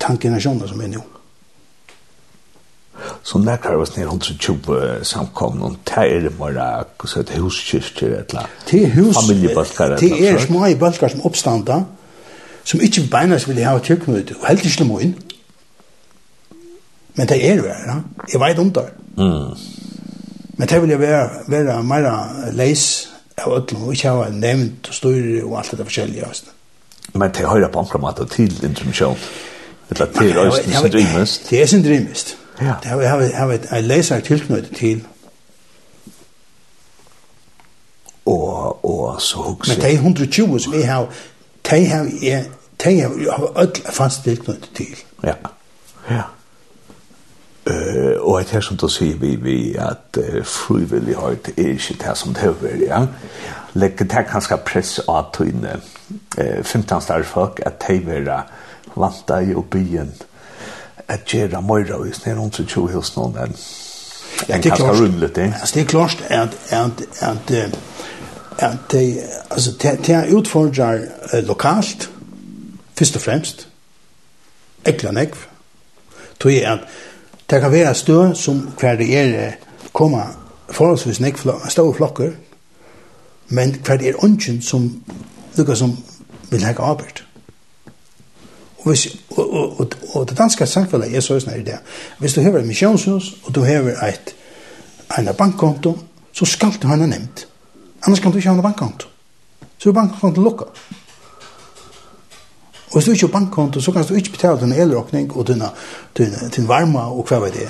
tankenasjoner 0.00 0.70
som 0.70 0.80
er 0.80 0.92
nå. 0.94 1.04
Så 3.22 3.38
nekkar 3.38 3.76
var 3.78 3.86
snir 3.86 4.08
120 4.08 5.04
samkomne, 5.06 5.64
og 5.64 5.76
det 5.86 6.04
er 6.16 6.20
det 6.26 6.32
bare 6.38 6.84
så 7.06 7.22
huskyrkjer, 7.38 8.16
et 8.18 8.32
eller 8.34 8.48
det 8.70 8.90
hus, 8.92 9.14
familiebalkar. 9.20 9.96
Det 10.00 10.28
er 10.28 10.38
små 10.42 10.66
i 10.66 10.74
balkar 10.74 11.12
som 11.12 11.22
oppstanda, 11.28 11.82
som 12.64 12.80
ikke 12.80 13.06
beinas 13.10 13.48
vil 13.48 13.60
ha 13.64 13.78
tjøkmøte, 13.78 14.36
og 14.40 14.48
heldig 14.48 14.72
ikke 14.72 14.88
må 14.88 14.98
inn. 15.04 15.14
Men 17.14 17.28
det 17.28 17.38
er 17.50 17.62
det, 17.62 17.76
ja. 17.86 18.00
Jeg 18.32 18.40
vet 18.40 18.58
om 18.58 18.72
det. 18.72 18.86
Mm. 19.16 19.54
Men 20.58 20.68
det 20.68 20.82
vil 20.82 20.90
jeg 20.90 21.00
være, 21.00 21.28
være 21.46 21.82
mer 21.86 22.06
leis 22.52 23.08
av 23.38 23.52
ødelen, 23.54 23.82
og 23.86 23.92
ikke 23.94 24.10
ha 24.10 24.30
nevnt 24.34 24.88
og 24.90 24.94
styrer 24.94 25.44
og 25.44 25.58
alt 25.58 25.70
det 25.78 25.86
forskjellige. 25.86 26.30
Men 27.14 27.30
det 27.30 27.46
høyre 27.46 27.68
på 27.72 27.84
andre 27.84 27.98
måte 28.02 28.26
til 28.26 28.64
intermisjon. 28.64 29.18
Det 29.88 30.00
er 30.00 30.10
til 30.18 30.36
øysten 30.36 30.72
som 30.72 30.90
drivmest. 30.90 31.50
Det 31.50 31.62
er 31.62 31.66
sin 31.66 31.84
drivmest. 31.84 32.36
Ja. 32.60 32.74
Det 32.82 32.90
har 32.90 32.96
vi 33.18 33.26
har 33.34 33.46
vi 33.46 33.58
en 33.78 33.84
leser 33.84 34.20
tilknyttet 34.20 34.76
til. 34.76 35.04
Og, 38.26 38.84
og 38.84 39.22
så 39.22 39.36
hukse. 39.36 39.72
Men 39.72 39.80
det 39.82 39.90
er 39.90 39.94
120 39.94 40.60
som 40.60 40.72
vi 40.72 40.82
har, 40.82 41.06
de 41.70 41.86
har 41.86 42.10
jeg, 42.22 42.44
de 42.84 43.00
har 43.00 43.60
ødlen 43.62 43.92
fast 43.92 44.22
tilknyttet 44.22 44.70
til. 44.74 44.96
Ja, 45.24 45.34
ja. 46.10 46.22
Eh 47.68 48.16
och 48.20 48.40
att 48.40 48.50
här 48.50 48.60
som 48.60 48.76
du 48.76 48.88
sier 48.88 49.16
vi 49.16 49.36
vi 49.36 49.76
at 49.78 50.18
uh, 50.18 50.40
att 50.40 50.46
frivillighet 50.46 51.48
er 51.56 51.68
ikke 51.68 51.94
det 51.94 52.16
som 52.16 52.34
det 52.34 52.42
er, 52.42 52.86
ja. 52.86 53.06
Lägger 53.72 54.04
det 54.04 54.26
kanskje 54.30 54.56
press 54.56 54.98
av 55.08 55.32
tøyne 55.32 55.80
uh, 56.38 56.62
15 56.62 57.00
stars 57.00 57.26
folk 57.26 57.60
att 57.66 57.80
ta 57.80 57.92
vara 58.04 58.42
vanta 58.96 59.40
i 59.40 59.54
og 59.54 59.64
byen 59.70 60.12
at 61.08 61.24
gjøre 61.24 61.62
mer 61.62 62.06
i 62.06 62.12
snön 62.12 62.38
runt 62.38 62.54
så 62.54 62.64
tjuv 62.64 62.92
hos 62.92 63.16
noen 63.16 63.36
enn 63.36 63.54
Ja, 64.48 64.58
tycker 64.62 64.76
det 64.76 64.84
är 64.84 64.92
rumligt 64.92 65.34
det. 65.34 65.54
Alltså 65.60 65.74
det 65.74 65.80
är 65.80 65.84
klart 65.84 66.16
att 66.30 66.72
att 66.72 67.22
att 67.22 67.50
att 68.58 68.88
det 68.88 69.24
alltså 69.48 69.70
det 69.78 70.26
utfordrar 70.28 71.08
lokalt 71.42 72.08
först 72.94 73.16
och 73.16 73.22
främst. 73.22 73.66
Eklanekv. 74.84 75.36
Tog 76.38 76.52
är 76.52 76.70
att 76.70 76.80
Det 77.50 77.60
kan 77.60 77.72
være 77.72 77.94
stø 77.94 78.34
som 78.34 78.58
hver 78.80 78.96
det 78.96 79.08
er 79.18 79.52
komma 79.92 80.26
forholdsvis 80.70 81.20
nek 81.20 81.38
stå 81.68 81.92
flokker, 81.92 82.32
men 83.48 83.76
hver 83.84 83.96
det 83.96 84.08
er 84.08 84.24
ungen 84.24 84.62
som 84.62 85.02
lukker 85.56 85.74
som 85.74 85.96
vil 86.50 86.64
hekka 86.64 86.82
arbeid. 86.82 87.24
Og, 88.78 88.88
hvis, 88.88 89.16
og, 89.30 89.52
og, 89.52 89.80
og, 89.80 89.90
og 90.14 90.28
det 90.28 90.38
danske 90.38 90.66
samfunnet 90.66 91.16
er 91.16 91.20
så 91.20 91.40
snart 91.40 91.58
i 91.58 91.64
det. 91.64 91.78
Hvis 92.18 92.34
du 92.34 92.40
hever 92.40 92.58
et 92.58 92.66
misjonshus, 92.66 93.36
og 93.44 93.54
du 93.54 93.62
hever 93.62 94.04
et 94.04 94.34
en 95.18 95.28
bankkonto, 95.38 95.98
så 96.32 96.44
skal 96.44 96.72
du 96.82 96.86
ha 96.86 96.94
en 96.94 97.08
nevnt. 97.08 97.48
Annars 98.06 98.20
kan 98.20 98.30
du 98.30 98.36
ikke 98.36 98.48
ha 98.48 98.56
en 98.56 98.62
bankkonto. 98.62 99.08
Så 99.78 99.88
er 99.88 99.92
bankkonto 99.92 100.42
lukka. 100.42 100.64
Og 102.88 102.94
hvis 102.94 103.04
du 103.04 103.10
ikke 103.10 103.26
har 103.26 103.32
bankkonto, 103.32 103.80
så 103.80 103.92
kan 103.92 104.04
du 104.04 104.14
ikke 104.14 104.30
betale 104.30 104.60
din 104.60 104.72
elråkning 104.72 105.36
og 105.36 105.46
din, 105.46 105.62
din, 106.18 106.34
din 106.56 106.68
varma 106.68 107.00
og 107.00 107.26
hva 107.28 107.40
var 107.44 107.52
det. 107.52 107.68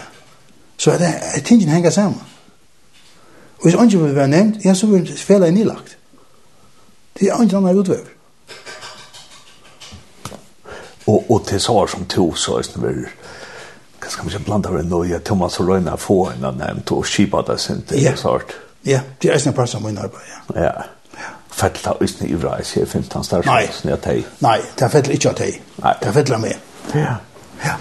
Så 0.76 0.90
er 0.90 0.98
det 0.98 1.14
er 1.34 1.40
tingene 1.40 1.72
henger 1.72 1.90
sammen. 1.90 2.20
Og 3.58 3.62
hvis 3.62 3.74
ikke 3.74 4.04
vil 4.04 4.14
være 4.14 4.28
nevnt, 4.28 4.64
ja, 4.64 4.74
så 4.74 4.86
vil 4.86 5.18
fela 5.18 5.46
er 5.46 5.50
nilagt. 5.50 5.98
Det 7.18 7.28
er 7.28 7.42
ikke 7.42 7.56
annet 7.56 7.76
utvever. 7.76 8.14
Og, 11.06 11.30
og 11.30 11.46
til 11.46 11.60
svar 11.60 11.86
som 11.86 12.04
to, 12.04 12.34
så 12.34 12.54
er 12.58 12.62
det 12.62 12.82
vel, 12.82 13.06
hva 13.98 14.10
skal 14.10 14.24
man 14.24 14.32
ikke 14.32 14.44
blanda 14.44 14.68
over 14.68 14.82
noe, 14.82 15.20
Thomas 15.24 15.60
og 15.60 15.68
Røyna 15.68 15.96
få 15.96 16.18
en 16.34 16.44
av 16.44 16.58
nevnt, 16.58 16.92
og 16.92 17.06
skipa 17.06 17.42
det 17.48 17.60
sin 17.60 17.82
til, 17.82 18.02
ja. 18.02 18.14
Ja, 18.86 19.00
det 19.22 19.32
er 19.32 19.48
en 19.48 19.56
par 19.56 19.74
av 19.74 19.82
min 19.82 19.98
arbeid, 19.98 20.28
ja. 20.54 20.62
Ja 20.62 20.72
fettla 21.58 21.96
ysni 22.04 22.30
i 22.30 22.38
jeg 22.38 22.66
sier 22.66 22.86
finnes 22.86 23.12
han 23.14 23.24
større 23.26 23.46
Nei, 23.46 23.66
nei, 24.40 24.58
det 24.76 24.86
er 24.86 24.92
fettla 24.92 25.14
ikke 25.14 25.32
av 25.32 25.38
tei. 25.40 25.52
Nei. 25.82 25.94
Det 26.00 26.10
er 26.10 26.16
fettla 26.16 26.38
meg. 26.42 26.56
Ja. 26.94 27.16
Ja. 27.64 27.76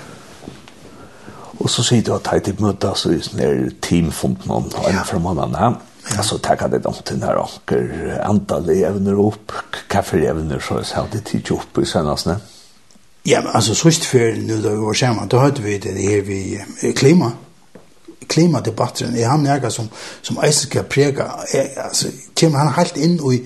Og 1.57 1.69
så 1.69 1.83
sier 1.83 2.03
du 2.05 2.13
at 2.15 2.25
tei 2.27 2.39
til 2.45 2.57
møtta, 2.61 2.93
så 2.95 3.13
er 3.13 3.21
det 3.37 3.77
teamfunden 3.81 4.51
om 4.51 4.67
en 4.69 5.05
fra 5.05 5.19
mannen 5.19 5.55
her. 5.55 5.77
Ja. 6.07 6.17
Alltså 6.17 6.37
tacka 6.37 6.67
det 6.67 6.83
dem 6.83 6.93
til 7.03 7.19
när 7.19 7.35
åker 7.35 8.21
antall 8.23 8.69
evner 8.69 9.19
upp, 9.27 9.51
kaffeevner 9.87 10.59
så 10.59 10.83
så 10.83 11.07
det 11.11 11.25
tid 11.25 11.51
opp 11.51 11.77
i 11.77 11.85
senaste. 11.85 12.37
Ja, 13.23 13.41
men 13.41 13.51
alltså 13.53 13.75
sist 13.75 14.05
för 14.05 14.31
nu 14.31 14.55
vi 14.55 14.75
var 14.75 14.93
sammen, 14.93 15.27
da 15.27 15.37
hørte 15.37 15.61
vi 15.61 15.77
det 15.77 16.01
her 16.01 16.21
vi 16.21 16.59
klima 16.95 17.31
klimatdebatten 18.27 19.15
er 19.15 19.27
han 19.27 19.43
några 19.43 19.69
som 19.69 19.89
som 20.21 20.37
eisen 20.43 20.69
skal 20.69 20.83
prega, 20.83 21.23
er, 21.53 21.67
altså, 21.77 22.07
kommer 22.39 22.59
han 22.59 22.73
helt 22.73 22.97
inn 22.97 23.19
i 23.33 23.41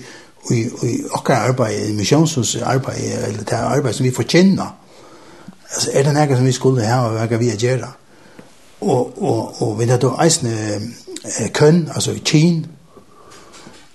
i, 0.50 0.60
i 0.60 0.92
okkar 1.10 1.48
arbeid, 1.48 1.88
i 1.88 1.92
misjonshus 1.92 2.56
arbeid, 2.56 3.02
eller 3.28 3.44
det 3.44 3.52
arbeid 3.52 3.94
som 3.94 4.06
vi 4.06 4.14
får 4.14 4.28
kjenne. 4.28 4.68
Altså, 5.74 5.90
er 5.94 6.02
det 6.02 6.14
noe 6.14 6.36
som 6.36 6.46
vi 6.46 6.52
skulle 6.52 6.86
ha, 6.86 7.00
og 7.06 7.18
hva 7.30 7.40
vi 7.40 7.50
gjør? 7.56 7.86
Og, 8.80 9.22
og, 9.22 9.62
og 9.62 9.78
vi 9.78 9.86
har 9.86 10.00
da 10.02 10.10
eisne 10.24 10.52
eh, 10.74 11.50
kønn, 11.54 11.84
altså 11.94 12.16
kyn, 12.24 12.64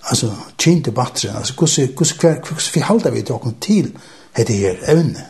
altså 0.08 0.32
kjinn 0.58 0.84
debatter, 0.84 1.36
altså 1.36 1.54
hvordan, 1.54 1.88
hvordan, 1.96 2.16
hvordan, 2.20 2.40
hvordan 2.46 2.72
forholder 2.74 3.10
vi 3.10 3.22
til 3.22 3.36
til 3.60 3.92
dette 4.36 4.52
her 4.52 4.76
evne? 4.88 5.26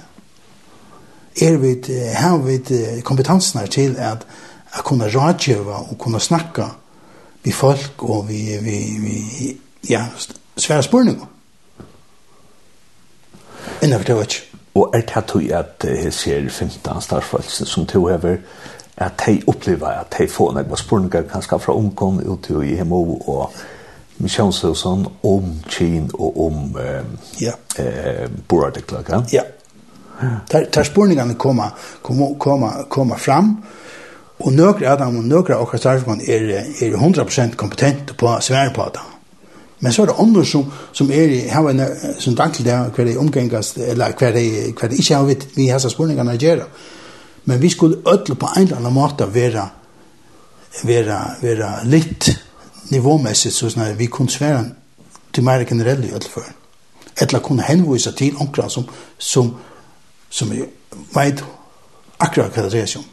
Er 1.43 1.57
vi, 1.57 1.75
har 2.15 2.37
vi 2.37 3.03
kompetansen 3.03 3.61
her 3.61 3.67
til 3.67 3.97
at, 3.99 4.27
at 4.73 4.85
kunne 4.85 5.05
rådgjøre 5.05 5.75
og 5.75 5.99
kunne 5.99 6.21
snakke 6.21 6.65
vi 7.43 7.53
folk 7.53 7.95
og 7.99 8.29
vi, 8.29 8.59
vi, 8.63 8.79
vi 9.01 9.57
ja, 9.91 10.07
svære 10.59 10.83
spurninger. 10.83 11.27
Innan 13.83 14.03
det 14.03 14.15
var 14.15 14.21
ikke. 14.21 14.43
Og 14.75 14.91
er 14.95 15.01
det 15.01 15.17
at 15.17 15.31
du 15.33 15.39
at 15.39 15.85
jeg 16.05 16.13
ser 16.13 16.49
15 16.49 17.01
starfalsen 17.01 17.67
som 17.67 17.87
du 17.87 18.09
hever, 18.09 18.37
at 18.97 19.13
de 19.27 19.43
opplever 19.47 19.87
at 19.87 20.15
de 20.19 20.29
får 20.29 20.53
noen 20.53 20.77
spørninger 20.77 21.23
kanskje 21.31 21.59
fra 21.59 21.75
ungdom 21.75 22.21
ut 22.27 22.45
til 22.47 22.63
IMO 22.63 23.03
og 23.27 23.53
misjonshusen 24.19 25.07
om 25.23 25.53
Kien 25.71 26.11
og 26.15 26.47
om 26.47 26.77
eh, 26.83 27.05
ja. 27.41 27.53
eh, 27.79 28.31
Boradeklag. 28.49 29.05
Ja. 29.33 29.43
Der, 30.53 30.65
der 30.75 30.83
spurningene 30.83 31.35
kommer, 31.35 31.79
kommer, 32.03 32.35
kommer, 32.39 32.83
kommer 32.91 33.17
fram, 33.17 33.65
og 34.39 34.53
nøkere 34.53 34.91
av 34.91 34.99
dem 34.99 35.19
og 35.19 35.25
nøkere 35.25 35.57
av 35.57 35.63
akkurat 35.63 35.81
starfalsen 35.81 36.23
er, 36.27 36.51
er 36.83 36.99
100% 36.99 37.55
kompetent 37.57 38.17
på 38.19 38.35
svære 38.41 38.75
på 38.75 38.91
dem. 38.95 39.18
Men 39.81 39.93
så 39.93 40.03
er 40.03 40.07
det 40.11 40.19
andre 40.19 40.45
som, 40.47 40.65
som 40.93 41.11
er 41.15 41.51
har 41.51 41.69
en 41.71 41.83
som 42.19 42.35
dankel 42.37 42.65
der, 42.67 42.91
hver 42.91 43.05
de 43.05 43.17
omgengast, 43.17 43.79
eller 43.79 44.13
hver 44.19 44.33
de, 44.33 44.73
hver 44.81 44.89
de 44.89 44.97
ikke 44.97 45.15
har 45.15 45.25
vidt 45.25 45.47
vi 45.57 45.69
har 45.69 45.79
så 45.79 45.91
spurningene 45.93 46.35
å 46.35 46.41
gjøre. 46.41 46.67
Men 47.45 47.63
vi 47.63 47.71
skulle 47.71 48.03
ødel 48.07 48.35
på 48.35 48.51
en 48.57 48.67
eller 48.67 48.77
annen 48.77 48.95
måte 48.95 49.29
være, 49.35 49.69
være, 50.85 51.21
være 51.43 51.71
litt 51.89 52.31
nivåmessigt, 52.91 53.55
så 53.55 53.71
sånn 53.71 53.87
at 53.87 53.99
vi 53.99 54.11
kunne 54.11 54.33
svære 54.33 54.65
til 55.33 55.45
mer 55.47 55.65
generelle 55.65 56.09
i 56.09 56.15
ødelføren. 56.17 56.57
Eller 57.21 57.43
kunne 57.43 57.67
henvise 57.67 58.13
til 58.13 58.37
omkring 58.41 58.71
som, 58.71 58.85
som, 59.19 59.55
som 60.31 60.53
vet 61.15 61.45
akkurat 62.19 62.53
hva 62.53 62.67
det 62.67 62.73
dreier 62.73 62.87
er 62.87 62.93
som. 62.93 63.07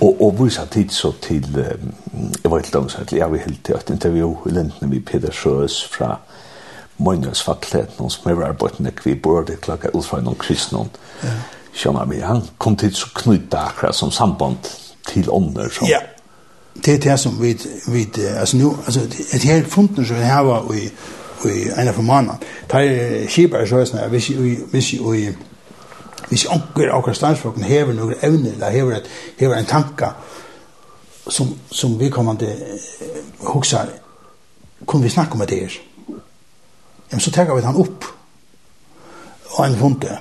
Og, 0.00 0.22
og 0.22 0.44
vi 0.44 0.50
sa 0.50 0.64
tid 0.70 0.90
så 0.90 1.12
til, 1.22 1.46
jeg 1.56 2.50
var 2.50 2.58
helt 2.58 2.74
langt, 2.74 3.12
jeg 3.12 3.30
var 3.30 3.36
helt 3.36 3.64
til 3.64 3.74
et 3.74 3.90
intervju 3.90 4.30
i 4.46 4.50
Lindene 4.50 4.90
med 4.90 5.04
Peter 5.06 5.32
Sjøs 5.32 5.84
fra 5.92 6.16
Møgnøs 6.98 7.42
fattlet, 7.44 7.98
noen 7.98 8.10
som 8.12 8.30
har 8.30 8.42
arbeidt 8.48 8.80
nek 8.80 9.02
vi 9.04 9.14
burde 9.14 9.58
klokka 9.60 9.92
ut 9.92 10.04
fra 10.04 10.20
noen 10.24 10.38
kristne. 10.40 10.86
Ja. 11.22 11.34
Sjøna 11.76 12.06
vi, 12.08 12.20
han 12.24 12.42
kom 12.58 12.76
til 12.80 12.94
så 12.96 13.10
knyta 13.14 13.66
akkurat 13.70 13.96
som 13.96 14.10
samband 14.10 14.70
til 15.06 15.28
ånder. 15.30 15.68
Som... 15.72 15.88
Ja, 15.90 16.00
det 16.84 16.94
er 16.94 17.02
det 17.10 17.18
som 17.20 17.36
vi, 17.42 17.52
vi 17.92 18.06
altså 18.24 18.56
nu, 18.56 18.76
altså, 18.86 19.00
et 19.34 19.44
helt 19.44 19.68
funden 19.72 20.06
som 20.06 20.16
vi 20.16 20.22
har 20.22 20.72
i, 20.72 20.86
i 21.44 21.56
en 21.76 21.88
av 21.88 21.94
formannen, 21.96 22.46
det 22.72 22.80
er 22.80 23.28
kjipere 23.28 23.68
sjøsene, 23.68 24.08
hvis 24.08 24.30
vi, 24.30 24.56
hvis 24.72 24.92
vi, 24.92 25.28
hvis 26.28 26.46
onker 26.50 26.90
av 26.90 27.04
krastansfolken 27.06 27.64
hever 27.64 27.94
noen 27.94 28.18
evner, 28.22 28.56
eller 28.56 28.74
hever, 28.74 28.96
et, 28.96 29.10
hever 29.38 29.56
en 29.56 29.68
tanke 29.70 30.10
som, 31.28 31.52
som 31.70 31.98
vi 32.00 32.10
kommer 32.10 32.34
til 32.38 32.50
kommande 32.50 33.52
hoksar, 33.52 33.92
kunne 34.86 35.02
vi 35.02 35.10
snakke 35.10 35.34
om 35.34 35.46
det 35.46 35.60
her? 35.60 35.78
Men 37.10 37.20
så 37.20 37.30
tar 37.30 37.54
vi 37.54 37.62
han 37.62 37.76
opp 37.76 38.04
og 39.56 39.66
en 39.66 39.78
funte. 39.78 40.18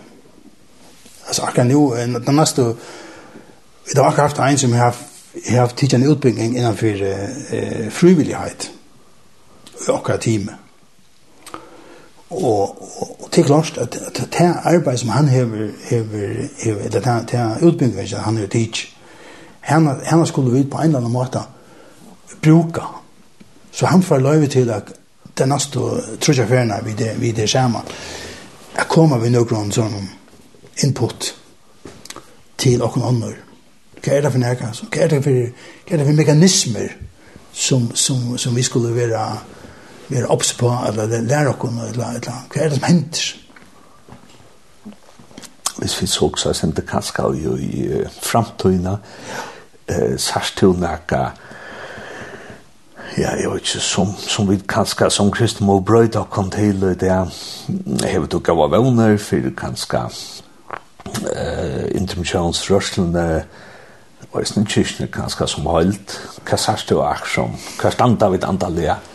Altså 1.27 1.41
akkurat 1.41 1.67
nå, 1.67 1.95
den 1.95 2.35
neste, 2.35 2.61
vi 3.85 3.97
har 3.97 4.05
akkurat 4.05 4.29
haft 4.29 4.39
en 4.39 4.57
som 4.57 4.73
har 4.73 4.95
Jeg 5.35 5.53
har 5.53 5.65
haft 5.67 5.77
tidligere 5.77 6.05
en 6.05 6.11
utbygging 6.11 6.57
innenfor 6.57 6.87
eh, 6.87 7.91
frivillighet 7.91 8.71
i 9.87 9.91
akkurat 9.91 10.21
teamet 10.21 10.64
og, 12.29 12.81
og, 13.01 13.23
og 13.23 13.31
til 13.31 13.43
klart 13.43 13.77
at 13.77 13.93
det 14.17 14.55
arbeid 14.63 14.97
som 14.97 15.09
han 15.09 15.27
hever, 15.27 15.69
hever, 15.89 16.47
hever 16.63 16.81
eller 16.81 16.99
det 16.99 17.33
er 17.33 17.57
utbygget 17.61 18.17
han 18.17 18.37
hever 18.37 18.49
tids, 18.49 18.87
henne 19.61 20.25
skulle 20.25 20.51
vi 20.51 20.63
på 20.63 20.77
en 20.77 20.83
eller 20.83 20.99
annen 20.99 21.13
måte 21.13 21.39
bruka. 22.41 22.81
Så 23.71 23.85
han 23.85 24.03
får 24.03 24.17
løyve 24.17 24.47
til 24.47 24.69
at 24.69 24.93
den 25.37 25.49
neste 25.49 25.79
trutja 26.21 26.45
ferna 26.45 26.79
vi 26.83 26.93
det, 26.93 27.21
vi 27.21 27.31
det 27.31 27.49
samme, 27.49 27.81
jeg 28.77 28.87
kommer 28.87 29.19
vi 29.19 29.29
noen 29.29 29.71
sånn 29.71 29.97
input 30.83 31.33
til 32.57 32.83
åkken 32.83 33.03
ånder. 33.03 33.35
Hva 34.03 34.13
er 34.13 34.21
det 34.21 34.31
for 34.31 34.39
nækka? 34.39 34.71
Hva 34.91 35.01
er 35.03 35.11
det 35.11 35.21
for, 35.23 35.51
hva 35.87 35.93
er 35.93 36.01
det 36.01 36.07
for 36.07 36.17
mekanismer 36.17 36.95
som, 37.53 37.89
som, 37.95 38.37
som 38.37 38.55
vi 38.55 38.63
skulle 38.63 38.95
være 38.95 39.21
være 40.09 40.27
opps 40.27 40.53
på, 40.53 40.69
eller 40.87 41.21
lære 41.21 41.49
okken, 41.49 41.79
eller, 41.79 42.09
eller 42.19 42.45
hva 42.51 42.61
er 42.61 42.69
det 42.69 42.77
som 42.77 42.87
henter? 42.87 43.33
Hvis 45.77 46.01
vi 46.01 46.07
så 46.07 46.25
også, 46.25 46.53
som 46.53 46.71
det 46.71 46.85
kanskje 46.87 47.23
er 47.23 47.41
jo 47.43 47.55
i 47.55 48.03
framtøyene, 48.21 48.97
eh, 49.87 50.15
sørst 50.17 50.57
til 50.57 50.77
nækka, 50.79 51.25
ja, 53.17 53.31
jeg 53.35 53.49
vet 53.51 53.61
ikke, 53.61 53.79
som, 53.79 54.07
som 54.17 54.49
vi 54.49 54.57
kanskje, 54.67 55.09
som 55.09 55.31
kristne 55.31 55.67
må 55.67 55.79
brøyde 55.79 56.19
og 56.19 56.29
kom 56.29 56.49
til, 56.51 56.81
det 56.81 57.09
er, 57.09 57.27
jeg 58.03 58.21
vet 58.21 58.33
ikke 58.33 58.55
hva 58.55 58.69
vevner, 58.71 59.17
for 59.17 59.51
kanskje, 59.57 60.05
eh, 61.35 61.85
intermisjonsrørslene, 61.95 63.27
og 64.31 64.39
jeg 64.39 64.47
synes 64.47 64.77
ikke 64.77 65.11
kanskje 65.11 65.47
som 65.47 65.67
holdt, 65.71 66.15
hva 66.47 66.57
sørst 66.59 66.87
til 66.87 66.99
å 66.99 67.09
akkurat, 67.09 67.67
hva 67.81 67.91
standa 67.91 68.31
vidt 68.31 68.47
antallet, 68.47 69.11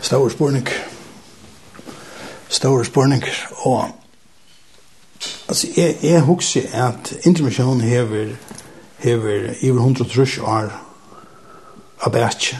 Stor 0.00 0.28
spurning. 0.28 0.68
Stor 2.48 2.82
spurning. 2.82 3.24
Og 3.56 3.90
altså, 5.48 5.66
jeg, 5.76 5.96
jeg 6.02 6.20
husker 6.20 6.62
at 6.72 7.12
intermisjonen 7.24 7.80
hever 7.80 8.34
hever 8.98 9.54
iver 9.60 9.80
hundra 9.80 10.04
trus 10.04 10.38
år 10.38 10.72
av 12.00 12.12
bætje 12.12 12.58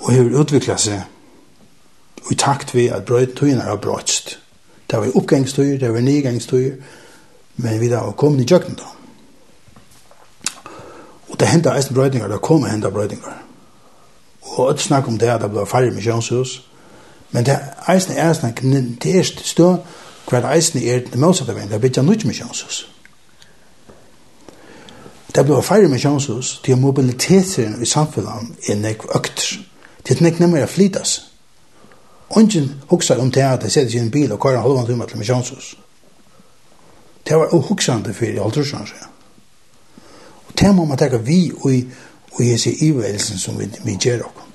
og 0.00 0.12
hever 0.12 0.38
utviklet 0.40 0.80
seg 0.80 2.30
i 2.30 2.36
takt 2.38 2.74
vi 2.74 2.86
at 2.94 3.04
brøyt 3.08 3.34
tøyene 3.36 3.66
har 3.66 3.76
brøtst. 3.82 4.38
det 4.90 4.98
var 4.98 5.16
oppgangstøyer, 5.16 5.78
det 5.78 5.92
var 5.92 6.00
nedgangstøyer 6.00 6.76
men 7.56 7.80
vi 7.80 7.88
da 7.88 8.04
var 8.06 8.12
kommet 8.12 8.40
i 8.40 8.54
jøkken 8.54 8.78
da 8.78 8.86
og 11.30 11.40
det 11.40 11.48
hendte 11.48 11.74
eisen 11.74 11.94
brøytingar, 11.94 12.28
det 12.28 12.40
kom 12.40 12.64
hendte 12.64 12.90
brøytingar 12.90 13.39
og 14.64 14.70
et 14.70 14.80
snakk 14.80 15.08
om 15.08 15.18
det 15.18 15.28
at 15.28 15.40
det 15.40 15.50
ble 15.50 15.66
færre 15.66 15.90
misjonshus. 15.90 16.62
Men 17.30 17.46
det 17.46 17.58
eisne 17.88 18.14
er 18.14 18.32
snakk, 18.32 18.62
det 19.02 19.16
er 19.16 19.22
stå 19.24 19.76
hver 20.30 20.46
eisne 20.52 20.84
er 20.86 21.00
det 21.10 21.18
motsatte 21.18 21.54
veien, 21.54 21.68
det 21.68 21.74
er 21.74 21.82
bytja 21.82 22.02
nytt 22.02 22.24
misjonshus. 22.24 22.84
Det 25.34 25.44
ble 25.46 25.62
færre 25.62 25.88
misjonshus, 25.88 26.60
det 26.66 26.72
er 26.72 26.78
mobiliteten 26.78 27.82
i 27.82 27.86
samfunnet 27.86 28.68
er 28.68 28.78
nek 28.78 29.04
økt. 29.14 29.42
Det 30.06 30.16
er 30.16 30.22
nek 30.22 30.40
nemmer 30.40 30.64
å 30.64 30.70
flytas. 30.70 31.16
Ongen 32.30 32.68
hoksar 32.90 33.18
om 33.18 33.30
det 33.30 33.42
at 33.42 33.62
jeg 33.66 33.72
setter 33.72 33.90
sin 33.90 34.10
bil 34.10 34.32
og 34.32 34.40
kører 34.40 34.60
en 34.60 34.62
halvann 34.62 34.86
timme 34.86 35.06
til 35.06 35.18
misjonshus. 35.18 35.74
Det 37.26 37.38
var 37.38 37.54
uhoksande 37.54 38.14
for 38.14 38.26
i 38.26 38.38
halvtrusjene, 38.38 38.86
sier 38.86 39.02
jeg. 39.02 39.08
Og 40.46 40.54
det 40.60 40.70
må 40.74 40.84
man 40.84 40.98
tenke 40.98 41.18
vi 41.26 41.50
og 41.56 41.74
i 41.74 41.82
Og 42.32 42.44
jeg 42.44 42.50
hese 42.50 42.74
ivelsen 42.84 43.38
som 43.38 43.58
vi, 43.58 43.66
vi 43.84 43.96
gjør 44.00 44.22
okkur. 44.28 44.49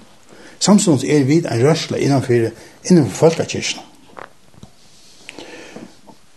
Samstånd 0.60 1.04
er 1.04 1.24
vid 1.24 1.46
en 1.46 1.64
rørsla 1.66 1.98
innanfor, 1.98 2.50
innanfor 2.90 3.16
folkekirken. 3.16 3.82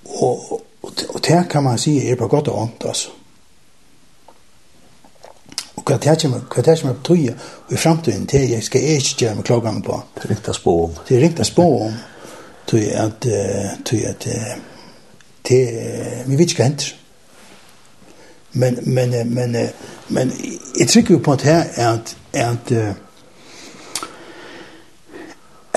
Og, 0.04 0.52
og, 0.82 0.92
og 1.08 1.20
det 1.28 1.44
kan 1.50 1.62
man 1.62 1.78
si 1.78 1.98
er 2.08 2.16
på 2.16 2.28
godt 2.28 2.48
og 2.48 2.60
vondt, 2.60 2.84
altså. 2.86 3.14
Og 5.76 5.84
hva 5.86 5.96
det 6.02 6.16
kommer, 6.22 6.40
hva 6.50 6.62
det 6.62 6.78
kommer 6.80 6.96
på 6.98 7.14
tøye, 7.14 7.34
og 7.66 7.72
i 7.72 7.76
fremtiden, 7.76 8.26
det 8.26 8.50
jeg 8.50 8.62
skal 8.66 8.82
jeg 8.82 9.02
ikke 9.02 9.18
gjøre 9.18 9.34
med 9.34 9.44
klagene 9.44 9.82
på. 9.82 10.00
Det 10.14 10.24
er 10.24 10.34
riktig 10.34 10.50
å 10.50 10.58
spå 10.58 10.74
om. 10.84 10.96
Det 11.08 11.16
er 11.16 11.22
riktig 11.22 11.44
å 11.44 11.48
spå 11.52 11.66
om, 11.86 11.98
tøy 12.66 12.88
at, 12.98 13.28
tøy 13.84 14.00
at, 14.10 14.26
det, 15.48 15.60
vi 16.26 16.36
vet 16.36 16.50
ikke 16.50 16.62
hva 16.62 16.70
henter. 16.70 16.94
Men, 18.52 18.78
men, 18.82 19.10
men, 19.10 19.34
men, 19.34 19.56
men, 20.08 20.32
jeg 20.78 20.88
trykker 20.88 21.14
jo 21.14 21.20
på 21.24 21.36
at 21.36 21.44
her 21.46 21.64
er 21.76 21.88
at, 21.92 22.16
er 22.32 22.50
at, 22.50 22.72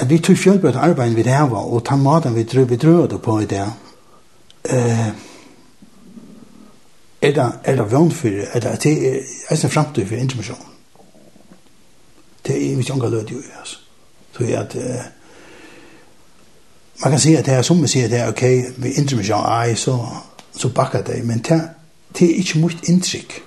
at 0.01 0.09
vi 0.09 0.17
tog 0.17 0.37
sjølvbøtt 0.37 0.75
arbeid 0.75 1.13
vi 1.13 1.23
det 1.23 1.37
var, 1.51 1.67
og 1.69 1.83
ta 1.85 1.95
maten 1.95 2.35
vi 2.35 2.43
drøy 2.43 2.65
vi 2.69 2.75
drøy 2.75 3.07
det 3.09 3.21
på 3.21 3.39
i 3.39 3.45
det, 3.45 3.67
eh, 4.65 5.07
er 7.21 7.31
det, 7.31 7.51
er 7.63 7.75
det 7.75 7.91
vannfyr, 7.91 8.41
er 8.53 8.59
det, 8.59 8.83
det 8.83 8.93
er, 9.07 9.19
er 9.49 9.55
det 9.55 9.71
fremtid 9.71 10.07
for 10.07 10.15
intermisjon. 10.15 10.65
Det 12.47 12.55
er 12.55 12.79
ikke 12.79 12.93
unga 12.93 13.09
lød 13.09 13.27
jo, 13.31 13.37
altså. 13.59 13.77
Så 14.37 14.43
er 14.43 14.59
at, 14.59 14.75
eh, 14.75 15.05
man 17.03 17.11
kan 17.11 17.19
si 17.19 17.35
at 17.35 17.45
det 17.45 17.53
er, 17.53 17.61
som 17.61 17.81
vi 17.81 17.87
sier, 17.87 18.07
det 18.07 18.19
er 18.19 18.27
ok, 18.27 18.41
vi 18.77 18.91
intermisjon, 18.91 19.45
ei, 19.45 19.75
så, 19.75 19.99
så 20.57 20.69
bakker 20.69 21.01
det, 21.01 21.25
men 21.25 21.39
det, 21.39 21.61
det 22.19 22.31
er 22.31 22.35
ikke 22.35 22.59
mye 22.59 22.77
inntrykk. 22.89 23.41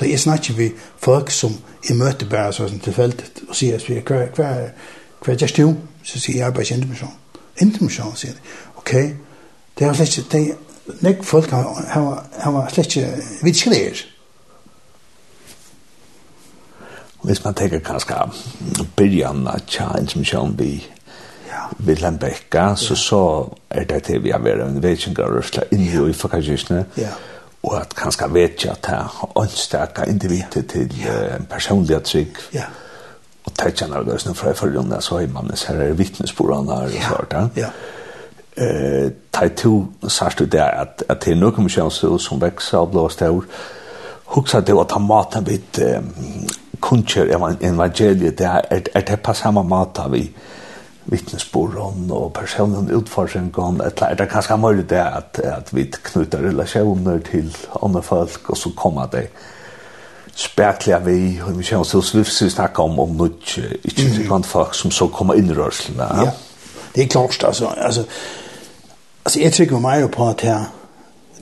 Da 0.00 0.08
jeg 0.08 0.20
snakker 0.20 0.54
vi 0.54 0.72
folk 0.98 1.30
som 1.30 1.54
jeg 1.88 1.96
møter 1.96 2.26
bare 2.30 2.52
sånn 2.52 2.80
tilfeldig 2.82 3.48
og 3.48 3.56
sier, 3.56 3.76
at 3.78 4.08
hva, 4.08 4.24
hva, 4.36 4.48
hva 5.24 5.36
gjør 5.36 5.56
du? 5.56 5.76
Så 6.04 6.20
sier 6.20 6.36
jeg 6.36 6.46
arbeids 6.46 6.70
intermisjon. 6.74 7.12
Intermisjon, 7.62 8.16
sier 8.16 8.34
de. 8.34 8.54
Ok, 8.76 8.92
det 9.78 9.86
er 9.86 9.94
slett 9.96 10.18
ikke, 10.18 10.28
det 10.32 10.40
er 10.40 10.56
nek 11.00 11.22
folk 11.24 11.50
har 11.50 12.24
har 12.38 12.68
slett 12.72 12.96
ikke 12.96 13.06
vi 13.06 13.46
vidskriver. 13.48 14.02
Hvis 17.24 17.44
man 17.44 17.54
tenker 17.54 17.80
kanskje 17.80 18.16
byrjan 18.96 19.46
av 19.48 19.64
tja 19.66 19.94
intermisjon 20.00 20.58
vi 20.58 20.86
Ja. 21.48 21.68
vi 21.78 21.94
Lembekka, 21.94 22.74
så 22.76 22.94
så 22.94 23.48
er 23.70 23.84
det 23.84 24.02
til 24.02 24.22
vi 24.22 24.30
har 24.30 24.38
vært 24.38 24.60
en 24.66 24.82
vetsjengar 24.82 25.36
og 25.36 25.44
slett 25.44 25.72
inni 25.72 25.98
og 25.98 26.08
i 26.08 26.12
fakkakirkene. 26.12 26.84
Ja 26.96 27.08
og 27.64 27.80
at 27.80 27.94
kanskje 27.96 28.28
vet 28.34 28.64
jeg 28.64 28.72
at 28.72 28.88
jeg 28.90 29.30
ønsker 29.42 30.08
individet 30.08 30.66
til 30.70 30.92
uh, 31.08 31.36
en 31.36 31.46
personlig 31.50 32.02
trygg. 32.04 32.40
Ja. 32.54 32.68
Og 33.44 33.52
det 33.60 33.74
kjenner 33.76 34.00
jeg 34.00 34.06
løsene 34.06 34.34
fra 34.34 34.50
i 34.50 34.56
forrige 34.56 35.00
så 35.00 35.18
har 35.18 35.28
man 35.32 35.50
disse 35.50 35.72
her 35.72 35.92
vittnesbordene 35.92 36.76
her 36.76 37.12
og 37.12 37.26
sånt. 37.30 37.56
Ja. 37.56 37.70
Eh, 38.56 39.10
det 39.40 39.54
to 39.56 39.86
sørst 40.08 40.38
du 40.38 40.44
det 40.44 40.60
at, 40.60 41.02
at 41.08 41.24
det 41.24 41.32
er 41.32 41.38
noen 41.40 41.52
kommisjonshus 41.52 42.28
som 42.28 42.40
vekser 42.40 42.78
og 42.78 42.92
blå 42.92 43.08
stør. 43.10 43.40
Huksa 44.34 44.60
det 44.60 44.74
å 44.74 44.84
ta 44.88 45.00
maten 45.02 45.46
vidt 45.46 45.80
um, 45.82 46.06
kunnskjør 46.80 47.32
evangeliet, 47.60 48.38
det 48.38 48.46
er, 48.46 48.62
er 48.94 49.02
det 49.08 49.18
på 49.22 49.34
samme 49.34 49.62
maten 49.66 50.12
vi 50.12 50.22
vittnesborren 51.06 52.10
og 52.10 52.32
personen 52.32 52.90
utforskningen, 52.96 53.80
eller 53.80 54.06
er 54.06 54.14
det 54.14 54.28
kanskje 54.32 54.56
mulig 54.56 54.86
det 54.90 55.02
at, 55.02 55.40
at 55.44 55.74
vi 55.74 55.84
knyter 55.92 56.46
relasjoner 56.48 57.18
til 57.18 57.50
andre 57.82 58.02
folk, 58.02 58.50
og 58.50 58.56
så 58.56 58.72
kommer 58.76 59.10
det 59.12 59.28
spekler 60.34 60.98
vi, 60.98 61.40
og 61.42 61.58
vi 61.58 61.64
kjenner 61.64 61.96
oss, 61.96 62.14
vi 62.14 62.50
snakker 62.50 62.82
om, 62.82 62.98
om 62.98 63.12
noe, 63.18 63.30
ikke 63.84 64.06
mm. 64.08 64.24
blant 64.26 64.46
folk 64.46 64.74
som 64.74 64.90
så 64.90 65.06
kommer 65.08 65.38
inn 65.38 65.50
i 65.50 65.54
rørslene. 65.54 66.08
Ja, 66.24 66.32
det 66.94 67.04
er 67.04 67.12
klart, 67.12 67.44
altså, 67.44 67.70
altså, 67.76 68.04
altså 69.24 69.40
jeg 69.40 69.52
trykker 69.52 69.82
meg 69.82 70.08
på 70.10 70.26
at 70.28 70.44
jeg, 70.44 70.64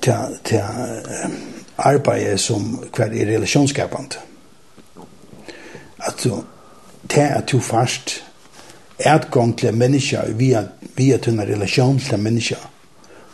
til, 0.03 0.37
til 0.45 0.59
uh, 0.59 1.31
arbeidet 1.79 2.41
som 2.41 2.83
hver 2.97 3.15
er 3.15 3.33
relasjonsskapende. 3.33 4.21
At 6.03 6.25
du, 6.25 6.43
til 7.09 7.21
at 7.21 7.53
du 7.53 7.61
først, 7.61 8.25
adgång 9.07 9.53
till 9.53 9.73
människa 9.73 10.25
via, 10.27 10.65
via 10.95 11.19
till 11.19 11.39
en 11.39 11.47
relation 11.47 11.99
till 11.99 12.17
människa. 12.17 12.57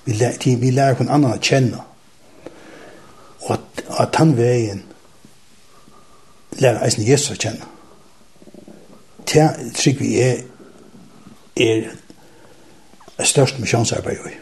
Vi, 0.05 0.14
lär, 0.14 0.57
vi 0.57 0.71
lär 0.71 0.97
en 1.01 1.09
annan 1.09 1.33
att 1.33 1.45
känna. 1.45 1.85
Och 3.39 3.55
att, 3.55 3.83
att 3.87 4.14
han 4.14 4.37
vägen 4.37 4.83
lär 6.51 6.85
eisen 6.85 7.05
Jesus 7.05 7.31
att 7.31 7.43
känna. 7.43 7.64
Det 9.33 9.75
trygg 9.75 9.99
vi 9.99 10.23
är 10.23 10.43
er 11.57 11.91
størst 13.25 13.59
misjonsarbeid 13.59 14.16
i. 14.27 14.35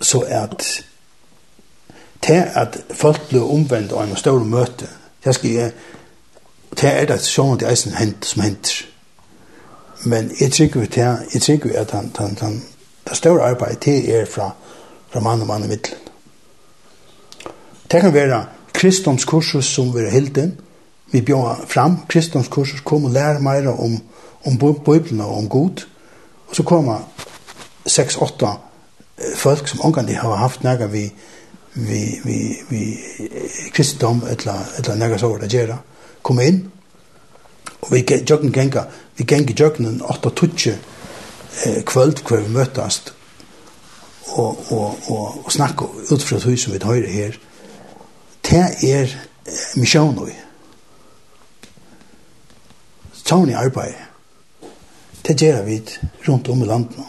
Så 0.00 0.20
at 0.20 0.84
til 2.22 2.44
at 2.54 2.78
folk 2.90 3.28
blir 3.28 3.42
omvendt 3.42 3.92
av 3.92 4.02
en 4.02 4.16
stor 4.16 4.44
møte, 4.44 4.88
det 5.24 5.34
skal 5.34 5.50
jeg 5.50 5.72
det 6.80 6.90
er 6.90 7.06
det 7.06 7.18
sånn 7.20 7.32
sjående 7.32 7.68
eisen 7.70 7.96
hent 7.98 8.26
som 8.26 8.42
henter. 8.42 8.84
Men 10.06 10.30
jeg 10.40 10.52
tror 10.54 10.84
ut 10.84 10.94
det, 10.94 11.06
jeg 11.34 11.42
trykker 11.42 11.78
at 11.80 11.90
han, 11.90 12.10
han, 12.18 12.36
han, 12.40 12.60
det 13.08 13.16
større 13.18 13.48
arbeidet 13.50 13.84
det 13.84 14.14
er 14.14 14.28
fra, 14.30 14.52
fra 15.10 15.20
mann 15.20 15.42
og 15.42 15.50
mann 15.50 15.64
i 15.64 15.70
middelen. 15.70 16.04
Det 17.90 18.00
kan 18.00 18.14
være 18.14 18.44
kristendomskursus 18.74 19.66
som 19.66 19.90
vi 19.94 20.04
er 20.04 20.12
hilden, 20.12 20.58
vi 21.12 21.22
bjør 21.24 21.64
fram 21.66 22.02
kristendomskursus, 22.08 22.84
kom 22.84 23.04
og 23.08 23.10
lære 23.10 23.40
mer 23.40 23.70
om, 23.72 23.98
om 24.44 24.58
Bibelen 24.58 25.20
og 25.20 25.36
om 25.38 25.48
Gud, 25.48 25.86
og 26.48 26.56
så 26.56 26.62
kommer 26.62 27.08
6-8 27.88 28.46
folk 29.36 29.68
som 29.68 29.80
omgang 29.80 30.08
de 30.08 30.14
har 30.14 30.36
haft 30.36 30.62
nægge 30.64 30.90
vi, 30.90 31.12
vi, 31.74 32.20
vi, 32.24 32.56
vi 32.68 32.98
kristendom, 33.74 34.22
eller, 34.30 34.58
eller 34.78 34.94
nægge 34.94 35.18
så 35.18 35.26
over 35.26 35.38
det 35.38 35.50
gjerne, 35.50 35.78
kom 36.22 36.40
inn, 36.40 36.64
og 37.80 37.92
vi 37.92 38.04
jøkken 38.08 38.52
genga, 38.52 38.84
vi 39.16 39.24
genga 39.24 39.54
jøkken 39.58 40.02
8-20 40.02 40.70
eh, 41.66 41.84
kvöld 41.84 42.22
hver 42.28 42.40
vi 42.40 42.52
møtast 42.52 43.14
og, 44.28 44.72
og, 44.72 44.98
og, 45.08 45.44
og 45.44 45.52
snakka 45.52 45.84
ut 46.12 46.22
fra 46.22 46.40
hus 46.44 46.60
som 46.60 46.74
vi 46.74 46.80
høyre 46.84 47.08
her, 47.08 47.38
det 48.50 48.64
er 48.90 49.08
eh, 49.46 49.64
misjonoi. 49.76 50.32
Tån 53.24 53.50
i 53.50 53.56
arbeid, 53.60 53.94
det 55.26 55.42
gjør 55.42 55.62
vi 55.62 55.82
rundt 56.28 56.48
om 56.48 56.62
i 56.62 56.66
landet 56.66 57.04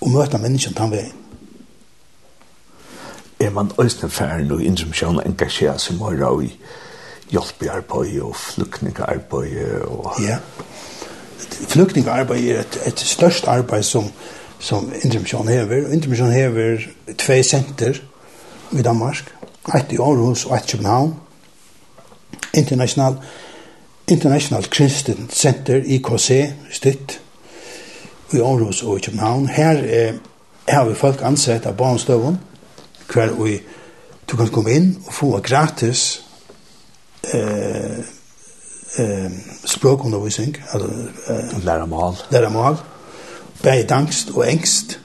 og 0.00 0.10
møter 0.10 0.38
menneskene 0.38 0.76
den 0.78 0.90
veien. 0.90 1.12
Er 3.40 3.50
man 3.50 3.72
øyne 3.80 4.10
ferdig 4.10 4.52
og 4.52 4.62
innsomsjøn 4.62 5.20
engasjerer 5.26 5.80
seg 5.82 5.98
mer 5.98 6.14
i 6.14 6.52
hjelpearbeid 7.30 8.20
og 8.20 8.36
flyktningarbeid. 8.36 9.82
Og... 9.84 10.12
Ja, 10.22 10.38
flyktningarbeid 11.68 12.48
er 12.48 12.60
et, 12.60 12.80
et 12.86 13.00
størst 13.00 13.48
arbeid 13.48 13.82
som, 13.82 14.10
som 14.58 14.92
Intermission 15.02 15.48
hever. 15.48 15.92
Intermission 15.92 16.30
hever 16.30 16.78
tve 17.18 17.42
senter 17.42 18.00
i 18.72 18.82
Danmark, 18.82 19.34
et 19.74 19.92
i 19.92 19.96
Aarhus 19.96 20.44
og 20.44 20.56
et 20.56 20.68
i 20.68 20.70
København. 20.70 21.14
International, 22.54 23.14
International 24.08 24.64
Christian 24.64 25.28
Center, 25.32 25.82
IKC, 25.84 26.52
stytt, 26.72 27.20
i 28.32 28.40
Aarhus 28.40 28.82
og 28.82 28.96
i 28.96 29.00
København. 29.00 29.48
Her 29.48 29.78
eh, 29.84 30.14
har 30.68 30.84
vi 30.84 30.94
folk 30.94 31.22
ansett 31.22 31.66
av 31.66 31.76
barnstøven, 31.76 32.38
hver 33.12 33.34
vi 33.42 33.60
Du 34.26 34.36
kan 34.36 34.48
komme 34.50 34.72
inn 34.74 34.88
og 35.06 35.12
få 35.14 35.28
gratis 35.38 36.25
eh, 37.32 37.98
eh, 38.98 39.30
språkundervisning, 39.64 40.56
altså 40.72 40.88
eh, 41.28 41.64
læra 41.64 41.86
mal. 41.86 42.14
Læra 42.30 42.48
mal. 42.48 42.76
Bæði 43.62 43.86
dangst 43.86 44.30
og 44.30 44.52
engst. 44.52 45.00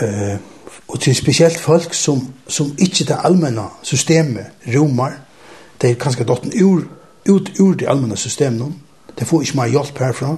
Eh, 0.00 0.36
og 0.88 1.00
til 1.00 1.14
spesielt 1.14 1.58
folk 1.58 1.94
som, 1.94 2.34
som 2.48 2.76
ikke 2.78 3.04
det 3.04 3.16
allmänna 3.24 3.62
systemet 3.82 4.46
romar, 4.74 5.12
det 5.82 5.90
er 5.90 5.94
kanskje 5.94 6.24
dotten 6.24 6.52
ur, 6.62 6.82
ut 7.28 7.60
ur 7.60 7.74
det 7.74 7.86
allmänna 7.88 8.16
systemet, 8.16 8.72
det 9.18 9.26
får 9.26 9.42
ikke 9.42 9.56
mer 9.56 9.66
hjelp 9.66 9.98
herfra, 9.98 10.36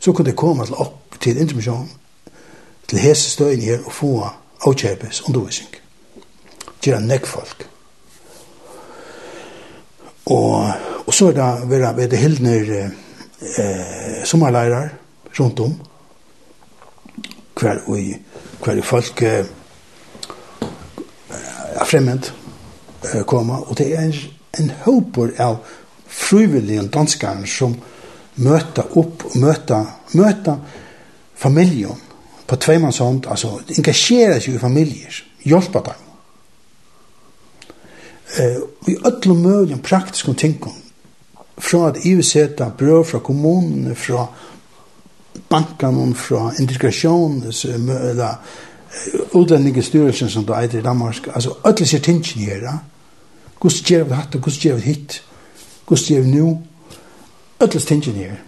så 0.00 0.12
kan 0.12 0.26
det 0.26 0.36
komme 0.36 0.66
til 0.66 0.74
opp 0.74 1.20
til 1.20 1.40
intermission 1.40 1.90
til 2.88 2.98
hese 2.98 3.30
støyen 3.30 3.60
her 3.60 3.78
og 3.84 3.92
få 3.92 4.26
avkjøpes 4.66 5.22
undervisning. 5.28 5.70
Gjøre 6.84 7.00
nekk 7.00 7.26
folk. 7.26 7.68
Og, 10.26 10.72
og 11.06 11.14
så 11.14 11.30
er 11.30 11.38
det 11.38 11.70
vera 11.70 11.92
ved 11.96 12.12
det 12.12 12.18
hildner 12.18 12.68
eh, 12.82 14.24
sommerleirar 14.24 14.92
rundt 15.38 15.60
om. 15.60 15.74
Hver 17.58 17.82
i 17.98 18.14
hver 18.62 18.78
i 18.78 18.82
folk 18.82 19.22
eh, 19.22 19.46
er 21.74 21.88
fremmed 21.88 22.30
eh, 23.14 23.22
koma. 23.26 23.58
Og 23.66 23.78
det 23.78 23.88
er 23.96 24.06
en, 24.06 24.14
en 24.60 24.70
håper 24.84 25.34
av 25.42 25.58
frivillige 26.06 26.86
danskere 26.92 27.46
som 27.48 27.74
møter 28.42 28.96
opp 28.98 29.26
og 29.28 29.36
møter, 29.42 29.90
møter 30.14 30.56
familien 31.36 31.98
på 32.46 32.56
tveimanshånd, 32.60 33.26
altså 33.32 33.56
engasjerer 33.78 34.40
seg 34.40 34.56
i 34.56 34.60
familier, 34.60 35.22
hjelper 35.44 35.88
dem 35.88 36.08
eh, 38.38 38.56
vi 38.86 38.96
öllum 39.04 39.42
möjligen 39.42 39.82
praktiskum 39.82 40.34
tinkum 40.34 40.72
fra 41.58 41.88
at 41.88 42.04
ivseta 42.04 42.70
brød 42.78 43.04
fra 43.04 43.18
kommunene, 43.18 43.94
fra 43.94 44.26
bankan 45.48 46.14
fra 46.14 46.52
integrasjon, 46.58 47.42
eller 47.42 48.34
utlendingestyrelsen 49.32 50.30
som 50.30 50.46
det 50.46 50.56
eitir 50.56 50.78
i 50.78 50.82
Danmark, 50.82 51.28
altså 51.34 51.54
ödlig 51.64 51.88
ser 51.88 51.98
tingene 51.98 52.44
her, 52.44 52.78
gos 53.60 53.82
gjer 53.90 54.04
vi 54.04 54.14
hatt, 54.14 54.40
gos 54.42 54.58
gjer 54.64 54.74
vi 54.74 54.82
hitt, 54.82 55.22
gos 55.86 56.10
gjer 56.10 56.20
vi 56.20 56.30
nu, 56.30 56.56
ödlig 57.60 57.82
tingene 57.82 58.18
her. 58.18 58.40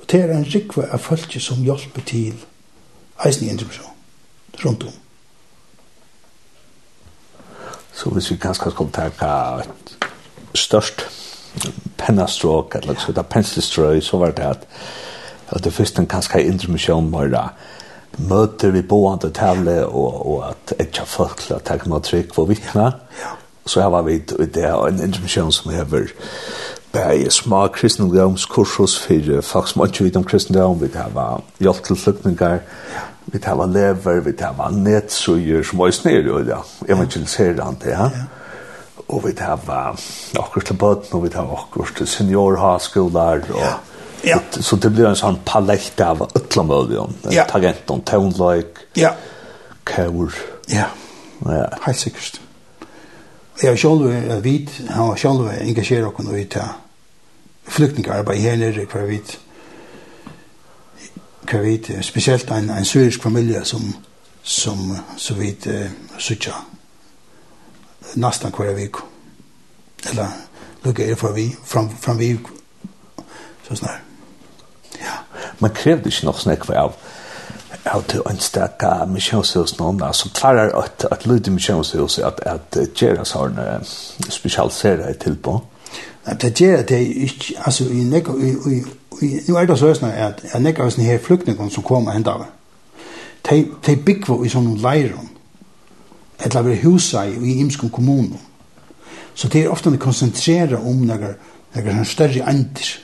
Og 0.00 0.10
det 0.10 0.20
er 0.22 0.32
en 0.34 0.46
rikva 0.54 0.88
av 0.92 0.98
folk 1.04 1.36
som 1.40 1.62
hjelper 1.64 2.06
til 2.06 2.34
eisen 3.24 3.46
i 3.46 3.50
integrasjon, 3.50 3.94
rundt 4.64 4.88
om. 4.88 4.96
Så 7.98 8.12
hvis 8.14 8.30
vi 8.30 8.36
kanskje 8.38 8.70
skulle 8.70 8.94
ta 8.94 9.08
et 9.10 9.96
størst 10.54 11.02
pennastråk, 11.98 12.76
eller 12.78 12.94
så 12.94 13.12
det 13.12 13.26
penselstrøy, 13.26 14.00
så 14.00 14.20
var 14.20 14.36
det 14.36 14.46
at, 14.46 14.68
at 15.50 15.64
det 15.64 15.74
første 15.74 16.04
ganske 16.06 16.44
intermisjon 16.44 17.10
var 17.12 17.32
det 17.32 17.48
møter 18.18 18.70
vi 18.74 18.82
boende 18.82 19.30
tale 19.34 19.80
og, 19.86 20.26
og 20.26 20.46
at 20.48 20.74
ikke 20.80 21.06
folk 21.06 21.42
til 21.42 21.56
å 21.58 21.62
ta 21.62 21.76
med 21.86 22.06
trykk 22.06 22.32
for 22.34 22.50
vittne. 22.50 22.90
Så 23.68 23.82
her 23.82 23.92
var 23.92 24.06
vi 24.06 24.16
i 24.16 24.46
det 24.54 24.64
en 24.70 25.02
intermisjon 25.02 25.52
som 25.52 25.70
hever 25.74 26.08
bæði 26.92 27.30
smá 27.32 27.66
kristendómskursus 27.74 28.98
fyrir 29.04 29.42
folk 29.44 29.68
som 29.68 29.84
ikke 29.84 30.06
vet 30.06 30.16
om 30.16 30.24
kristendom. 30.24 30.80
Vi 30.80 30.90
har 30.94 31.42
hjelp 31.60 31.84
til 31.84 31.96
flyktingar, 31.96 32.62
vi 33.32 33.40
har 33.44 33.66
lever, 33.66 34.20
vi 34.24 34.34
har 34.40 34.72
nettsøyer 34.72 35.62
som 35.62 35.80
er 35.84 35.94
snir, 35.96 36.30
og 36.32 36.48
ja, 36.48 36.62
evangeliserande, 36.88 37.92
ja. 37.92 38.10
Og 39.08 39.24
vi 39.24 39.32
har 39.40 39.96
okkur 40.38 40.60
til 40.60 40.76
bøtten, 40.76 41.16
og 41.16 41.24
vi 41.24 41.30
har 41.34 41.52
okkur 41.52 41.94
til 41.96 42.06
seniorhaskolar, 42.06 43.46
og 43.54 43.62
ja. 43.62 43.76
Ja. 44.24 44.38
Så 44.50 44.76
det 44.76 44.90
blir 44.90 45.06
en 45.06 45.16
sånn 45.16 45.38
palett 45.46 46.00
av 46.02 46.24
ötla. 46.26 46.64
Ja. 47.30 47.44
Tagenten, 47.46 48.02
tonelike. 48.02 48.88
ja. 48.98 49.12
kaur. 49.88 50.34
Ja, 50.68 50.88
helt 51.86 51.98
sikkert. 51.98 52.40
Jeg 53.62 53.78
sjálv 53.78 54.06
er 54.06 54.40
vidt, 54.40 54.70
han 54.88 55.08
var 55.08 55.16
sjálv 55.16 55.48
engasjer 55.60 56.06
okkur 56.06 56.36
i 56.38 56.44
ta 56.46 56.68
flyktningarbeid 57.68 58.40
her 58.40 58.56
nere 58.56 58.86
hver 58.86 59.06
vidt 59.06 59.38
hver 61.48 61.62
vidt, 61.64 61.90
spesielt 62.04 62.50
en, 62.50 62.70
en 62.70 62.84
syrisk 62.84 63.22
familie 63.22 63.64
som 63.64 63.94
som 64.42 64.96
så 65.16 65.34
vidt 65.34 65.66
uh, 65.66 65.90
sutja 66.18 66.54
nesten 68.14 68.54
hver 68.56 68.74
vik 68.74 68.96
eller 70.08 70.28
lukker 70.84 71.10
er 71.10 71.14
for 71.14 71.32
vi 71.32 71.50
fram, 71.64 71.90
fram 71.90 72.18
vi 72.18 72.38
så 73.68 73.74
snar 73.74 74.00
Ja, 75.00 75.18
man 75.58 75.74
krevde 75.74 76.08
ikke 76.08 76.24
nok 76.24 76.40
snakk 76.40 76.64
for 76.64 76.74
av 76.74 76.94
av 77.92 78.04
til 78.10 78.22
ønstaka 78.28 79.04
misjonshus 79.08 79.78
noen, 79.78 80.02
altså 80.02 80.30
klarer 80.34 80.72
at, 80.76 81.06
at 81.10 81.26
lydig 81.26 81.52
misjonshus 81.52 82.18
at, 82.18 82.40
at 82.46 82.78
gjøre 82.96 83.24
sånne 83.28 83.80
spesialisere 84.28 85.14
tilbå? 85.22 85.58
Nei, 86.26 86.36
det 86.42 86.52
gjør 86.60 86.82
det 86.88 87.00
ikke, 87.28 87.54
altså 87.64 87.88
i 87.88 88.04
nekka, 88.04 88.34
i, 88.36 88.52
i, 89.22 89.30
nu 89.48 89.56
er 89.56 89.66
det 89.66 89.78
sånn 89.80 90.10
at 90.10 90.44
jeg 90.44 90.62
nekka 90.62 90.84
er 90.84 90.94
sånne 90.94 91.08
her 91.08 91.22
flyktningene 91.24 91.72
som 91.72 91.86
kommer 91.86 92.16
hent 92.16 92.28
av. 92.28 92.44
De, 93.48 93.62
de 93.86 93.96
bygger 93.96 94.44
i 94.44 94.52
sånne 94.52 94.76
leiron, 94.82 95.30
eller 96.44 96.66
ved 96.66 96.82
husa 96.84 97.24
i, 97.26 97.34
i 97.38 97.58
imskom 97.62 97.90
kommunen. 97.90 98.38
Så 99.34 99.48
det 99.48 99.64
er 99.64 99.72
ofte 99.72 99.90
å 99.90 100.00
konsentrere 100.02 100.80
om 100.82 101.04
nekka, 101.06 101.36
nekka 101.76 101.94
sånne 101.94 102.10
større 102.12 102.48
ender. 102.50 102.96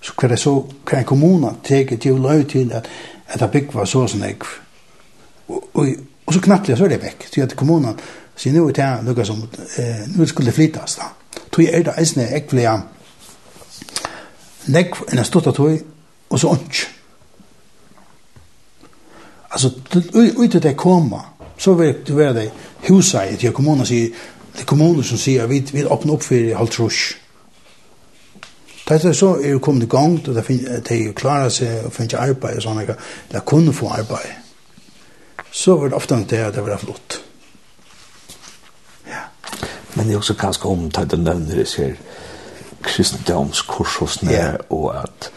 Så 0.00 0.14
hver 0.16 0.32
er 0.32 0.40
så, 0.40 0.54
hver 0.88 1.02
en 1.02 1.08
kommune 1.08 1.54
teker 1.64 1.98
til 2.00 2.16
å 2.16 2.22
løy 2.24 2.44
til 2.48 2.70
at 2.72 2.88
at 3.30 3.40
det 3.40 3.50
bygg 3.50 3.74
var 3.74 3.88
så 3.88 4.06
sånn 4.10 4.24
jeg. 4.26 4.40
Og, 5.48 5.62
og, 5.74 5.88
og 6.26 6.34
så 6.34 6.42
knattelig, 6.44 6.78
så 6.78 6.86
er 6.86 6.94
det 6.94 7.02
vekk. 7.02 7.26
Så 7.28 7.40
jeg 7.40 7.50
til 7.50 7.58
kommunen 7.58 7.98
sier 8.36 8.54
nå 8.54 8.66
er 8.68 8.76
det 8.76 8.90
noe 9.06 9.26
som 9.26 9.42
eh, 9.78 10.06
nå 10.14 10.26
skulle 10.28 10.54
flytas 10.54 10.98
da. 11.00 11.10
Tog 11.50 11.66
er 11.66 11.84
det 11.86 11.96
eisne 11.98 12.28
jeg 12.30 12.46
ble 12.50 12.66
nekk 14.70 15.02
enn 15.08 15.20
jeg 15.20 15.28
stått 15.28 15.50
av 15.50 15.56
tog 15.56 15.78
og 16.30 16.38
så 16.38 16.52
ånds. 16.54 16.84
Altså, 19.50 19.72
ut 20.14 20.50
til 20.50 20.62
det 20.62 20.76
koma, 20.78 21.24
så 21.58 21.74
vil 21.74 21.96
det 22.06 22.16
være 22.16 22.34
det 22.34 22.50
huset 22.86 23.38
til 23.40 23.52
kommunen 23.52 23.86
sier, 23.86 24.14
det 24.56 24.66
kommunen 24.66 25.04
som 25.04 25.18
sier, 25.18 25.46
vi, 25.50 25.58
vi 25.72 25.82
åpner 25.84 26.14
opp 26.14 26.22
for 26.22 26.54
halvtrusj. 26.58 27.16
Da 28.90 29.12
så 29.14 29.34
er 29.38 29.52
det 29.52 29.62
kommet 29.62 29.86
i 29.86 29.86
gang, 29.86 30.16
og 30.28 30.34
da 30.34 30.42
de 30.88 31.12
klare 31.14 31.50
seg 31.54 31.84
og 31.86 31.92
finner 31.94 32.24
arbeid 32.24 32.56
og 32.58 32.64
sånne, 32.64 32.96
eller 33.30 33.44
kunne 33.46 33.74
få 33.74 33.92
arbeid. 33.94 34.32
Så 35.50 35.76
var 35.78 35.88
det 35.88 35.98
ofte 35.98 36.18
det 36.30 36.40
at 36.42 36.54
det 36.54 36.64
var 36.66 36.78
flott. 36.78 37.20
Ja. 39.06 39.22
Men 39.94 40.06
det 40.06 40.14
er 40.14 40.18
også 40.18 40.34
ganske 40.34 40.68
omtatt 40.68 41.14
å 41.14 41.20
nevne 41.22 41.54
det 41.54 41.68
her 41.76 41.94
kristendomskursene 42.82 44.32
ja. 44.32 44.50
og 44.72 44.94
at 45.04 45.30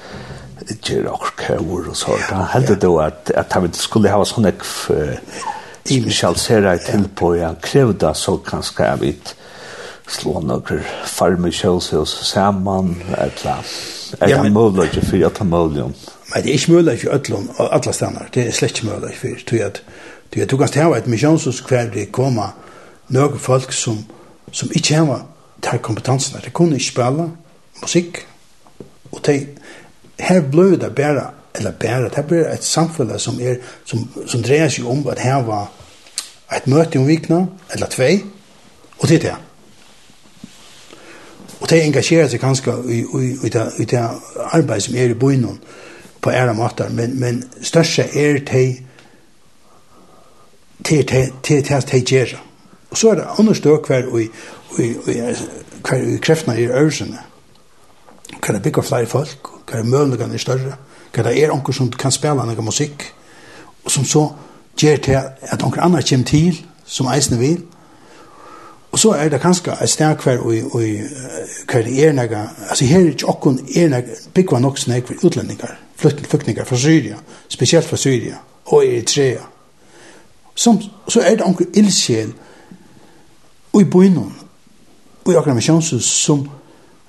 gjør 0.81 1.11
orkhøver 1.13 1.89
og 1.91 1.97
sånt. 1.97 2.29
Han 2.31 2.47
heldig 2.53 2.79
det 2.81 2.91
at, 3.03 3.31
at 3.35 3.53
han 3.53 3.73
skulle 3.73 4.09
ha 4.09 4.23
sånne 4.25 4.53
uh, 4.55 5.39
spesialisere 5.83 6.77
på, 7.15 7.33
ja, 7.35 7.53
krevde 7.61 8.13
så 8.15 8.37
ganske 8.37 8.87
av 8.87 9.03
et 9.03 9.35
slå 10.07 10.39
noen 10.43 10.81
farme 11.07 11.51
kjølshus 11.51 12.15
sammen, 12.27 12.95
eller 13.17 13.63
er 14.19 14.43
det 14.43 14.51
mulig 14.53 14.89
ikke 14.89 15.05
for 15.05 15.25
at 15.27 15.37
det 15.37 15.41
er 15.41 15.49
mulig? 15.49 15.85
Nei, 16.33 16.41
det 16.41 16.49
er 16.49 16.57
ikke 16.57 16.71
mulig 16.71 16.97
for 17.01 17.69
alle 17.69 17.93
stener, 17.93 18.27
det 18.33 18.47
er 18.47 18.51
slett 18.51 18.77
ikke 18.77 18.89
mulig 18.91 19.13
for, 19.19 19.45
tror 19.49 19.57
jeg, 19.57 19.71
tror 20.31 20.41
jeg, 20.41 20.49
du 20.51 20.57
kan 20.57 20.67
stave 20.71 20.97
et 20.97 21.07
misjonshus 21.07 21.61
hver 21.69 21.89
det 21.93 22.11
kommer 22.11 22.55
noen 23.13 23.39
folk 23.39 23.73
som, 23.73 24.03
som 24.51 24.71
ikke 24.75 24.95
har 24.95 25.23
de 25.63 25.77
kompetansen, 25.79 26.41
de 26.43 26.49
kunne 26.49 26.75
ikke 26.75 26.91
spille 26.91 27.29
musikk, 27.81 28.25
og 29.11 29.21
de, 29.25 29.37
her 30.19 30.41
ble 30.51 30.75
det 30.79 30.91
bare, 30.95 31.29
eller 31.55 31.71
bare, 31.79 32.09
det 32.09 32.25
ble 32.27 32.43
et 32.49 32.63
samfunn 32.65 33.13
som, 33.19 33.39
er, 33.41 33.61
som, 33.85 34.03
som 34.27 34.43
dreier 34.43 34.69
seg 34.73 34.89
om 34.89 35.05
at 35.11 35.21
her 35.23 35.41
var 35.47 35.71
et 36.53 36.67
møte 36.69 36.99
om 36.99 37.07
vikna, 37.07 37.45
eller 37.73 37.89
tvei, 37.89 38.21
og 38.99 39.09
det 39.09 39.21
er 39.21 39.25
det. 39.27 39.35
Og 41.63 41.69
de 41.69 41.79
engasjerer 41.79 42.27
seg 42.27 42.41
kanskje 42.43 42.73
i, 42.91 42.97
i, 42.99 43.27
i, 43.47 43.49
det, 43.49 43.61
i 43.79 43.85
det 43.87 44.01
arbeid 44.51 44.83
som 44.83 44.95
er 44.99 45.13
i 45.13 45.19
bøynen 45.19 45.61
på 46.21 46.31
ære 46.31 46.53
måter, 46.53 46.89
men, 46.91 47.19
men 47.19 47.43
største 47.61 48.03
er 48.03 48.39
de 48.39 48.43
til 50.83 51.05
til 51.07 51.31
til 51.43 51.63
til 51.63 51.81
til 51.81 52.05
gjøre. 52.05 52.39
Og 52.91 52.97
så 52.97 53.09
er 53.09 53.15
det 53.15 53.27
andre 53.39 53.55
støk 53.55 53.87
hver 53.87 54.03
og 54.11 54.19
hver 55.83 55.97
i 55.97 56.17
kreftene 56.17 56.59
i 56.61 56.67
øresene. 56.67 57.19
Hva 58.43 58.55
er 58.55 58.59
bygger 58.59 58.81
flere 58.81 59.07
folk, 59.07 59.47
Hva 59.71 59.79
er 59.79 59.83
mølningene 59.83 60.33
er 60.33 60.37
større, 60.37 60.75
hver 61.13 61.27
er 61.31 61.51
onker 61.51 61.73
som 61.73 61.91
kan 61.91 62.11
spille 62.11 62.35
noe 62.35 62.61
musikk, 62.61 63.13
og 63.85 63.91
som 63.91 64.05
så 64.05 64.27
gjør 64.77 64.97
til 64.97 65.17
at 65.41 65.63
onker 65.63 65.81
andre 65.81 66.03
kommer 66.09 66.25
til, 66.25 66.65
som 66.85 67.07
eisene 67.07 67.39
vil, 67.39 67.63
så 69.03 69.11
er 69.11 69.29
det 69.29 69.41
kanskje 69.41 69.73
et 69.83 69.89
sted 69.89 70.15
hver 70.23 70.37
og 70.39 70.53
og 70.71 70.81
hver 71.67 71.81
det 71.83 72.05
er 72.05 72.11
nega, 72.11 72.45
altså 72.69 72.85
her 72.85 72.99
er 72.99 73.09
ikke 73.09 73.27
okkon 73.27 73.59
er 73.75 73.89
nega, 73.89 74.15
byggva 74.33 74.59
nok 74.59 74.77
snakk 74.79 75.07
for 75.07 75.25
utlendingar, 75.25 75.75
flyktningar 75.97 76.65
fra 76.65 76.77
Syria, 76.77 77.17
spesielt 77.49 77.85
fra 77.85 77.97
Syria 77.97 78.37
og 78.65 78.87
Eritrea. 78.87 79.43
Som, 80.55 80.81
så 81.07 81.21
er 81.21 81.35
det 81.35 81.45
onker 81.45 81.65
ildsjel 81.73 82.33
og 83.73 83.81
i 83.81 83.85
bøynum 83.85 84.33
og 85.25 85.33
i 85.33 85.35
akkurat 85.35 85.55
misjonshus 85.55 86.05
som, 86.05 86.47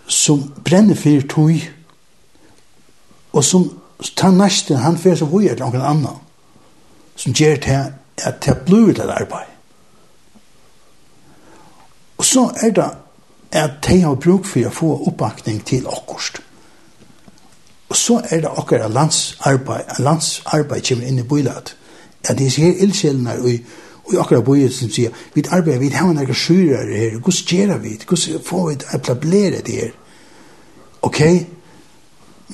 som 0.06 0.42
brenner 0.64 0.94
fyrir 0.94 1.28
tog 1.28 1.60
og 3.32 3.44
som 3.44 3.70
tar 4.16 4.30
næsten 4.30 4.76
han 4.76 4.98
fyrir 4.98 5.22
så 5.22 5.24
er 5.24 5.54
til 5.54 5.66
onker 5.66 5.82
annan 5.82 6.22
som 7.16 7.32
gjør 7.32 7.56
til 7.56 7.92
at 8.24 8.46
det 8.46 8.58
blir 8.66 8.92
til 8.92 9.10
arbeid 9.10 9.53
så 12.34 12.50
er 12.62 12.70
det 12.70 12.90
at 13.54 13.70
de 13.86 14.00
har 14.02 14.14
bruk 14.18 14.46
for 14.50 14.66
å 14.66 14.74
få 14.74 14.90
oppbakning 15.08 15.60
til 15.66 15.86
akkurat. 15.86 16.40
Og 17.88 17.96
så 17.96 18.18
er 18.30 18.42
det 18.42 18.50
akkurat 18.50 18.90
landsarbeid, 18.90 19.98
landsarbeid 20.02 20.82
kommer 20.88 21.06
inn 21.06 21.20
i 21.22 21.26
bøylet. 21.30 21.76
At 22.24 22.38
de 22.38 22.48
ser 22.50 22.80
ildsjelene 22.82 23.36
og, 23.38 23.68
og 24.08 24.16
akkurat 24.24 24.46
bøylet 24.48 24.74
som 24.74 24.90
sier, 24.90 25.14
vi 25.34 25.44
arbeider, 25.46 25.78
vi 25.78 25.92
har 25.94 26.10
noen 26.10 26.34
skyrere 26.34 26.98
her, 26.98 27.18
hvordan 27.20 27.44
gjør 27.46 27.78
vi 27.84 27.92
det, 27.92 28.08
hvordan 28.08 28.42
får 28.48 28.64
vi 28.68 28.78
etablere 28.98 29.60
det 29.66 29.76
her. 29.82 29.92
Ok, 31.02 31.20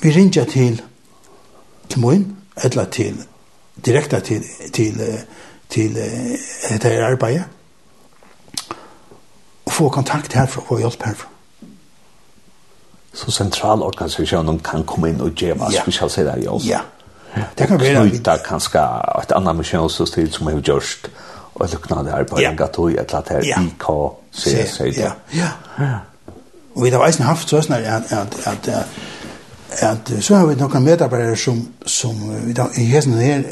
vi 0.03 0.11
ringer 0.11 0.45
til, 0.45 0.81
til 1.89 2.03
Moen, 2.03 2.27
eller 2.63 2.85
til, 2.93 3.17
direkte 3.85 4.19
til, 4.19 4.45
til, 4.73 4.99
til, 4.99 5.17
til, 5.69 5.97
til, 6.67 6.79
til 6.79 7.01
arbeidet, 7.07 7.60
få 9.81 9.89
kontakt 9.89 10.33
herfra 10.33 10.61
og 10.61 10.67
få 10.67 10.79
hjelp 10.79 11.03
herfra. 11.09 11.27
Så 13.13 13.31
sentralorganisationen 13.31 14.59
kan 14.59 14.83
komme 14.83 15.09
in 15.09 15.21
och 15.21 15.41
ge 15.41 15.53
vad 15.53 15.71
vi 15.85 15.91
ska 15.91 16.09
säga 16.09 16.35
där. 16.35 16.59
Ja. 16.63 16.81
Det 17.55 17.67
kan 17.67 17.79
være. 17.79 18.09
Knyta 18.09 18.37
kanskje 18.37 18.81
et 19.21 19.31
annet 19.31 19.55
misjonsstil 19.55 20.31
som 20.33 20.47
har 20.47 20.59
gjort 20.59 21.09
og 21.53 21.69
det 21.71 21.81
kan 21.81 22.05
det 22.05 22.11
här 22.11 22.23
på 22.23 22.39
en 22.39 22.57
gatoi 22.57 22.91
eller 22.91 23.15
annet 23.15 23.29
här 23.29 23.65
IK 23.65 23.85
se 24.31 24.67
se 24.67 24.87
Ja. 24.87 25.11
Ja. 25.31 25.47
Og 26.75 26.83
vi 26.83 26.89
har 26.89 27.05
eisen 27.07 27.25
haft 27.25 27.49
så 27.49 27.61
snart 27.61 27.81
at, 27.81 28.11
at, 28.11 28.47
at, 28.47 28.69
at 29.81 30.23
så 30.23 30.35
har 30.35 30.45
vi 30.45 30.55
noen 30.55 30.83
medarbeidere 30.83 31.35
som 31.35 31.67
som 31.85 32.45
vi 32.45 32.53
då 32.53 32.69
i 32.75 32.85
hästen 32.85 33.13
här 33.13 33.43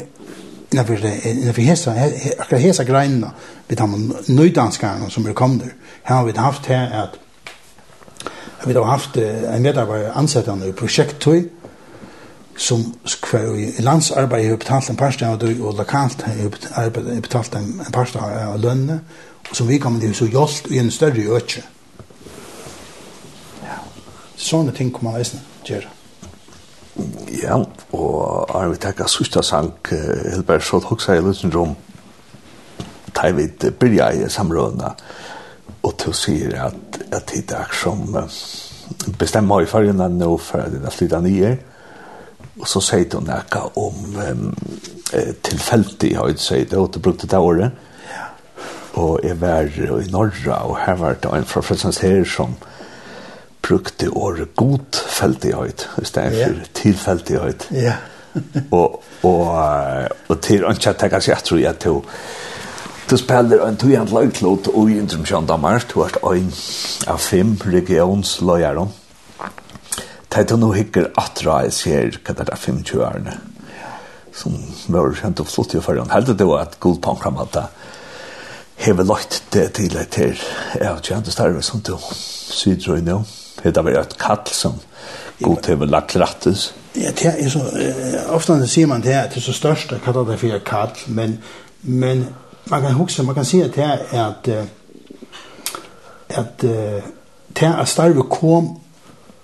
innenfor, 0.72 1.06
innenfor 1.24 1.62
hesa, 1.62 1.94
akkurat 2.38 2.62
hesa 2.62 2.84
greinene, 2.84 3.32
vi 3.68 3.76
tar 3.76 3.86
med 3.86 4.28
nøydanskarne 4.28 5.10
som 5.10 5.26
er 5.26 5.36
kommet 5.38 5.64
der, 5.64 5.74
her 6.04 6.14
har 6.14 6.24
vi 6.24 6.36
haft 6.36 6.66
her 6.66 6.94
at 7.02 7.18
vi 8.66 8.74
har 8.74 8.84
haft 8.84 9.16
en 9.16 9.62
medarbeider 9.62 10.12
ansettende 10.12 10.68
i 10.68 10.72
prosjekttøy, 10.76 11.48
som 12.56 12.82
kvar 13.22 13.54
i 13.56 13.80
landsarbeid 13.80 14.48
har 14.48 14.56
betalt 14.56 14.90
en 14.90 14.96
parste 14.96 15.26
av 15.26 15.38
det, 15.40 15.54
og 15.60 15.78
lokalt 15.78 16.22
har 16.22 16.90
betalt 16.90 17.54
en, 17.56 17.70
en 17.86 17.92
parste 17.92 18.20
av 18.20 18.58
lønne, 18.60 19.00
og 19.48 19.56
som 19.56 19.68
vi 19.68 19.78
kommer 19.78 20.00
til 20.00 20.12
så 20.14 20.28
gjaldt 20.28 20.68
i 20.70 20.78
en 20.78 20.92
større 20.92 21.24
økje. 21.38 21.62
Ja. 23.64 23.80
Sånne 24.36 24.76
ting 24.76 24.92
kommer 24.92 25.14
man 25.14 25.24
eisne 25.24 25.40
gjøre. 25.64 25.99
Ja, 27.42 27.60
og 27.92 28.50
har 28.50 28.68
vi 28.68 28.80
tekka 28.82 29.06
sista 29.08 29.42
sang, 29.46 29.72
Hilbert, 29.90 30.64
så 30.66 30.80
hoksa 30.84 31.14
jeg 31.16 31.24
lusen 31.24 31.52
rom, 31.54 31.76
tar 33.14 33.32
vi 33.36 33.46
et 33.46 33.66
byrja 33.78 34.10
i 34.18 34.28
samrøvna, 34.30 34.94
og 35.82 35.96
til 36.02 36.14
sier 36.16 36.56
at, 36.66 37.00
at 37.14 37.30
det 37.30 37.56
er 37.56 37.70
som 37.72 38.02
bestemmer 39.18 39.62
i 39.62 39.70
fargen 39.70 40.02
nå 40.18 40.34
for 40.42 40.64
at 40.64 40.74
det 40.74 40.82
er 40.84 40.96
flytta 40.96 41.20
nye, 41.24 41.52
og 42.60 42.66
så 42.68 42.82
sier 42.84 43.06
du 43.08 43.20
nekka 43.24 43.62
om 43.78 44.18
um, 44.18 44.48
jeg 45.12 46.38
sier 46.38 46.66
det, 46.66 46.76
og 46.78 46.90
du 46.94 47.00
brukte 47.00 47.26
det 47.30 47.38
året, 47.38 47.70
og 48.98 49.20
jeg 49.22 49.40
var 49.40 49.70
i 49.70 50.10
Norra, 50.10 50.66
og 50.66 50.78
her 50.84 50.98
var 50.98 51.14
det 51.22 51.30
en 51.30 51.46
fra 51.46 51.62
Frelsens 51.62 52.02
her 52.02 52.24
som 52.24 52.56
brukte 53.70 54.10
året 54.10 54.54
godfeldighet 54.58 55.88
i 56.02 56.04
stedet 56.04 56.38
yeah. 56.38 56.48
for 56.48 56.72
tilfeldighet. 56.74 57.68
Ja. 57.70 57.78
Yeah. 57.78 57.98
og, 58.78 59.02
og, 59.22 59.46
og 60.28 60.40
til 60.42 60.62
han 60.66 60.78
jeg 60.78 60.98
tenker 60.98 61.22
seg 61.22 61.38
etter 61.38 61.70
at 61.70 61.84
du 61.84 62.02
Du 63.10 63.16
spiller 63.18 63.64
en 63.66 63.74
tujant 63.74 64.12
lagklot 64.14 64.68
og 64.70 64.90
i 64.90 65.00
Intrumsjøen 65.00 65.48
Danmark, 65.48 65.88
du 65.90 65.96
har 65.98 66.14
en 66.30 66.52
av 67.10 67.18
fem 67.18 67.56
regionsløyere. 67.58 68.84
Det 70.30 70.44
er 70.44 70.60
noe 70.62 70.76
hikker 70.76 71.08
atra 71.18 71.64
jeg 71.64 71.74
ser 71.74 72.20
hva 72.20 72.36
det 72.38 72.46
er 72.46 72.60
25 72.60 73.02
årene. 73.02 73.34
Som 74.30 74.54
var 74.94 75.10
kjent 75.18 75.42
og 75.42 75.50
flott 75.50 75.74
i 75.74 75.82
forhånd. 75.82 76.14
Helt 76.14 76.30
det 76.38 76.46
var 76.46 76.62
et 76.68 76.78
god 76.78 77.02
tanken 77.02 77.42
at 77.42 77.58
jeg 78.78 78.94
har 78.94 79.10
lagt 79.10 79.42
det 79.52 79.66
til 79.74 79.98
et 79.98 80.14
til. 80.14 80.38
Ja, 80.78 80.94
kjent 81.02 81.26
det 81.26 81.64
som 81.66 81.82
du 81.82 81.96
syder 82.06 82.94
og. 82.94 83.39
Det 83.62 83.76
har 83.76 83.84
vært 83.84 84.12
et 84.12 84.18
kall 84.18 84.46
som 84.46 84.78
god 85.40 85.62
till 85.62 85.78
lagt 85.88 86.16
rattes. 86.16 86.72
Ja, 86.92 87.10
det 87.16 87.24
är 87.24 87.48
så 87.48 87.60
ofta 88.34 88.66
ser 88.66 88.86
man 88.86 89.00
det 89.00 89.12
här 89.12 89.28
till 89.28 89.42
så 89.42 89.52
största 89.52 89.98
kallar 89.98 90.24
det 90.24 90.38
for 90.38 90.58
kall, 90.58 90.90
men 91.06 91.38
men 91.80 92.26
man 92.64 92.82
kan 92.82 92.94
huske, 92.94 93.22
man 93.22 93.34
kan 93.34 93.44
se 93.44 93.64
at 93.64 93.74
det 93.74 93.82
här 93.82 93.98
är 94.10 94.22
att 94.22 94.48
att 96.28 96.58
det 96.58 97.02
at 97.66 97.88
starve 97.88 98.22
kom 98.22 98.80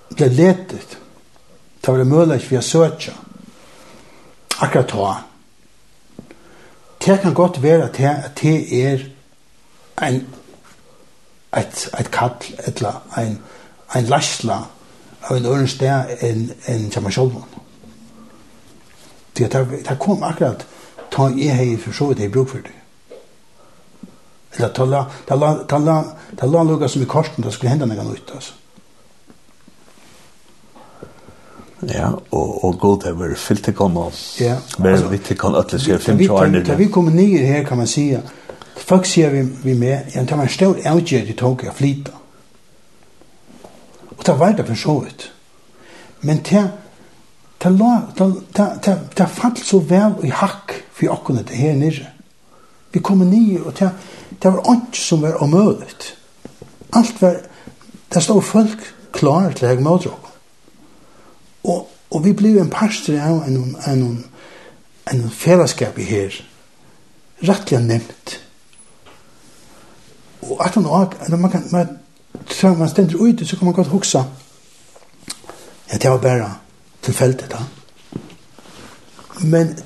ble 0.08 0.28
letet. 0.28 0.96
Det 1.80 1.92
var 1.92 1.98
det 1.98 2.04
mulig 2.04 2.46
vi 2.48 2.58
å 2.58 2.62
søke 2.62 3.12
Akkurat 4.58 4.88
då. 4.88 5.16
Det 6.98 7.18
kan 7.22 7.34
godt 7.34 7.62
være 7.62 7.84
at 7.84 7.98
det 8.40 8.84
er 8.84 9.02
en, 10.02 10.26
et, 11.56 11.88
et 12.00 12.10
kall, 12.10 12.30
eller 12.66 13.02
en, 13.18 13.38
en 13.94 14.04
lasla 14.04 14.66
av 15.20 15.36
en 15.36 15.46
øren 15.46 15.68
sted 15.68 16.16
enn 16.22 16.50
en 16.66 16.90
som 16.92 17.06
er 17.06 17.14
sjolvån. 17.14 17.54
Det, 19.36 19.50
det 19.52 19.98
kom 20.00 20.22
akkurat 20.24 20.66
ta 21.12 21.28
jeg 21.36 21.54
hei 21.54 21.76
for 21.80 21.92
så 21.92 22.10
vidt 22.10 22.24
jeg 22.24 22.32
bruk 22.32 22.48
for 22.48 22.64
det. 22.64 22.74
Eller 24.56 24.72
tala, 24.72 25.02
tala, 25.28 25.50
tala, 25.68 25.96
tala 26.38 26.62
lukka 26.64 26.88
som 26.88 27.02
i 27.02 27.08
korsen, 27.08 27.44
det 27.44 27.52
skulle 27.52 27.74
hende 27.74 27.86
noe 27.86 28.06
nytt, 28.08 28.30
altså. 28.34 28.54
Ja, 31.86 32.08
og, 32.32 32.64
og 32.64 32.78
god 32.80 33.04
er 33.04 33.12
vi 33.12 33.34
fyllt 33.36 33.64
til 33.64 33.74
komme. 33.76 34.06
Ja. 34.40 34.56
Men 34.78 35.10
vi 35.10 35.18
til 35.18 35.36
kan 35.38 35.54
det 35.54 35.80
se 35.82 35.98
fem 35.98 36.18
tjårene. 36.18 36.64
Da 36.64 36.74
vi 36.74 36.88
kommer 36.88 37.12
nye 37.12 37.44
her, 37.44 37.64
kan 37.64 37.76
man 37.76 37.86
sige, 37.86 38.22
folk 38.76 39.04
sier 39.06 39.30
vi, 39.30 39.42
vi 39.62 39.74
med, 39.74 40.14
ja, 40.14 40.24
det 40.24 40.38
var 40.38 40.42
en 40.42 40.48
stor 40.48 40.80
avgjør 40.84 41.26
de 41.28 41.36
tog 41.36 41.66
å 41.68 41.74
flytte. 41.76 42.16
Mm 42.16 42.25
Og 44.18 44.26
det 44.26 44.38
var 44.38 44.52
det 44.56 44.66
for 44.66 44.74
så 44.74 44.98
vidt. 45.04 45.32
Men 46.20 46.36
det, 46.36 46.70
det, 47.62 47.72
det, 48.18 48.28
det, 48.56 48.68
det, 48.84 48.98
det 49.18 49.28
falt 49.28 49.64
så 49.64 49.78
vel 49.78 50.16
i 50.24 50.30
hakk 50.32 50.74
for 50.92 51.12
åkken 51.12 51.42
det 51.44 51.56
her 51.56 51.74
nere. 51.76 52.12
Vi 52.92 53.00
kom 53.00 53.18
nye, 53.18 53.60
og 53.64 53.74
det, 53.78 53.90
det 54.42 54.52
var 54.52 54.72
ikke 54.72 54.98
som 54.98 55.22
var 55.22 55.42
omøyligt. 55.42 56.14
Alt 56.92 57.22
var, 57.22 57.42
det 58.14 58.22
stod 58.22 58.42
folk 58.42 58.94
klar 59.12 59.52
til 59.52 59.66
å 59.66 59.74
ha 59.74 59.84
møtråk. 59.84 60.30
Og, 61.66 61.88
og 62.10 62.24
vi 62.24 62.32
blev 62.32 62.60
en 62.60 62.70
parster 62.70 63.18
av 63.20 63.42
en, 63.44 63.76
en, 63.86 64.00
en, 64.00 64.24
en 65.12 65.30
fellesskap 65.30 65.98
i 65.98 66.06
her, 66.06 66.40
rettelig 67.42 67.82
nevnt. 67.84 68.36
Og 70.46 70.60
at 70.64 70.78
han 70.78 70.86
og, 70.86 71.14
man 71.36 71.50
kan, 71.50 71.64
man, 71.72 71.96
så 72.50 72.74
man 72.74 72.88
ständer 72.88 73.16
ute 73.16 73.46
så 73.46 73.56
kan 73.56 73.64
man 73.64 73.74
godt 73.74 73.88
huxa. 73.88 74.22
Ja, 75.92 75.98
det 75.98 76.10
var 76.10 76.18
bare 76.18 76.54
tilfeldig 77.02 77.50
da. 77.50 77.58
Men 79.40 79.78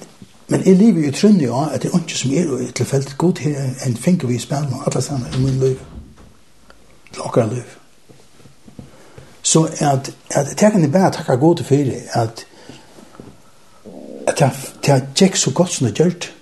men 0.49 0.67
jeg 0.67 0.77
lever 0.77 1.07
jo 1.07 1.13
trunnig 1.13 1.45
ja 1.47 1.69
at 1.75 1.83
det 1.83 1.93
er 1.93 1.99
ikke 1.99 2.19
som 2.19 2.31
er 2.31 2.73
tilfeldig 2.75 3.19
god 3.19 3.39
her, 3.39 3.71
en 3.87 3.97
finker 3.97 4.29
vi 4.29 4.39
spelar 4.39 4.75
och 4.75 4.87
alle 4.87 5.03
sammen 5.03 5.35
i 5.35 5.39
min 5.39 5.61
liv. 5.61 5.79
Til 7.13 7.23
Lockar 7.25 7.47
liv. 7.47 7.63
Så 9.43 9.65
at, 9.65 10.15
at 10.31 10.47
det 10.61 10.73
kan 10.73 10.83
det 10.83 10.93
bara 10.93 11.11
tacka 11.11 11.35
god 11.35 11.57
til 11.57 11.67
fyrir, 11.67 12.01
at 12.13 12.47
at 14.27 14.39
det 14.39 14.89
jag 14.89 15.03
check 15.15 15.37
så 15.37 15.51
godt 15.51 15.71
som 15.71 15.87
det 15.87 15.95
gjør 15.95 16.11
det. 16.11 16.33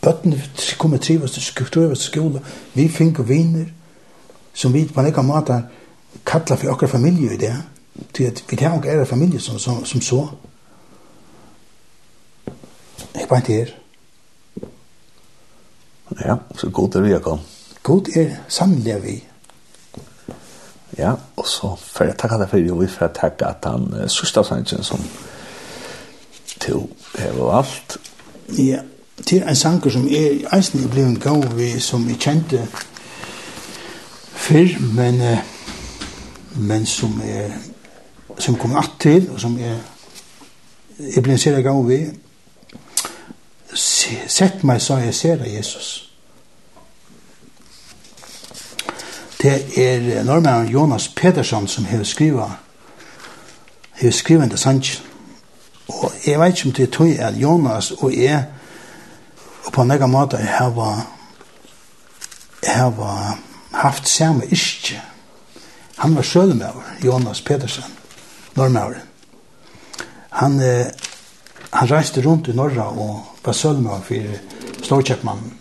Bøttene 0.00 0.42
kommer 0.78 0.98
trivast 0.98 1.34
til 1.34 1.42
skolen, 1.94 2.40
vi 2.74 2.88
finner 2.88 3.22
viner, 3.22 3.64
som 4.58 4.74
vi 4.74 4.88
på 4.90 5.02
nekka 5.02 5.22
måte 5.22 5.60
kallar 6.26 6.58
for 6.58 6.72
okra 6.72 6.88
familie 6.90 7.34
i 7.34 7.38
det, 7.38 7.54
til 8.14 8.30
at 8.30 8.42
vi 8.50 8.56
tar 8.56 8.74
okra 8.78 9.04
familie 9.06 9.40
som, 9.40 9.58
som, 9.58 9.84
som 9.86 10.00
så. 10.02 10.26
Jeg 13.14 13.28
bare 13.28 13.38
ikke 13.38 13.52
her. 13.52 13.74
Ja, 16.24 16.36
så 16.56 16.70
god 16.70 16.94
er 16.96 17.00
vi, 17.00 17.10
Jakob. 17.10 17.38
God 17.82 18.08
er 18.16 18.34
sannelig 18.48 19.02
vi. 19.02 19.24
Ja, 20.98 21.12
og 21.36 21.46
så 21.46 21.76
får 21.78 22.04
jeg 22.04 22.18
takker 22.18 22.38
deg 22.38 22.50
for 22.50 22.58
det, 22.58 22.72
og 22.72 22.80
vi 22.80 22.90
får 22.90 23.10
jeg 23.22 23.32
at 23.46 23.66
han 23.70 23.90
uh, 23.94 24.06
sørste 24.10 24.44
sannsyn 24.44 24.82
som 24.82 25.02
til 26.58 26.88
hever 27.18 27.52
alt. 27.60 27.98
Ja, 28.58 28.80
til 29.26 29.42
en 29.42 29.56
sanger 29.56 29.90
som 29.90 30.08
er 30.08 30.48
eisen 30.56 30.82
i 30.84 30.88
blevet 30.90 31.22
gav 31.22 31.44
vi, 31.54 31.76
som 31.80 32.08
vi 32.08 32.18
kjente, 32.18 32.66
fyrr, 34.38 34.78
men, 34.94 35.20
men 36.56 36.86
som 36.86 37.20
er 37.24 37.50
som 38.38 38.54
kom 38.54 38.76
att 38.76 38.90
til 39.00 39.30
og 39.30 39.40
som 39.40 39.58
er 39.58 39.78
är 40.98 41.20
blev 41.20 41.38
så 41.38 41.62
gang 41.62 41.88
vi 41.88 42.10
sett 44.28 44.64
meg 44.64 44.80
så 44.82 44.96
jeg 44.96 45.14
ser 45.14 45.36
det 45.36 45.54
Jesus. 45.54 46.10
Det 49.42 49.78
er 49.78 50.24
norrmannen 50.24 50.72
Jonas 50.72 51.08
Petersson 51.08 51.68
som 51.68 51.84
har 51.84 52.04
skrivet 52.04 52.52
har 53.92 54.10
skrivet 54.10 54.50
det 54.50 54.58
sant. 54.58 55.02
Og 55.88 56.12
jeg 56.26 56.40
vet 56.40 56.48
ikke 56.48 56.68
om 56.68 56.72
det 56.72 56.90
tog 56.90 57.08
at 57.08 57.34
Jonas 57.34 57.90
og 57.90 58.16
jeg 58.16 58.44
og 59.64 59.72
på 59.72 59.82
en 59.82 59.90
egen 59.90 60.10
måte 60.10 60.36
har 60.36 61.06
har 62.64 63.38
haft 63.78 64.08
samme 64.08 64.46
iske. 64.50 65.00
Han 65.98 66.14
var 66.14 66.22
sølmauer, 66.22 66.84
Jonas 67.04 67.40
Pedersen, 67.40 67.84
normauren. 68.54 69.02
Han, 70.30 70.60
eh, 70.60 70.86
han 71.70 71.90
reiste 71.90 72.22
rundt 72.22 72.48
i 72.48 72.54
Norra 72.54 72.90
og 72.90 73.38
var 73.44 73.52
sølmauer 73.52 74.02
for 74.06 74.84
Storkjøpmannen. 74.84 75.54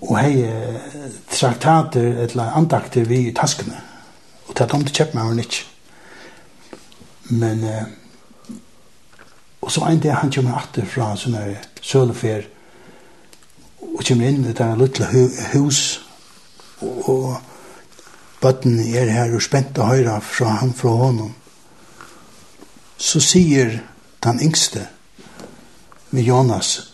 Og 0.00 0.16
hei 0.18 0.42
eh, 0.42 1.08
traktater 1.30 2.24
eller 2.24 2.56
andakter 2.56 3.04
vi 3.04 3.26
i 3.28 3.34
taskene. 3.36 3.80
Og 4.48 4.56
tatt 4.56 4.72
om 4.74 4.84
til 4.84 5.02
kjøpmauren 5.02 5.42
ikke. 5.44 5.66
Men 7.30 7.64
eh, 7.64 7.88
og 9.60 9.72
så 9.72 9.84
en 9.84 10.00
dag 10.00 10.16
han 10.22 10.32
kommer 10.32 10.56
atter 10.58 10.86
fra 10.88 11.12
sånne 11.20 11.58
sølefer 11.84 12.46
og 13.80 14.00
kommer 14.06 14.28
inn 14.28 14.40
i 14.40 14.48
det 14.48 14.56
der 14.58 14.78
lille 14.80 15.08
hus 15.52 16.00
og, 16.80 17.08
og 17.08 17.40
bøtten 18.40 18.80
er 18.80 19.10
her 19.12 19.34
og 19.34 19.42
spent 19.44 19.78
å 19.78 19.90
høre 19.90 20.20
fra 20.24 20.56
han 20.60 20.72
fra 20.76 20.94
honom. 21.02 21.34
Så 23.00 23.20
sier 23.24 23.80
den 24.24 24.40
yngste 24.44 24.86
med 26.10 26.22
Jonas, 26.22 26.92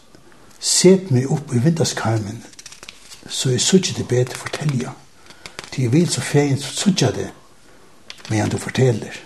set 0.60 1.10
meg 1.10 1.30
opp 1.32 1.54
i 1.54 1.62
vindaskarmen, 1.62 2.42
så 3.28 3.50
jeg 3.50 3.60
suttet 3.60 3.98
det 3.98 4.08
bedre 4.08 4.38
fortelja. 4.38 4.92
Til 5.70 5.86
jeg 5.86 5.92
vil 5.92 6.10
så 6.10 6.22
feien 6.22 6.58
suttet 6.60 7.14
det, 7.16 7.30
men 8.30 8.50
du 8.50 8.58
forteller. 8.58 9.22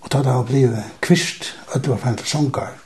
Og 0.00 0.12
da 0.12 0.18
det 0.18 0.32
har 0.32 0.46
blivet 0.46 0.84
kvist, 1.00 1.54
at 1.74 1.84
du 1.84 1.90
har 1.92 1.98
fannet 2.02 2.26
sångar, 2.26 2.79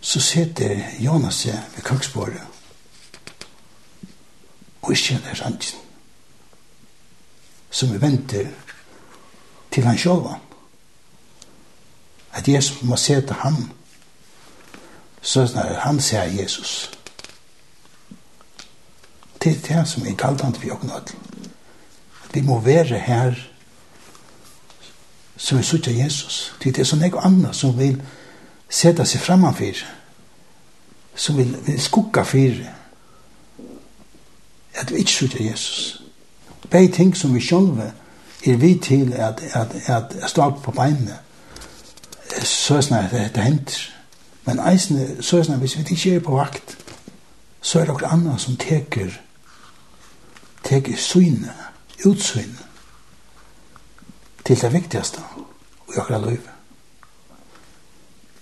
så 0.00 0.20
sitter 0.20 0.80
Jonas 0.98 1.46
ved 1.46 1.82
køksbordet. 1.82 2.40
Og 4.82 4.92
ikke 4.92 5.02
kjenner 5.02 5.34
sannsyn 5.34 5.78
som 7.70 7.92
vi 7.92 8.00
venter 8.02 8.48
til 9.70 9.84
han 9.84 9.98
sjåvan 9.98 10.40
at 12.32 12.48
Jesus 12.48 12.82
må 12.82 12.96
se 12.96 13.20
til 13.20 13.32
ham. 13.32 13.70
Så 15.22 15.46
snar 15.46 15.80
han 15.80 16.00
ser 16.00 16.22
Jesus. 16.22 16.90
Det 19.42 19.70
er 19.70 19.80
det 19.80 19.88
som 19.88 20.06
er 20.06 20.16
kaldant 20.16 20.62
vi 20.62 20.70
åkne 20.70 21.00
til. 21.06 21.18
Vi 22.34 22.40
må 22.40 22.60
være 22.60 22.98
her 22.98 23.34
som 25.36 25.58
vi 25.58 25.62
sutja 25.62 25.92
Jesus. 25.92 26.54
Det 26.62 26.78
er 26.78 26.84
sånn 26.84 27.02
ego 27.04 27.18
anna 27.24 27.52
som 27.52 27.78
vil 27.78 28.00
seta 28.70 29.04
seg 29.04 29.20
framanfyr, 29.20 29.82
som 31.14 31.36
vil, 31.36 31.56
vil 31.66 31.80
skugga 31.80 32.22
fyr, 32.24 32.62
at 34.74 34.92
vi 34.92 35.02
ikke 35.02 35.12
sutja 35.12 35.44
Jesus. 35.44 36.02
Bei 36.70 36.86
ting 36.86 37.16
som 37.16 37.34
vi 37.34 37.40
sjolve 37.40 37.92
er 38.46 38.56
vi 38.56 38.74
til 38.78 39.12
at, 39.12 39.42
at, 39.42 39.74
at, 39.84 40.14
at 40.22 40.30
stå 40.30 40.50
på 40.50 40.70
beinene, 40.70 41.18
så 42.42 42.76
er 42.76 42.80
snart 42.80 43.12
at 43.12 43.34
det 43.34 43.44
henter. 43.44 43.90
Men 44.44 44.60
eisene, 44.72 45.22
så 45.22 45.38
er 45.38 45.42
snart, 45.42 45.58
hvis 45.58 45.78
vi 45.78 45.84
ikke 45.90 46.14
er 46.14 46.20
på 46.20 46.36
vakt, 46.36 46.78
så 47.60 47.80
er 47.80 47.84
det 47.84 47.94
noe 47.94 48.12
annet 48.12 48.40
som 48.40 48.56
teker, 48.56 49.10
teker 50.64 50.96
syne, 50.96 51.52
utsyne, 52.06 52.66
til 54.44 54.60
det 54.60 54.72
viktigaste 54.72 55.20
i 55.90 55.98
akkurat 55.98 56.24
livet. 56.24 56.49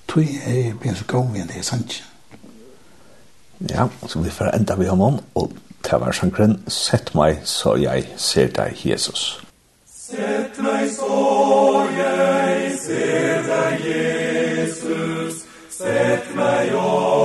Tui 0.08 0.38
er 0.46 0.72
jeg 0.84 0.96
så 0.96 1.04
god 1.06 1.34
igjen 1.34 1.48
det 1.48 1.58
er 1.58 1.62
sant. 1.62 2.04
Ja, 3.70 3.88
så 4.06 4.20
vi 4.22 4.30
får 4.30 4.54
enda 4.54 4.76
vi 4.78 4.88
om 4.88 5.00
om, 5.00 5.18
og 5.34 5.52
til 5.84 5.98
var 5.98 6.12
sjankren, 6.12 6.62
sett 6.68 7.14
meg 7.14 7.42
så 7.44 7.74
jeg 7.76 8.06
ser 8.16 8.48
deg, 8.56 8.78
Jesus. 8.86 9.40
Sett 9.86 10.58
meg 10.62 10.88
så 10.94 11.84
jeg 11.98 12.72
ser 12.80 13.46
deg, 13.50 13.86
Jesus, 13.90 15.44
sett 15.70 16.34
meg 16.36 16.74
opp. 16.74 17.17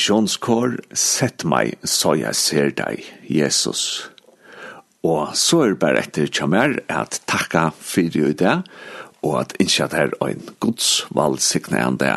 misjonskår, 0.00 0.78
sett 0.96 1.44
meg 1.44 1.76
så 1.84 2.14
jeg 2.16 2.36
ser 2.38 2.70
deg, 2.72 3.04
Jesus. 3.28 4.08
Og 5.04 5.34
så 5.36 5.64
er 5.64 5.74
det 5.74 5.80
bare 5.82 6.00
etter 6.00 6.30
kjammer 6.32 6.78
at 6.88 7.18
takka 7.28 7.66
fyrir 7.76 8.30
i 8.30 8.38
det, 8.40 8.54
og 9.20 9.36
at 9.42 9.52
innskja 9.60 9.90
er 9.92 10.14
en 10.24 10.40
gods 10.64 11.04
valgsignende 11.12 12.14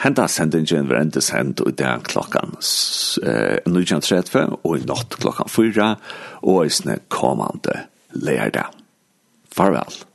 henda 0.00 0.24
sendingen 0.32 0.88
var 0.88 1.02
enda 1.02 1.20
sendt 1.20 1.60
i 1.60 1.74
det 1.76 1.92
klokkan 2.08 2.56
eh, 2.56 3.60
19.30 3.68 4.56
og 4.62 4.72
i 4.78 4.88
natt 4.88 5.20
klokkan 5.20 5.52
4 5.52 5.92
og 6.40 6.64
i 6.64 6.72
sne 6.72 7.02
kommande 7.12 7.82
lærdag. 8.16 8.72
Farvel. 9.52 10.05